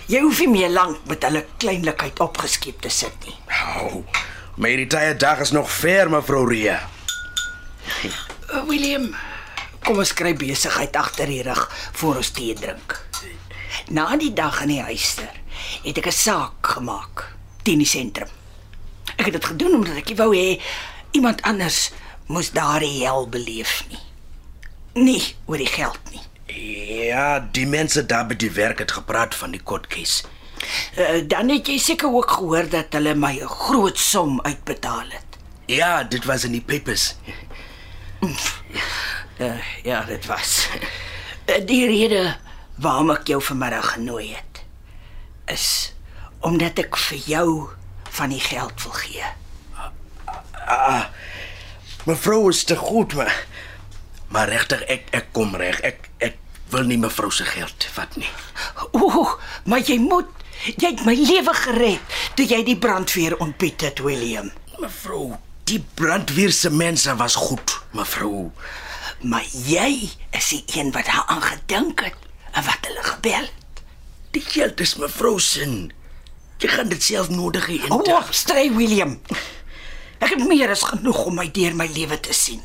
jy 0.07 0.21
hoef 0.21 0.39
nie 0.39 0.49
meer 0.49 0.69
lank 0.69 1.03
met 1.07 1.23
hulle 1.23 1.45
kleinlikheid 1.57 2.19
opgeskep 2.19 2.81
te 2.81 2.89
sit 2.89 3.25
nie. 3.25 3.35
Au. 3.75 4.05
My 4.57 4.75
retire 4.75 5.15
dag 5.15 5.39
is 5.39 5.51
nog 5.51 5.71
ver, 5.71 6.09
mevrou 6.09 6.47
Ria. 6.49 6.79
Uh, 8.03 8.63
William, 8.67 9.15
kom 9.83 9.97
ons 9.97 10.13
kry 10.13 10.33
besigheid 10.37 10.95
agter 10.95 11.29
die 11.29 11.43
rug 11.45 11.67
voor 11.99 12.15
ons 12.21 12.31
tee 12.31 12.53
drink. 12.53 12.97
Na 13.89 14.15
die 14.17 14.33
dag 14.33 14.61
in 14.65 14.73
die 14.75 14.81
huister 14.81 15.31
het 15.83 15.97
ek 15.97 16.07
'n 16.07 16.11
saak 16.11 16.73
gemaak 16.75 17.33
teen 17.63 17.77
die 17.77 17.87
sentrum. 17.87 18.29
Ek 19.17 19.25
het 19.25 19.33
dit 19.33 19.45
gedoen 19.45 19.75
omdat 19.75 19.97
ek 19.97 20.17
wou 20.17 20.35
hê 20.35 20.61
iemand 21.11 21.41
anders 21.41 21.91
moes 22.27 22.51
daardie 22.51 23.03
hel 23.03 23.29
beleef 23.29 23.83
nie. 23.89 24.03
Nie 24.93 25.35
oor 25.45 25.57
die 25.57 25.71
geld 25.71 25.99
nie. 26.11 26.21
Ja, 27.07 27.39
die 27.39 27.67
mense 27.67 28.05
daar 28.05 28.27
by 28.27 28.35
die 28.35 28.51
werk 28.51 28.79
het 28.79 28.91
gepraat 28.91 29.35
van 29.35 29.51
die 29.51 29.63
case. 29.63 30.23
Uh, 30.97 31.21
dan 31.27 31.49
het 31.49 31.67
jy 31.67 31.77
seker 31.77 32.09
ook 32.09 32.31
gehoor 32.31 32.69
dat 32.69 32.93
hulle 32.97 33.15
my 33.15 33.39
'n 33.41 33.47
groot 33.47 33.97
som 33.99 34.41
uitbetaal 34.41 35.09
het. 35.09 35.37
Ja, 35.65 36.03
dit 36.03 36.25
was 36.25 36.43
in 36.43 36.51
die 36.51 36.61
papers. 36.61 37.15
Uh, 39.39 39.83
ja, 39.83 40.01
dit 40.03 40.25
was. 40.25 40.67
Uh, 41.45 41.65
die 41.65 41.85
rede 41.85 42.37
waarom 42.75 43.11
ek 43.13 43.27
jou 43.27 43.41
vanmiddag 43.41 43.93
genooi 43.97 44.33
het 44.33 44.63
is 45.47 45.93
omdat 46.45 46.77
ek 46.81 46.97
vir 47.07 47.21
jou 47.25 47.49
van 48.17 48.29
die 48.33 48.41
geld 48.41 48.81
wil 48.83 48.93
gee. 48.97 49.29
Mevrou 52.05 52.49
is 52.49 52.63
te 52.63 52.75
goed, 52.75 53.13
maar 53.13 53.45
maar 54.27 54.49
regtig 54.49 54.83
ek 54.91 55.07
ek 55.15 55.29
kom 55.31 55.55
reg. 55.55 55.79
Ek 55.87 56.09
ek 56.23 56.37
wil 56.73 56.83
nie 56.89 56.99
mevrou 56.99 57.31
se 57.31 57.45
geld 57.47 57.87
vat 57.95 58.17
nie. 58.19 58.29
Ooh, 58.91 59.37
maar 59.65 59.79
jy 59.79 59.97
moet 60.03 60.27
jy 60.75 60.91
het 60.91 61.05
my 61.07 61.15
lewe 61.15 61.53
gered 61.53 62.17
toe 62.35 62.45
jy 62.47 62.63
die 62.67 62.77
brandweer 62.77 63.37
ontbied 63.43 63.85
het, 63.87 64.01
William. 64.03 64.51
Mevrou, 64.81 65.37
die 65.69 65.79
brandweer 65.95 66.51
se 66.53 66.69
mense 66.73 67.15
was 67.15 67.37
goed, 67.39 67.77
mevrou. 67.95 68.51
Maar 69.21 69.45
jy 69.65 70.09
is 70.37 70.49
die 70.53 70.63
een 70.77 70.91
wat 70.91 71.05
daaraan 71.05 71.41
gedink 71.41 72.03
het 72.05 72.15
en 72.51 72.63
wat 72.63 72.89
hulle 72.89 73.03
gebel 73.03 73.47
het. 73.49 73.83
Die 74.31 74.41
geld 74.41 74.79
is 74.79 74.95
mevrou 74.95 75.39
se. 75.39 75.65
Jy 76.57 76.69
gaan 76.69 76.89
dit 76.89 77.03
self 77.03 77.29
nodig 77.29 77.65
hê 77.69 77.77
O, 77.89 78.01
oh, 78.01 78.31
stry 78.33 78.69
William. 78.73 79.17
Ek 80.17 80.33
het 80.33 80.47
meer 80.47 80.73
as 80.73 80.85
genoeg 80.85 81.25
om 81.29 81.37
my 81.37 81.45
deur 81.53 81.75
my 81.77 81.85
lewe 81.93 82.19
te 82.19 82.33
sien. 82.33 82.61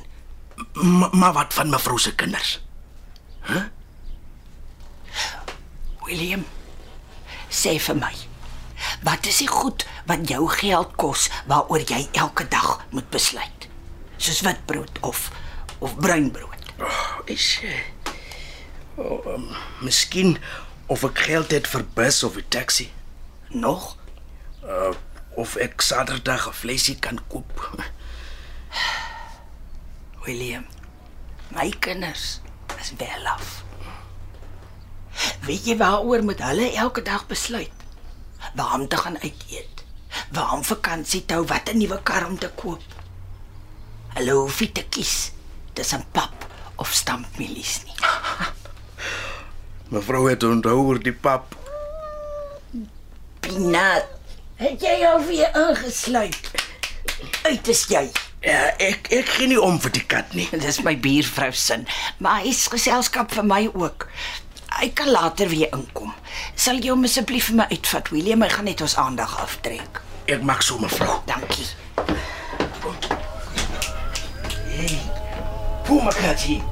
Ma, 0.73 1.09
maar 1.13 1.33
wat 1.37 1.55
van 1.57 1.73
mevrou 1.73 1.99
se 2.01 2.15
kinders? 2.17 2.61
William, 6.07 6.45
sê 7.49 7.77
vir 7.81 7.99
my. 8.01 8.13
Wat 9.05 9.27
is 9.29 9.43
die 9.43 9.51
goed 9.51 9.85
wat 10.09 10.25
jou 10.29 10.47
geld 10.51 10.97
kos 11.01 11.29
waaroor 11.51 11.85
jy 11.87 12.07
elke 12.13 12.49
dag 12.49 12.81
moet 12.91 13.09
besluit? 13.11 13.69
Soos 14.17 14.41
witbrood 14.47 15.01
of 15.01 15.29
of 15.83 15.97
bruinbrood. 15.99 16.63
Is 17.25 17.61
oh, 18.95 19.27
um, 19.27 19.49
miskien 19.83 20.37
of 20.87 21.03
ek 21.09 21.25
geld 21.27 21.51
het 21.55 21.67
vir 21.67 21.85
bus 21.97 22.23
of 22.23 22.39
'n 22.39 22.47
taxi 22.49 22.91
Nog? 23.51 23.97
of 25.35 25.57
ek 25.57 25.83
Saterdag 25.83 26.47
'n 26.49 26.55
vleisie 26.63 26.99
kan 26.99 27.19
koop. 27.29 27.51
William, 30.25 30.67
my 31.51 31.69
kinders 31.79 32.41
is 32.79 32.93
wel 32.99 33.27
af. 33.27 33.65
Weet 35.43 35.67
jy 35.67 35.77
waaroor 35.77 36.23
moet 36.23 36.43
hulle 36.43 36.71
elke 36.79 37.03
dag 37.03 37.27
besluit? 37.27 37.75
Waar 38.55 38.75
om 38.75 38.89
te 38.89 38.97
gaan 38.97 39.19
uit 39.19 39.45
eet? 39.51 39.85
Waar 40.31 40.53
om 40.53 40.65
vakansie 40.65 41.25
te 41.27 41.35
hou, 41.35 41.47
wat 41.47 41.69
'n 41.73 41.79
nuwe 41.79 42.03
kar 42.03 42.27
om 42.27 42.39
te 42.39 42.51
koop? 42.55 42.83
Hulle 44.15 44.33
hoef 44.33 44.61
nie 44.61 44.73
te 44.73 44.85
kies 44.85 45.33
tussen 45.73 46.05
pap 46.13 46.47
of 46.77 46.93
stampmielies 46.95 47.81
nie. 47.87 47.97
Mevrou 49.93 50.25
het 50.31 50.45
onthou 50.47 50.79
oor 50.87 51.01
die 51.03 51.13
pap. 51.13 51.55
Pinat, 53.43 54.09
het 54.61 54.83
jy 54.83 54.99
alweer 55.07 55.51
ingesluit? 55.69 56.53
Uit 57.43 57.69
is 57.69 57.87
jy. 57.91 58.07
Ja, 58.43 58.73
ek 58.83 59.07
ek 59.15 59.29
gee 59.37 59.47
nie 59.53 59.61
om 59.61 59.77
vir 59.83 59.93
die 59.95 60.07
kat 60.15 60.33
nie. 60.35 60.49
Dis 60.65 60.81
my 60.87 60.97
buurvrou 60.99 61.53
se, 61.55 61.83
maar 62.25 62.43
hy's 62.47 62.65
geselskap 62.73 63.35
vir 63.37 63.47
my 63.47 63.63
ook. 63.71 64.09
Hy 64.81 64.89
kan 64.97 65.13
later 65.13 65.51
weer 65.53 65.71
inkom. 65.77 66.15
Sal 66.57 66.81
jy 66.81 66.91
hom 66.95 67.05
asseblief 67.07 67.51
vir 67.51 67.61
my 67.61 67.69
uitvat, 67.71 68.11
William? 68.15 68.43
Hy 68.43 68.51
gaan 68.57 68.71
net 68.71 68.83
ons 68.83 68.97
aandag 68.99 69.37
aftrek. 69.45 70.03
Ek 70.33 70.43
maak 70.47 70.65
so 70.65 70.81
mevrou. 70.81 71.21
Dankie. 71.29 71.69
Puma 75.85 76.13
katjie. 76.13 76.63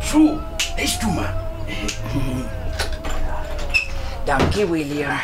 True. 0.00 0.38
Dis 0.76 0.98
toe 0.98 1.12
maar. 1.12 1.34
Dankie, 4.24 4.66
William. 4.66 5.18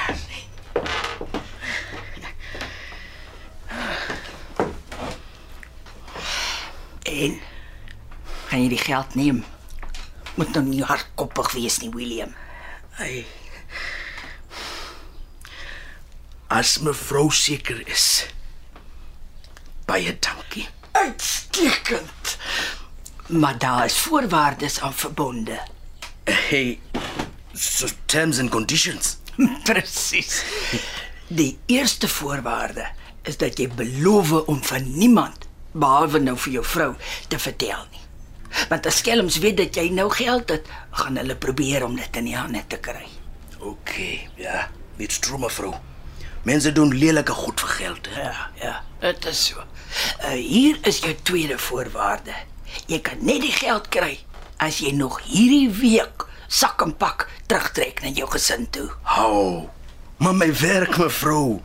En 7.02 7.40
gaan 8.46 8.62
jy 8.62 8.68
die 8.68 8.78
geld 8.78 9.14
neem? 9.14 9.44
Moet 10.34 10.52
nou 10.52 10.64
nie 10.66 10.82
hardkoppig 10.84 11.52
wees 11.56 11.78
nie, 11.80 11.90
William. 11.94 12.34
Ai. 12.98 13.24
As 16.46 16.78
mevrou 16.78 17.30
seker 17.32 17.80
is. 17.88 18.26
Baie 19.86 20.18
dankie. 20.18 20.68
Uitstekend. 20.92 22.36
Maar 23.26 23.58
daar 23.58 23.84
is 23.84 23.98
voorwaardes 23.98 24.80
aan 24.80 24.94
verbonde. 24.94 25.58
Hey, 26.24 26.78
so 27.52 27.86
terms 28.04 28.38
and 28.38 28.50
conditions. 28.50 29.16
Presies. 29.64 30.44
Die 31.26 31.58
eerste 31.66 32.08
voorwaarde 32.08 32.86
is 33.22 33.36
dat 33.36 33.58
jy 33.58 33.68
beloof 33.68 34.32
om 34.32 34.62
van 34.64 34.98
niemand 34.98 35.48
behalwe 35.72 36.20
nou 36.22 36.36
vir 36.38 36.52
jou 36.52 36.64
vrou 36.64 36.92
te 37.28 37.38
vertel 37.38 37.82
nie. 37.90 38.04
Want 38.70 38.86
as 38.86 39.02
skelms 39.02 39.38
weet 39.42 39.58
dat 39.58 39.74
jy 39.74 39.88
nou 39.90 40.06
geld 40.10 40.48
het, 40.54 40.70
gaan 40.90 41.18
hulle 41.18 41.36
probeer 41.36 41.84
om 41.84 41.96
dit 41.98 42.16
in 42.16 42.30
die 42.30 42.36
hande 42.36 42.62
te 42.66 42.78
kry. 42.78 43.04
Okay, 43.58 44.28
ja, 44.38 44.68
dit's 44.96 45.18
true 45.18 45.42
mevrou. 45.42 45.74
Mense 46.46 46.70
doen 46.72 46.94
lelike 46.94 47.34
goed 47.34 47.60
vir 47.60 47.68
geld. 47.68 48.08
Hè? 48.14 48.22
Ja, 48.22 48.50
ja, 48.62 48.74
dit 49.02 49.24
is 49.26 49.46
so. 49.50 49.64
Uh, 50.22 50.30
hier 50.30 50.78
is 50.86 51.02
jou 51.02 51.14
tweede 51.22 51.58
voorwaarde. 51.58 52.34
Jy 52.86 53.00
kan 53.02 53.18
net 53.20 53.42
die 53.42 53.54
geld 53.54 53.88
kry 53.90 54.18
as 54.62 54.78
jy 54.80 54.92
nog 54.94 55.18
hierdie 55.26 55.70
week 55.80 56.26
sak 56.46 56.82
en 56.84 56.94
pak 56.96 57.26
terugtrek 57.50 58.02
na 58.02 58.12
jou 58.14 58.28
gesin 58.30 58.68
toe. 58.70 58.88
Hou. 59.02 59.66
Maar 60.22 60.34
my 60.34 60.50
werk 60.60 60.96
mevrou. 60.98 61.60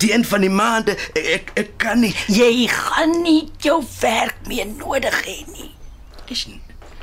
Die 0.00 0.12
een 0.12 0.24
van 0.24 0.44
die 0.44 0.52
maande 0.52 0.96
ek 1.16 1.26
ek, 1.34 1.50
ek 1.54 1.72
kan 1.80 2.00
nie. 2.04 2.12
Jy 2.28 2.68
gaan 2.72 3.22
nie 3.24 3.50
jou 3.64 3.80
werk 4.00 4.46
meer 4.48 4.68
nodig 4.68 5.16
hê 5.26 5.38
nie. 5.52 5.70
Is 6.30 6.46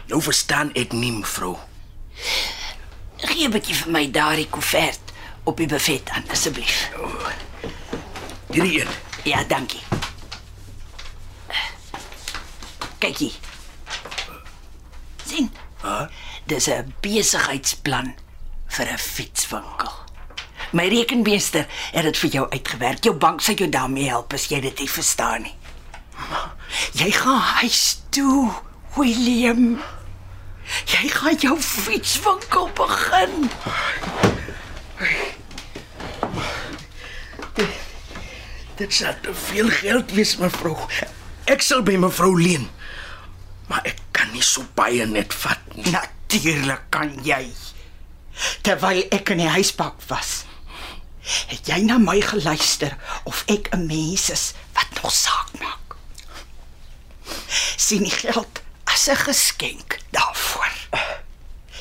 nou 0.08 0.22
verstaan 0.24 0.72
ek 0.78 0.94
nie 0.96 1.12
mevrou. 1.12 1.58
Gee 3.18 3.48
'n 3.48 3.52
bietjie 3.52 3.76
vir 3.76 3.92
my 3.92 4.06
daardie 4.12 4.48
koevert 4.50 5.14
op 5.44 5.58
die 5.58 5.68
buffet 5.68 6.10
aan 6.10 6.30
asseblief. 6.32 6.90
Hierdie 8.52 8.82
een. 8.82 8.88
Ja, 9.24 9.44
dankie. 9.44 9.82
Kyk 13.00 13.18
hier. 13.18 13.34
sien? 15.26 15.52
Huh? 15.82 16.08
Dis 16.46 16.68
'n 16.68 16.94
besigheidsplan 17.02 18.16
vir 18.68 18.88
'n 18.94 18.98
fietswinkel. 18.98 19.94
My 20.72 20.88
rekenmeester 20.88 21.66
het 21.92 22.04
dit 22.04 22.18
vir 22.18 22.30
jou 22.30 22.50
uitgewerk. 22.50 23.04
Jou 23.04 23.16
bank 23.16 23.42
sal 23.42 23.56
jou 23.56 23.70
daarmee 23.70 24.08
help 24.10 24.34
as 24.34 24.48
jy 24.48 24.60
dit 24.60 24.80
nie 24.80 24.90
verstaan 24.90 25.42
nie. 25.42 25.56
Jy 26.94 27.12
gaan 27.12 27.40
huis 27.40 28.02
toe, 28.10 28.52
William. 28.96 29.82
Jy 30.86 31.10
gaan 31.10 31.38
jou 31.40 31.62
fietswinkel 31.62 32.70
begin. 32.76 33.50
Dit 38.76 38.94
sal 38.94 39.14
te 39.22 39.34
veel 39.34 39.70
geld 39.70 40.12
wees 40.12 40.38
mevrou. 40.38 40.78
Ek 41.46 41.62
sal 41.62 41.82
by 41.82 41.96
mevrou 41.96 42.34
leen. 42.42 42.68
Maar 43.68 43.84
ek 43.90 44.00
kan 44.16 44.32
nie 44.32 44.44
so 44.46 44.64
baie 44.78 45.06
net 45.06 45.34
vat 45.44 45.64
nie. 45.76 45.92
Natuurlik 45.92 46.88
kan 46.90 47.12
jy. 47.26 47.46
Terwyl 48.62 49.04
ek 49.12 49.34
in 49.34 49.42
die 49.42 49.50
huispak 49.50 50.00
was, 50.12 50.46
het 51.52 51.68
jy 51.68 51.82
na 51.84 51.98
my 52.00 52.20
geluister 52.24 52.96
of 53.28 53.44
ek 53.52 53.70
'n 53.74 53.88
mens 53.88 54.30
is 54.30 54.54
wat 54.74 55.02
nog 55.02 55.12
saak 55.12 55.52
maak. 55.60 55.98
Sien 57.76 58.04
die 58.04 58.12
geld 58.12 58.62
as 58.86 59.08
'n 59.10 59.16
geskenk 59.16 60.00
daarvoor. 60.12 60.74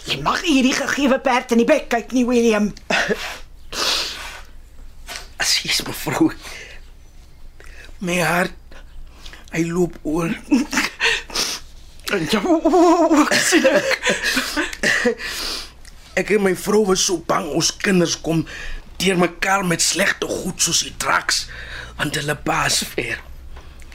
Jy 0.06 0.20
mag 0.22 0.40
hierdie 0.42 0.74
gegeewe 0.74 1.18
perd 1.18 1.50
in 1.52 1.58
die 1.58 1.66
bek 1.66 1.88
kyk 1.88 2.12
nie, 2.12 2.26
William. 2.26 2.72
As 5.42 5.58
jy's 5.62 5.82
mevrou. 5.82 6.32
My 7.98 8.20
hart 8.20 8.54
hy 9.52 9.64
loop 9.66 9.98
oor. 10.02 10.30
En 12.14 12.26
jou 12.30 13.26
sien 13.34 13.66
ek. 13.66 13.96
Ek 16.20 16.30
en 16.32 16.44
my 16.46 16.54
vrou 16.56 16.84
was 16.88 17.02
so 17.04 17.20
bang 17.28 17.48
ons 17.50 17.72
kinders 17.82 18.14
kom 18.24 18.44
deur 19.02 19.18
mekaar 19.20 19.66
met 19.68 19.82
slegte 19.84 20.28
goed 20.30 20.62
soos 20.62 20.84
die 20.86 20.94
traks 21.02 21.44
want 21.98 22.16
hulle 22.16 22.36
baas 22.46 22.82
ver. 22.94 23.18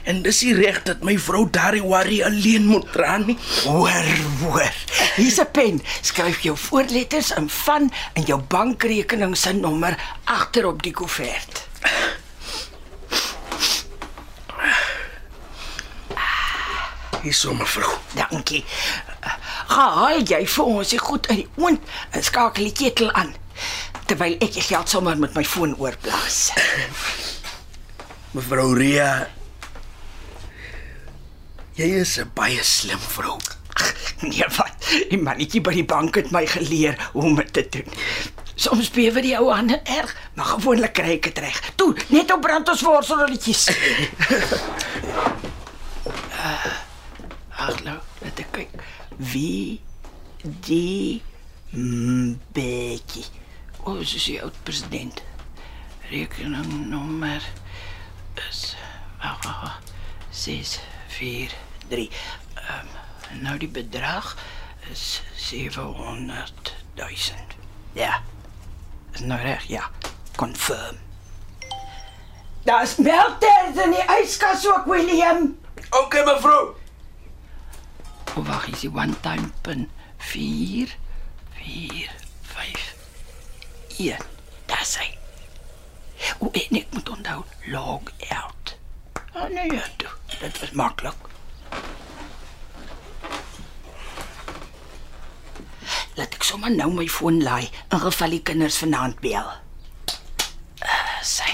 En 0.02 0.20
dis 0.26 0.40
nie 0.42 0.54
reg 0.58 0.80
dat 0.86 1.04
my 1.06 1.14
vrou 1.24 1.44
daardie 1.54 1.82
worry 1.82 2.18
alleen 2.26 2.66
moet 2.66 2.88
dra 2.94 3.16
nie. 3.22 3.36
Hoor, 3.64 4.08
hoor. 4.42 4.72
Hier's 5.16 5.38
'n 5.38 5.50
pen. 5.52 5.82
Skryf 6.02 6.40
jou 6.42 6.56
voorletters 6.56 7.30
in 7.30 7.48
van 7.48 7.92
en 8.12 8.22
jou 8.22 8.40
bankrekening 8.40 9.36
se 9.36 9.52
nommer 9.52 9.98
agter 10.24 10.66
op 10.66 10.82
die 10.82 10.92
koevert. 10.92 11.66
Hier 17.22 17.34
so 17.34 17.54
mevrou. 17.54 17.98
Dankie. 18.18 18.64
Gaan 19.70 19.92
haal 19.98 20.24
jy 20.26 20.40
vir 20.46 20.64
ons 20.64 20.90
die 20.90 20.98
goed 20.98 21.28
uit 21.30 21.44
die 21.44 21.62
oond 21.62 21.92
en 22.10 22.24
skakel 22.26 22.66
die 22.66 22.74
ketel 22.74 23.12
aan 23.14 23.30
terwyl 24.10 24.34
ek 24.42 24.56
die 24.56 24.64
geld 24.66 24.90
sommer 24.90 25.14
met 25.16 25.36
my 25.38 25.44
foon 25.46 25.76
oorblaas. 25.78 26.50
Mevrou 28.34 28.74
Ria. 28.74 29.28
Jy 31.78 31.88
is 32.02 32.18
'n 32.18 32.30
baie 32.34 32.62
slim 32.62 32.98
vrou. 32.98 33.38
Nee, 34.22 34.46
wat? 34.56 34.74
Die 35.10 35.18
mannetjie 35.18 35.60
by 35.60 35.72
die 35.74 35.84
bank 35.84 36.14
het 36.14 36.30
my 36.30 36.46
geleer 36.46 36.94
hoe 37.12 37.22
om 37.22 37.34
dit 37.34 37.52
te 37.52 37.66
doen. 37.70 37.88
Soms 38.54 38.90
bewe 38.90 39.20
die 39.20 39.38
ou 39.38 39.50
hande 39.50 39.80
erg, 39.82 40.16
maar 40.34 40.46
gewoonlik 40.46 40.92
kry 40.92 41.16
ek 41.16 41.22
dit 41.22 41.38
reg. 41.38 41.72
Toe, 41.74 41.96
net 42.08 42.30
op 42.30 42.40
brand 42.40 42.68
ons 42.68 42.82
worselrolletjies. 42.86 43.70
Ag 47.62 47.82
nou, 47.86 47.98
let 48.18 48.40
ek 48.42 48.48
kyk. 48.56 48.72
Wie 49.22 49.78
die 50.66 51.22
Mbeki. 51.70 53.22
O, 53.84 53.92
oh, 53.92 54.00
dis 54.00 54.24
die 54.26 54.40
oud 54.42 54.56
president. 54.66 55.22
Rekeningnommer 56.10 57.44
is 58.48 58.74
wag 59.22 59.38
wag 59.46 59.60
wag. 59.62 59.78
6 60.34 60.80
4 61.14 61.54
3. 61.92 62.08
Ehm 62.66 62.90
nou 63.46 63.54
die 63.56 63.70
bedrag 63.70 64.34
is 64.90 65.22
700 65.38 66.74
000. 66.98 67.08
Ja. 67.96 68.20
Is 69.14 69.20
nou 69.20 69.40
reg, 69.40 69.64
ja. 69.70 69.86
Confirm. 70.36 70.98
Daar's 72.66 72.96
melktert 72.96 73.78
in 73.84 73.94
die 73.94 74.04
yskas 74.18 74.66
ook, 74.66 74.84
William. 74.90 75.52
Okay, 75.90 76.24
mevrou. 76.24 76.81
O, 78.34 78.42
wag, 78.42 78.68
is 78.72 78.80
die 78.80 78.88
one 78.88 79.12
time 79.20 79.50
pin 79.62 79.90
4 80.16 80.88
4 81.58 82.08
5 82.42 82.94
1. 83.98 84.16
Daar's 84.66 84.94
hy. 84.96 85.08
O, 86.40 86.48
en 86.48 86.78
ek 86.80 86.94
moet 86.96 87.10
onthou 87.12 87.42
log 87.74 88.08
out. 88.30 88.72
Oh 89.36 89.48
nee, 89.52 89.68
ja, 89.72 89.84
toe. 90.00 90.08
dit 90.40 90.60
was 90.60 90.72
maklik. 90.80 91.28
Laat 96.16 96.32
ek 96.36 96.48
sommer 96.48 96.72
nou 96.72 96.88
my 96.96 97.06
foon 97.08 97.42
laai 97.44 97.68
in 97.68 98.00
geval 98.00 98.36
die 98.38 98.42
kinders 98.48 98.80
vanaand 98.80 99.20
bel. 99.20 99.52
Uh, 100.80 101.20
sy. 101.20 101.52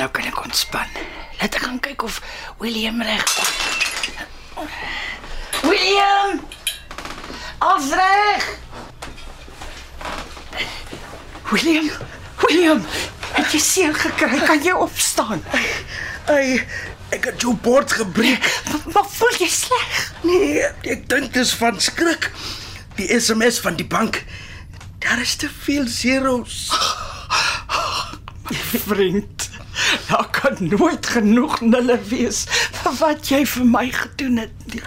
Nou 0.00 0.08
kan 0.08 0.32
ek 0.32 0.40
ontspan. 0.40 0.88
Laat 1.36 1.52
ek 1.60 1.68
gaan 1.68 1.80
kyk 1.84 2.08
of 2.08 2.22
William 2.64 3.04
reg 3.04 3.28
William! 5.76 6.40
Als 7.58 7.88
reg! 7.88 8.58
William, 11.50 11.90
William, 12.40 12.80
het 13.32 13.52
jy 13.52 13.60
seer 13.60 13.94
gekry? 13.94 14.38
Kan 14.48 14.62
jy 14.64 14.72
opstaan? 14.72 15.42
Ai, 16.32 16.62
ek 17.12 17.28
het 17.28 17.44
jou 17.44 17.52
bord 17.66 17.92
gebreek. 17.92 18.48
Maar 18.94 19.04
voel 19.18 19.36
jy 19.42 19.50
sleg? 19.52 19.98
Nee, 20.24 20.64
ek 20.64 21.04
dink 21.12 21.36
dit 21.36 21.42
is 21.44 21.52
van 21.60 21.76
skrik. 21.80 22.30
Die 22.96 23.10
SMS 23.12 23.60
van 23.60 23.76
die 23.76 23.86
bank. 23.86 24.22
Daar 25.04 25.20
is 25.20 25.36
te 25.36 25.50
veel 25.66 25.84
zeros. 25.92 26.70
Vriend, 28.86 29.50
daar 30.08 30.28
kan 30.40 30.56
nooit 30.72 31.12
genoeg 31.18 31.60
nulle 31.60 32.00
wees 32.08 32.46
vir 32.80 32.98
wat 33.02 33.28
jy 33.28 33.44
vir 33.44 33.70
my 33.76 33.86
gedoen 33.92 34.46
het. 34.46 34.56
nie. 34.72 34.82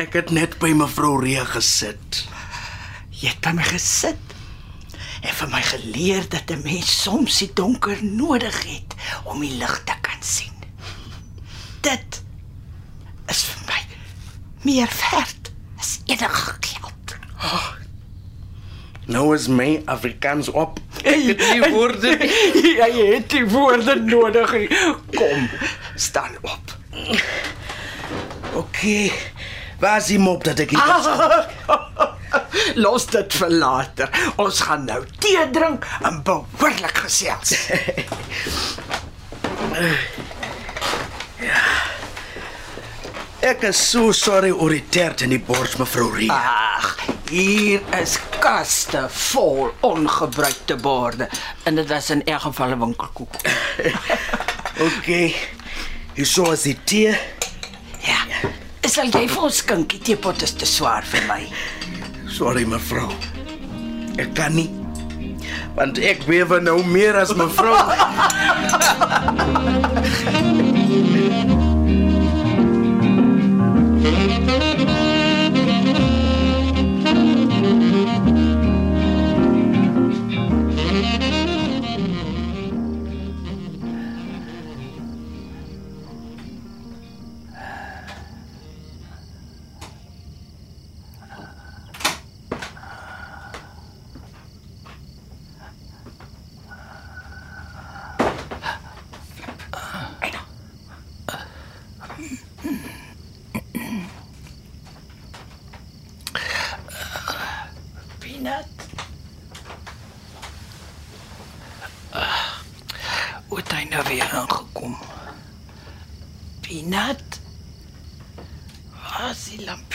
Ek 0.00 0.14
het 0.16 0.30
net 0.32 0.54
by 0.62 0.70
mevrou 0.72 1.18
Rea 1.20 1.42
gesit. 1.44 2.22
Jy 3.12 3.34
het 3.34 3.40
by 3.44 3.50
my 3.58 3.64
gesit 3.68 4.32
en 5.20 5.34
vir 5.36 5.50
my 5.52 5.60
geleer 5.66 6.24
dat 6.32 6.48
'n 6.48 6.62
mens 6.64 6.88
soms 7.02 7.38
die 7.38 7.50
donker 7.52 7.98
nodig 8.04 8.56
het 8.64 8.94
om 9.24 9.40
die 9.44 9.52
lig 9.60 9.74
te 9.84 9.92
kan 10.00 10.22
sien. 10.22 10.56
Dit 11.84 12.22
is 13.28 13.42
vir 13.44 13.60
my 13.66 13.80
meer 14.62 14.88
werd 15.12 15.52
as 15.78 16.00
enige 16.06 16.56
geld. 16.60 17.16
Nou 19.04 19.34
is 19.34 19.48
my 19.48 19.82
Afrikaans 19.84 20.48
op. 20.48 20.80
Ek 21.02 21.22
het 21.28 21.44
nie 21.52 21.70
woorde 21.70 22.16
nie. 22.16 22.76
Jy 22.80 23.06
het 23.14 23.30
die 23.30 23.44
woorde 23.44 24.00
nodig. 24.00 24.50
Kom, 25.12 25.48
staan 25.94 26.36
op. 26.40 26.78
Okay. 28.54 29.12
Waar 29.80 29.96
is 29.96 30.06
die 30.12 30.18
mop 30.20 30.44
dat 30.44 30.60
ek 30.60 30.70
hier 30.70 30.80
sit? 31.04 31.20
Los 32.84 33.06
dit 33.10 33.32
vir 33.40 33.50
later. 33.50 34.10
Ons 34.40 34.60
gaan 34.68 34.84
nou 34.88 35.00
tee 35.18 35.50
drink 35.54 35.86
en 36.04 36.22
behoorlik 36.26 36.98
gesels. 37.06 37.56
Ek 43.40 43.62
is 43.64 43.78
so 43.80 44.12
sorry 44.12 44.50
oor 44.52 44.68
die 44.74 44.84
tert 44.92 45.22
in 45.24 45.32
die 45.32 45.40
bors 45.40 45.78
mevrou 45.80 46.10
Rea. 46.12 46.36
Ag, 46.76 46.90
hier 47.30 47.80
is 47.96 48.18
kaste 48.36 49.06
vol 49.32 49.70
ongebruikte 49.86 50.76
borde 50.76 51.30
en 51.64 51.80
dit 51.80 51.88
was 51.88 52.10
in 52.12 52.20
elk 52.28 52.50
geval 52.50 52.76
'n 52.76 52.80
winkelkoek. 52.84 53.34
Okay. 54.80 55.34
Hier 56.16 56.26
sou 56.26 56.46
as 56.48 56.62
die 56.64 56.76
tee. 56.84 57.12
Ja. 58.00 58.20
Sal 58.88 59.06
jy 59.12 59.26
vir 59.30 59.42
ons 59.46 59.58
skinkie 59.60 60.00
teepot 60.02 60.42
is 60.42 60.54
te 60.56 60.66
swaar 60.66 61.04
vir 61.12 61.26
my. 61.28 61.42
Sorry 62.32 62.64
mevrou. 62.66 63.10
Ek 64.18 64.32
kan 64.38 64.56
nie. 64.56 64.70
Want 65.76 66.00
ek 66.02 66.24
bewe 66.26 66.60
nou 66.64 66.80
meer 66.88 67.20
as 67.20 67.34
mevrou. 67.36 67.76
Peanut. 74.00 74.98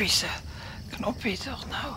die 0.05 0.11
se 0.13 0.27
knoppie 0.95 1.37
tog 1.37 1.63
nou? 1.71 1.93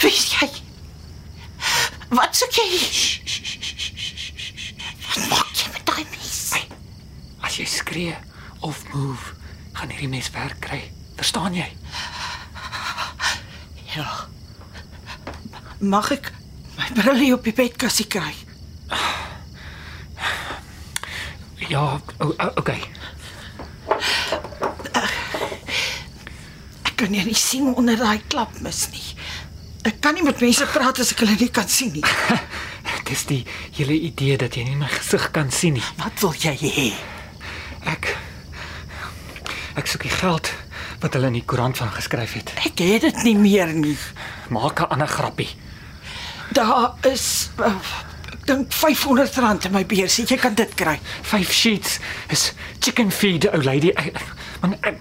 Wie 0.00 0.08
is 0.14 0.28
jy? 0.38 0.48
Wat 2.16 2.32
soek 2.38 2.56
jy? 2.56 2.68
Wat 5.04 5.26
maak 5.28 5.52
jy 5.58 5.68
met 5.74 5.84
daai 5.90 6.04
mes? 6.14 6.38
As 7.44 7.58
jy 7.60 7.66
skree 7.68 8.16
of 8.64 8.80
move, 8.94 9.34
gaan 9.76 9.92
hierdie 9.92 10.08
mens 10.14 10.30
werk 10.32 10.62
kry. 10.64 10.80
Verstaan 11.20 11.52
jy? 11.58 11.68
Ja. 13.98 14.08
Mag 15.82 16.08
ek 16.16 16.32
my 16.78 16.88
brille 16.96 17.34
op 17.36 17.44
die 17.44 17.52
bedkassie 17.56 18.08
kry? 18.08 18.32
Ja, 21.68 21.98
o- 22.22 22.32
o- 22.32 22.54
okay. 22.56 22.80
Kan 26.98 27.14
jou 27.14 27.24
nie 27.24 27.38
sien 27.38 27.74
onder 27.74 27.98
daai 28.00 28.20
klapmis 28.28 28.88
nie. 28.92 29.06
Ek 29.88 30.00
kan 30.02 30.16
nie 30.18 30.24
met 30.26 30.40
mense 30.42 30.66
praat 30.72 30.98
as 31.00 31.12
ek 31.14 31.22
hulle 31.22 31.36
nie 31.38 31.50
kan 31.54 31.68
sien 31.70 31.92
nie. 31.94 32.04
Dis 33.08 33.24
die 33.28 33.44
hele 33.76 33.94
idee 34.08 34.36
dat 34.40 34.56
jy 34.58 34.64
nie 34.66 34.78
my 34.80 34.88
gesig 34.92 35.30
kan 35.34 35.52
sien 35.54 35.78
nie. 35.78 35.84
Wat 36.00 36.18
wil 36.24 36.34
jy 36.36 36.56
hê? 36.64 36.88
Ek 37.88 38.10
ek 39.78 39.86
soek 39.86 40.08
die 40.08 40.16
geld 40.18 40.50
wat 40.98 41.14
hulle 41.14 41.30
in 41.30 41.38
die 41.38 41.46
koerant 41.46 41.78
van 41.78 41.92
geskryf 41.94 42.34
het. 42.40 42.52
Ek 42.66 42.82
het 42.82 43.06
dit 43.06 43.22
nie 43.28 43.36
meer 43.38 43.70
nie. 43.72 43.96
Maak 44.50 44.82
'n 44.82 44.90
ander 44.90 45.08
grappie. 45.08 45.50
Daar 46.52 46.96
is 47.06 47.50
uh, 47.60 47.74
ek 48.32 48.44
dink 48.46 48.72
R500 48.74 49.66
in 49.68 49.72
my 49.72 49.84
beursie. 49.86 50.26
Jy 50.26 50.36
kan 50.36 50.54
dit 50.54 50.74
kry. 50.74 50.98
5 51.22 51.52
sheets 51.52 51.98
is 52.28 52.52
chicken 52.80 53.10
feed, 53.10 53.46
ou 53.52 53.62
lady. 53.62 53.92
Ek, 53.94 54.18
man, 54.60 54.74
ek, 54.82 54.98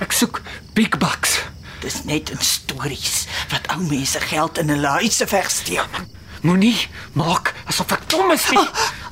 ek 0.00 0.12
soek 0.12 0.40
big 0.74 0.98
bucks. 0.98 1.42
Dis 1.80 2.04
net 2.04 2.30
in 2.30 2.40
stories 2.40 3.26
wat 3.52 3.68
ou 3.74 3.80
mense 3.86 4.20
geld 4.20 4.58
in 4.58 4.68
hulle 4.72 4.88
huise 4.98 5.26
wegsteek. 5.30 6.00
Moenie 6.44 6.76
maak 7.16 7.54
asof 7.70 7.92
ek 7.96 8.06
dom 8.12 8.30
is 8.34 8.46
nie. 8.52 8.64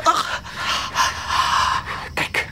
Ag, 0.08 0.22
Kyk. 2.18 2.42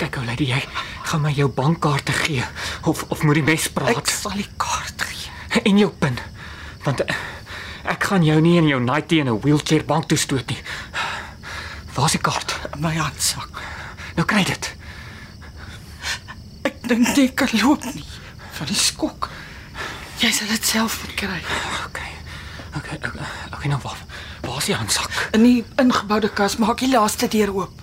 Kyk, 0.00 0.16
ou 0.20 0.24
lady, 0.28 0.48
jy 0.52 0.60
gaan 1.04 1.22
my 1.24 1.32
jou 1.36 1.48
bankkaarte 1.52 2.12
gee 2.24 2.44
of 2.88 3.04
of 3.12 3.22
moet 3.22 3.40
die 3.40 3.46
mes 3.46 3.66
ek 3.68 3.74
praat 3.76 4.08
sal 4.10 4.36
die 4.38 4.48
kaart 4.56 5.02
gee. 5.08 5.30
en 5.64 5.78
jou 5.78 5.90
pin. 5.90 6.18
Want 6.84 7.04
ek 7.84 8.04
gaan 8.10 8.24
jou 8.24 8.40
nie 8.40 8.56
in 8.58 8.68
jou 8.68 8.80
nightie 8.80 9.20
in 9.20 9.28
'n 9.28 9.40
wheelchair 9.40 9.84
bank 9.84 10.08
toe 10.08 10.18
stoot 10.18 10.46
nie. 10.48 10.58
Waar's 11.94 12.12
die 12.12 12.20
kaart? 12.20 12.56
In 12.74 12.80
my 12.80 12.94
handsak. 12.96 13.48
Nou 14.16 14.26
kry 14.26 14.44
dit. 14.44 14.73
Dink 16.84 17.16
ek 17.16 17.34
kan 17.34 17.52
loop 17.62 17.84
nie 17.94 18.04
van 18.54 18.68
die 18.70 18.78
skok. 18.78 19.30
Jy 20.20 20.30
sal 20.30 20.50
dit 20.52 20.66
self 20.66 21.00
moet 21.02 21.14
kry. 21.18 21.40
Okay. 21.86 22.10
Okay, 22.74 22.98
okay, 22.98 23.26
okay 23.54 23.70
nou 23.70 23.78
waar. 23.82 23.98
Waar's 24.44 24.50
Waar's 24.50 24.68
die 24.68 24.74
handsak? 24.74 25.28
In 25.32 25.42
die 25.46 25.64
ingeboude 25.80 26.28
kas 26.28 26.56
maak 26.62 26.82
die 26.82 26.90
laaste 26.90 27.28
deur 27.30 27.52
oop. 27.54 27.82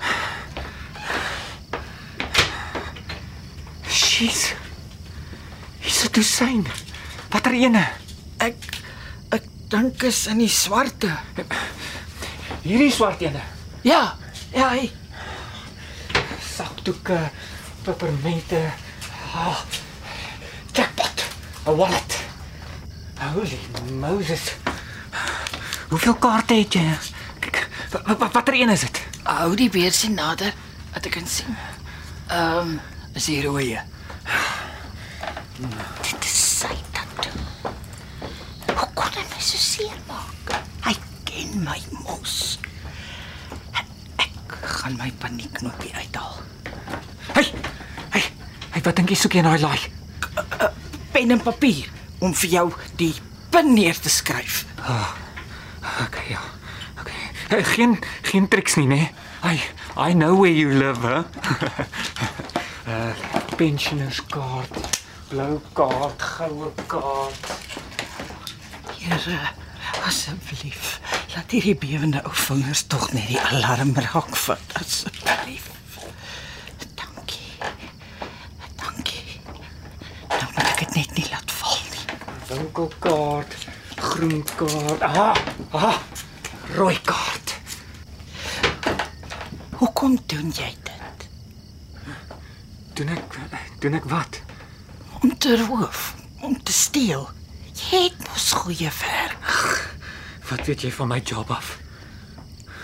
Jeez. 3.87 4.53
Hier's 5.79 6.03
'n 6.05 6.11
dosyn. 6.11 6.65
Watter 7.29 7.53
ene? 7.53 7.87
Ek 8.37 8.55
ek 9.31 9.43
dink 9.69 10.03
is 10.03 10.27
in 10.27 10.37
die 10.37 10.49
swarte. 10.49 11.17
Hierdie 12.63 12.91
swart 12.91 13.21
ene. 13.21 13.41
Ja, 13.83 14.15
ja, 14.53 14.69
hy. 14.69 14.91
Sakdoeke, 16.55 17.31
pepermente. 17.83 18.71
Ah, 19.33 19.63
jackpot. 20.73 21.23
'n 21.65 21.75
Wallet. 21.75 22.11
Holy 23.19 23.59
Moses. 23.99 24.55
Hoeveel 25.89 26.15
kaarte 26.15 26.53
het 26.53 26.73
jy? 26.73 26.83
Kyk, 27.39 27.67
wat, 27.91 28.17
wat 28.17 28.31
watter 28.33 28.53
een 28.53 28.69
is 28.69 28.79
dit? 28.79 29.01
Hou 29.23 29.55
die 29.55 29.69
beersie 29.69 30.09
nader 30.09 30.53
dat 30.93 31.05
ek 31.05 31.11
kan 31.15 31.27
sien. 31.27 31.55
Ehm, 32.27 32.57
um, 32.75 32.79
is 33.13 33.25
die 33.25 33.41
rooi. 33.45 33.79
Dit 36.01 36.25
is 36.25 36.37
sy 36.59 36.75
tatoe. 36.91 37.71
Hoe 38.75 38.89
kon 38.93 39.11
hy 39.15 39.25
my 39.31 39.39
so 39.39 39.57
seer 39.57 39.97
maak? 40.07 40.55
Hy 40.87 40.95
ken 41.27 41.59
my 41.63 41.79
mos. 42.03 42.57
Ek 43.75 44.57
gaan 44.79 44.97
my 44.99 45.11
paniekknopie 45.23 45.93
uithaal. 45.95 46.39
Hey, 48.81 48.89
wat 48.89 48.97
dink 48.97 49.11
jy 49.13 49.15
soek 49.21 49.35
jy 49.37 49.41
in 49.43 49.45
daai 49.45 49.61
laai? 49.61 49.81
Pen 51.13 51.29
en 51.35 51.41
papier 51.45 51.85
om 52.25 52.31
vir 52.33 52.49
jou 52.49 52.63
die 52.97 53.11
pin 53.53 53.75
neer 53.75 53.93
te 53.93 54.09
skryf. 54.09 54.63
Okay, 56.07 56.31
ja. 56.31 56.41
Okay. 56.97 57.19
Hey, 57.51 57.61
geen 57.75 57.93
geen 58.25 58.47
triks 58.49 58.79
nie, 58.79 58.87
né? 58.89 59.11
I 59.45 59.61
I 59.93 60.15
know 60.17 60.33
where 60.39 60.49
you 60.49 60.73
live, 60.73 60.97
hè. 61.05 61.21
uh 62.89 63.13
pensioners 63.61 64.23
kaart, 64.33 64.89
blou 65.29 65.61
kaart, 65.77 66.25
goue 66.39 66.73
kaart. 66.89 67.53
Here, 68.97 69.37
asseblief, 70.09 70.97
laat 71.35 71.53
hierdie 71.53 71.77
bewende 71.77 72.25
ou 72.25 72.33
vingers 72.47 72.87
tog 72.89 73.11
net 73.13 73.29
die 73.29 73.41
alarm 73.51 73.93
raak 74.09 74.33
vat 74.47 74.79
asseblief. 74.81 75.69
Dankie. 76.97 77.53
Dankie. 78.75 79.41
Nou 80.27 80.49
moet 80.55 80.70
ek 80.81 80.87
dit 80.93 80.95
net 80.97 81.11
nie 81.17 81.27
laat 81.29 81.51
val 81.59 81.77
nie. 81.91 82.05
Winkelkaart, 82.49 83.55
groen 84.01 84.41
kaart. 84.57 85.01
Ah, 85.01 85.37
ah. 85.77 85.99
Rooi 86.75 86.97
kaart. 87.05 87.55
Hoekom 89.81 90.17
doen 90.25 90.49
jy 90.55 90.71
dit? 90.87 91.27
Doen 92.97 93.13
ek 93.13 93.37
doen 93.81 93.97
ek 93.97 94.07
wat? 94.09 94.41
Om 95.21 95.37
te 95.37 95.55
roof, 95.65 96.15
om 96.41 96.57
te 96.63 96.73
steel. 96.73 97.29
Jy 97.91 98.03
het 98.07 98.27
mos 98.29 98.51
goeie 98.61 98.89
werk, 99.01 99.49
Wat 100.51 100.65
weet 100.67 100.81
jy 100.83 100.89
van 100.91 101.07
my 101.07 101.21
job 101.23 101.47
af? 101.55 101.77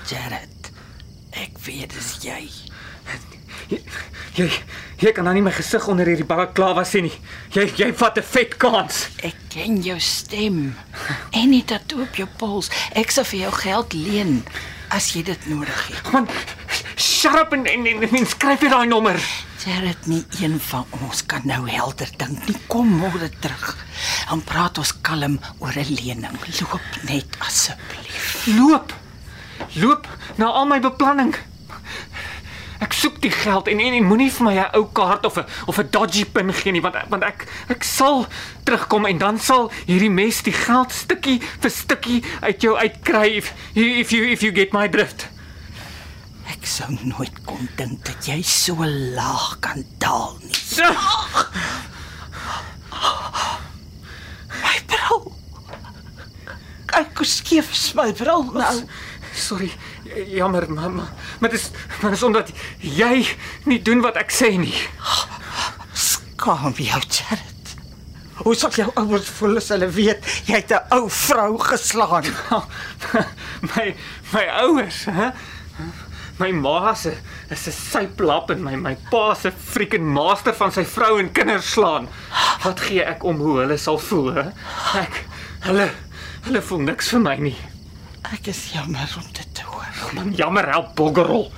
Jared. 0.08 0.70
Ek 1.36 1.58
weet 1.66 1.92
dis 1.92 2.14
jy. 2.24 2.46
Jy 3.70 3.82
jy, 4.38 4.48
jy 5.02 5.12
kan 5.12 5.26
nou 5.28 5.34
nie 5.34 5.44
my 5.44 5.52
gesig 5.52 5.88
onder 5.92 6.08
hierdie 6.08 6.28
balaklava 6.28 6.86
sien 6.88 7.08
nie. 7.08 7.18
Jy 7.56 7.66
jy 7.78 7.92
vat 8.00 8.18
'n 8.18 8.24
vet 8.24 8.58
kans. 8.58 9.08
Ek 9.24 9.36
ken 9.50 9.82
jou 9.82 10.00
stem. 10.00 10.76
En 11.32 11.52
die 11.52 11.64
tatoe 11.66 12.04
op 12.04 12.16
jou 12.16 12.28
pols. 12.38 12.70
Ek 12.96 13.12
sal 13.12 13.24
vir 13.24 13.40
jou 13.40 13.52
geld 13.52 13.94
leen 13.94 14.44
as 14.90 15.12
jy 15.16 15.24
dit 15.24 15.48
nodig 15.50 15.88
het. 15.88 16.14
Man, 16.14 16.28
shut 16.96 17.36
up 17.36 17.54
en 17.54 17.66
en, 17.66 17.86
en, 17.86 18.04
en 18.10 18.26
skryf 18.26 18.62
jy 18.62 18.70
daai 18.70 18.88
nommer. 18.88 19.20
Jared, 19.68 20.06
nie 20.08 20.24
een 20.40 20.60
van 20.70 20.86
ons 21.02 21.26
kan 21.26 21.42
nou 21.44 21.66
helder 21.68 22.08
dink 22.18 22.48
nie. 22.48 22.56
Kom 22.72 22.88
môre 23.02 23.28
terug. 23.42 23.76
Dan 24.30 24.44
praat 24.48 24.78
ons 24.78 24.94
kalm 25.02 25.40
oor 25.60 25.76
'n 25.76 25.96
lening. 26.00 26.38
Loop 26.62 26.82
net 27.04 27.28
asseblief. 27.40 28.48
Loop. 28.56 28.94
Loop 29.76 30.08
na 30.38 30.46
al 30.46 30.66
my 30.66 30.80
beplanning. 30.80 31.36
Ek 32.84 32.94
soek 32.94 33.22
die 33.24 33.32
geld 33.34 33.68
en 33.72 33.80
en, 33.82 33.94
en 33.98 34.06
moenie 34.06 34.30
vir 34.32 34.46
my 34.46 34.56
'n 34.58 34.76
ou 34.78 34.86
kaart 34.94 35.26
of 35.26 35.38
'n 35.38 35.46
of 35.68 35.80
'n 35.80 35.90
dodgy 35.92 36.26
pin 36.26 36.54
gee 36.54 36.72
nie 36.72 36.82
want 36.82 36.96
want 37.10 37.24
ek 37.24 37.48
ek 37.70 37.84
sal 37.84 38.28
terugkom 38.66 39.06
en 39.06 39.18
dan 39.18 39.40
sal 39.40 39.72
hierdie 39.86 40.12
mes 40.12 40.42
die 40.42 40.54
geld 40.54 40.92
stukkie 40.92 41.42
vir 41.62 41.72
stukkie 41.72 42.24
uit 42.42 42.62
jou 42.62 42.78
uitkry 42.78 43.38
if 43.38 43.54
if 43.74 44.12
you 44.12 44.30
if 44.30 44.42
you 44.42 44.52
get 44.52 44.74
my 44.74 44.88
drift. 44.88 45.28
Ek 46.48 46.66
sou 46.66 46.88
nooit 47.04 47.44
kon 47.46 47.68
dink 47.76 48.06
dat 48.06 48.28
jy 48.28 48.42
so 48.42 48.76
laag 49.16 49.60
kan 49.60 49.84
daal 50.00 50.38
nie. 50.44 50.54
So, 50.56 50.84
My 54.64 54.78
bril. 54.88 55.34
Kyk 56.88 57.18
hoe 57.18 57.26
skief 57.28 57.72
is 57.72 57.94
my 57.94 58.12
bril 58.14 58.44
nou. 58.54 58.88
sorry. 59.38 59.72
Jammer, 60.28 60.72
mamma. 60.72 61.10
Maar 61.40 61.50
dis 61.50 61.70
maar 62.02 62.12
dis 62.12 62.24
omdat 62.24 62.52
jy 62.80 63.26
nie 63.66 63.82
doen 63.82 64.02
wat 64.02 64.18
ek 64.20 64.32
sê 64.32 64.54
nie. 64.60 64.76
Skaam 65.94 66.74
jou, 66.78 67.02
Jared. 67.02 67.76
Hoe 68.38 68.56
sal 68.56 68.72
jou 68.78 68.88
ouers 69.02 69.30
voel 69.40 69.58
as 69.58 69.70
hulle 69.74 69.88
weet 69.90 70.26
jy 70.46 70.60
het 70.60 70.72
'n 70.72 70.94
ou 70.98 71.10
vrou 71.10 71.58
geslaan? 71.58 72.26
my 73.74 73.96
my 74.34 74.46
ouers, 74.64 75.06
hè? 75.06 75.32
My 76.38 76.52
ma 76.52 76.94
se 76.94 77.18
is 77.50 77.68
'n 77.68 77.72
syplap 77.74 78.52
en 78.52 78.64
my 78.64 78.76
my 78.76 78.96
pa 79.10 79.34
se 79.34 79.52
freaking 79.52 80.06
master 80.06 80.54
van 80.54 80.72
sy 80.72 80.86
vrou 80.86 81.20
en 81.20 81.32
kinders 81.32 81.72
slaan. 81.72 82.08
Wat 82.64 82.80
gee 82.80 83.02
ek 83.04 83.24
om 83.24 83.38
hoe 83.42 83.60
hulle 83.60 83.78
sal 83.78 83.98
voel, 83.98 84.34
hè? 84.34 84.48
Ek 85.02 85.26
hulle 85.66 85.90
hulle 86.46 86.62
voel 86.62 86.80
niks 86.80 87.10
vir 87.10 87.20
my 87.20 87.36
nie. 87.42 87.58
Ek 88.34 88.48
is 88.48 88.72
jammer 88.74 89.10
om 89.18 89.26
dit 89.34 89.47
Man, 90.14 90.34
jammer 90.36 90.70
help 90.70 90.96
boggerol. 90.96 91.52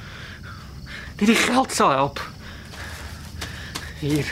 Nie 1.20 1.28
die 1.28 1.36
geld 1.36 1.74
sal 1.74 1.92
help. 1.92 2.22
Hier. 4.00 4.26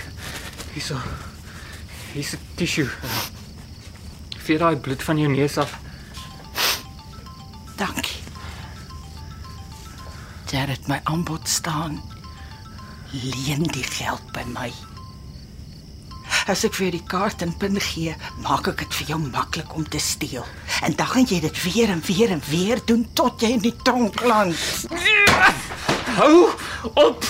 Hierso. 0.74 0.96
Hier's 2.14 2.34
'n 2.34 2.40
tissue. 2.56 2.90
Vee 4.38 4.58
daai 4.58 4.78
bloed 4.78 5.04
van 5.04 5.18
jou 5.18 5.30
neus 5.30 5.58
af. 5.58 5.80
Dankie. 7.76 8.22
Jared, 10.48 10.88
my 10.88 11.00
aanbod 11.04 11.48
staan. 11.48 12.02
Leen 13.12 13.64
die 13.64 13.84
geld 13.84 14.32
by 14.32 14.44
my. 14.54 14.72
As 16.48 16.64
ek 16.64 16.78
vir 16.78 16.86
jou 16.88 16.92
die 16.96 17.08
kaart 17.12 17.42
en 17.44 17.52
pin 17.60 17.76
gee, 17.84 18.14
maak 18.46 18.70
ek 18.72 18.86
dit 18.86 18.94
vir 19.02 19.10
jou 19.12 19.18
maklik 19.26 19.74
om 19.76 19.84
te 19.84 20.00
steel. 20.00 20.46
En 20.88 20.96
dan 20.96 21.10
gaan 21.12 21.28
jy 21.28 21.42
dit 21.44 21.60
weer 21.66 21.92
en 21.92 22.04
weer 22.08 22.32
en 22.32 22.44
weer 22.48 22.80
doen 22.88 23.04
tot 23.20 23.44
jy 23.44 23.50
in 23.58 23.66
die 23.66 23.76
tronk 23.84 24.22
land. 24.24 24.88
Hou 26.16 26.48
op. 26.96 27.28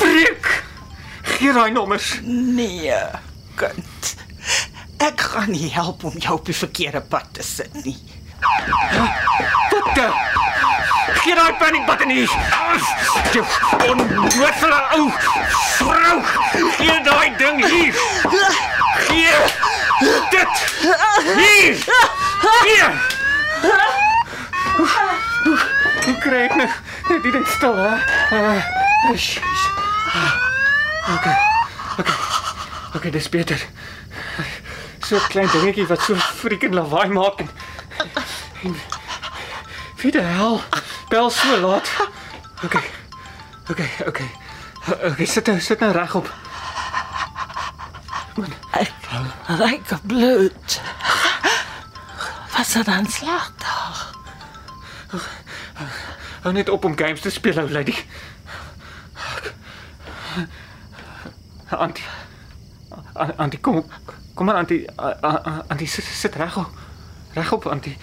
Breek. 0.00 0.48
Gee 1.34 1.52
daai 1.52 1.70
nommers. 1.76 2.14
Nee, 2.24 2.96
kind. 3.60 4.14
Ek 5.04 5.28
gaan 5.34 5.52
nie 5.52 5.68
help 5.76 6.08
om 6.08 6.16
jou 6.16 6.38
op 6.40 6.48
die 6.48 6.56
verkeerde 6.56 7.04
pad 7.04 7.28
te 7.36 7.44
sit 7.44 7.76
nie. 7.84 7.98
Wat 8.40 9.94
die? 9.94 10.37
Gee 11.14 11.34
daai 11.34 11.52
panic 11.58 11.86
button 11.86 12.10
hier. 12.10 12.30
Jy 13.32 13.42
onnoodsele 13.86 14.80
ou 14.96 15.12
vrou. 15.78 16.22
Gee 16.76 17.00
daai 17.02 17.36
ding 17.36 17.64
hier. 17.66 17.94
Gee 19.08 19.36
dit 20.30 20.48
hier. 21.36 21.76
Hier. 22.64 22.92
Hoe 26.04 26.18
kry 26.22 26.44
ek 26.46 26.54
nou 26.56 26.68
net 27.08 27.22
ding 27.32 27.46
stil, 27.56 27.76
hè? 27.76 27.94
Uh. 28.32 28.62
Okay. 31.16 31.36
Okay. 31.98 32.14
Okay, 32.96 33.10
dis 33.10 33.28
beter. 33.28 33.60
So 35.08 35.18
klein 35.32 35.48
dingetjie 35.52 35.86
wat 35.88 36.02
so 36.04 36.14
freaking 36.14 36.74
lawaai 36.76 37.08
maak 37.08 37.40
en 37.40 37.50
en 38.62 38.76
wie 40.02 40.12
die 40.12 40.20
hel 40.20 40.60
bel 41.08 41.30
so 41.30 41.60
laat. 41.60 41.90
Okay. 42.64 42.84
Okay, 43.70 43.90
okay. 44.06 44.30
Okay, 44.88 45.26
sit 45.26 45.46
nou, 45.46 45.60
sit 45.60 45.80
nou 45.80 45.92
regop. 45.92 46.28
Ek 48.72 48.92
ryk 49.58 49.90
bloed. 50.06 50.80
Was 52.54 52.72
dit 52.72 52.84
dan 52.86 53.06
slag 53.06 53.52
daar? 53.60 54.06
Hou 56.42 56.52
net 56.54 56.68
op 56.68 56.84
om 56.84 56.96
games 56.96 57.20
te 57.20 57.30
speel, 57.30 57.58
ou 57.60 57.70
lady. 57.70 57.94
Antie. 61.68 62.04
Antie, 63.36 63.60
kom. 63.60 63.84
Kom 64.34 64.46
maar 64.46 64.54
Antie. 64.54 64.88
Antie 65.68 65.86
sit, 65.86 66.04
sit 66.04 66.34
regop. 66.34 66.70
Regop 67.32 67.66
Antie. 67.66 67.96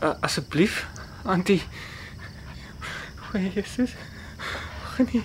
Asseblief, 0.00 0.86
Antie. 1.24 1.62
O, 3.34 3.38
Jesus. 3.38 3.90
O 4.98 5.02
nee. 5.12 5.22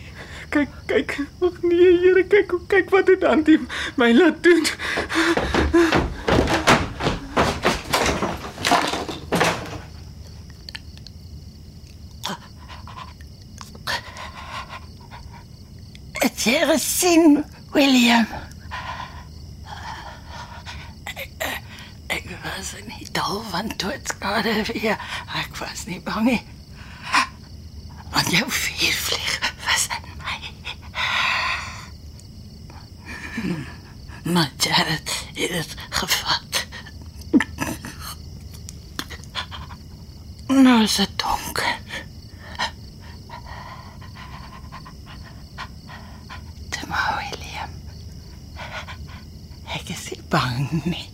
Kyk, 0.49 0.69
kyk. 0.85 1.17
O 1.39 1.51
nee, 1.61 1.97
Here, 1.99 2.23
kyk, 2.27 2.51
kyk 2.67 2.89
wat 2.89 3.07
het 3.07 3.23
Antie 3.23 3.59
my 3.95 4.13
laat 4.13 4.43
doen. 4.43 4.65
Het 16.23 16.43
jy 16.43 16.65
gesien, 16.69 17.43
William? 17.71 18.42
Was 22.43 22.73
nie 22.85 23.07
dol 23.11 23.41
van 23.49 23.71
doodskade 23.77 24.63
weer. 24.67 24.97
Ek 25.35 25.55
was 25.57 25.85
nie 25.85 26.01
bang 26.03 26.25
nie. 26.25 26.41
Want 28.11 28.29
jou 28.31 28.51
vuurvlieg 28.51 29.39
was 29.65 29.87
in 29.95 30.03
my. 30.21 30.35
Maar 34.33 34.51
Jared 34.57 35.25
het 35.33 35.49
het 35.49 35.75
gevat. 35.89 36.65
Nou 40.47 40.83
is 40.83 40.97
het 40.97 41.19
donker. 41.19 41.77
Toe 46.69 46.87
maar, 46.87 47.27
William. 47.29 47.69
Ek 49.65 49.89
is 49.89 50.09
nie 50.09 50.21
bang 50.29 50.83
nie. 50.83 51.12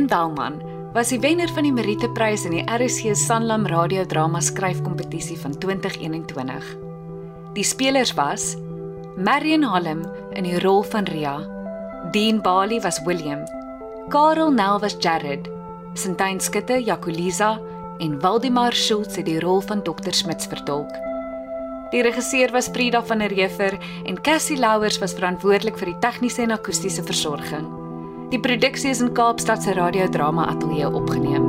Madeleine 0.00 0.06
Bellman 0.34 0.62
was 0.94 1.08
die 1.08 1.20
wenner 1.20 1.48
van 1.52 1.66
die 1.66 1.72
Meriteprys 1.72 2.44
in 2.48 2.54
die 2.54 2.64
RSG 2.64 3.12
Sanlam 3.18 3.66
radiodrama 3.68 4.40
skryfkompetisie 4.40 5.36
van 5.38 5.52
2021. 5.58 6.68
Die 7.54 7.64
spelers 7.64 8.14
was 8.16 8.56
Marion 9.16 9.64
Hallam 9.64 10.04
in 10.32 10.44
die 10.44 10.58
rol 10.64 10.82
van 10.82 11.04
Ria, 11.10 11.36
Dean 12.12 12.40
Bali 12.40 12.80
was 12.80 13.00
William, 13.04 13.44
Karel 14.08 14.52
Nel 14.52 14.80
was 14.80 14.96
Jared, 15.00 15.50
Sintyn 15.94 16.40
Skutte 16.40 16.80
Jacolisa 16.80 17.58
en 18.00 18.16
Waldemar 18.20 18.72
Schultz 18.72 19.16
het 19.16 19.26
die 19.26 19.40
rol 19.40 19.60
van 19.60 19.84
Dr 19.84 20.14
Smits 20.14 20.48
vertolk. 20.48 20.94
Die 21.90 22.02
regisseur 22.06 22.54
was 22.54 22.70
Frida 22.70 23.02
van 23.04 23.18
der 23.18 23.34
Reever 23.34 23.76
en 24.06 24.22
Cassie 24.22 24.58
Louwers 24.58 25.00
was 25.02 25.18
verantwoordelik 25.18 25.76
vir 25.76 25.92
die 25.92 26.00
tegniese 26.00 26.46
en 26.46 26.56
akoestiese 26.56 27.04
versorging. 27.04 27.79
Die 28.30 28.38
produksie 28.38 28.90
is 28.90 29.00
in 29.00 29.10
Kaapstad 29.12 29.62
se 29.62 29.72
radiodrama 29.74 30.46
ateljee 30.46 30.86
opgeneem. 30.86 31.48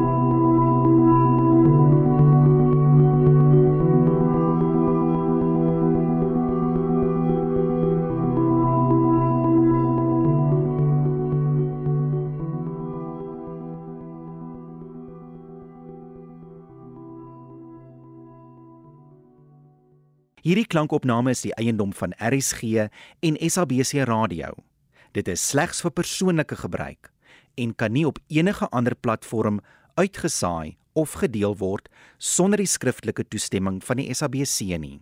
Hierdie 20.41 20.65
klankopname 20.65 21.35
is 21.37 21.45
die 21.45 21.53
eiendom 21.61 21.93
van 21.93 22.17
RSG 22.17 22.89
en 23.21 23.37
SABC 23.37 24.01
Radio. 24.09 24.70
Dit 25.11 25.27
is 25.27 25.43
slegs 25.43 25.81
vir 25.83 25.91
persoonlike 25.91 26.55
gebruik 26.55 27.11
en 27.59 27.75
kan 27.75 27.91
nie 27.91 28.05
op 28.07 28.19
enige 28.31 28.67
ander 28.71 28.95
platform 28.95 29.59
uitgesaai 29.99 30.77
of 30.95 31.17
gedeel 31.19 31.57
word 31.59 31.89
sonder 32.17 32.61
die 32.61 32.69
skriftelike 32.69 33.25
toestemming 33.27 33.81
van 33.83 33.99
die 33.99 34.07
SABC 34.13 34.77
nie. 34.79 34.99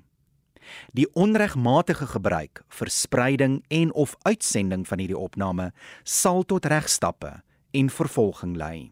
Die 0.93 1.07
onregmatige 1.17 2.07
gebruik, 2.09 2.63
verspreiding 2.69 3.61
en 3.69 3.93
of 3.93 4.15
uitsending 4.25 4.85
van 4.87 5.01
hierdie 5.01 5.17
opname 5.17 5.71
sal 6.03 6.43
tot 6.43 6.65
regstappe 6.65 7.39
en 7.71 7.89
vervolging 7.89 8.57
lei. 8.57 8.91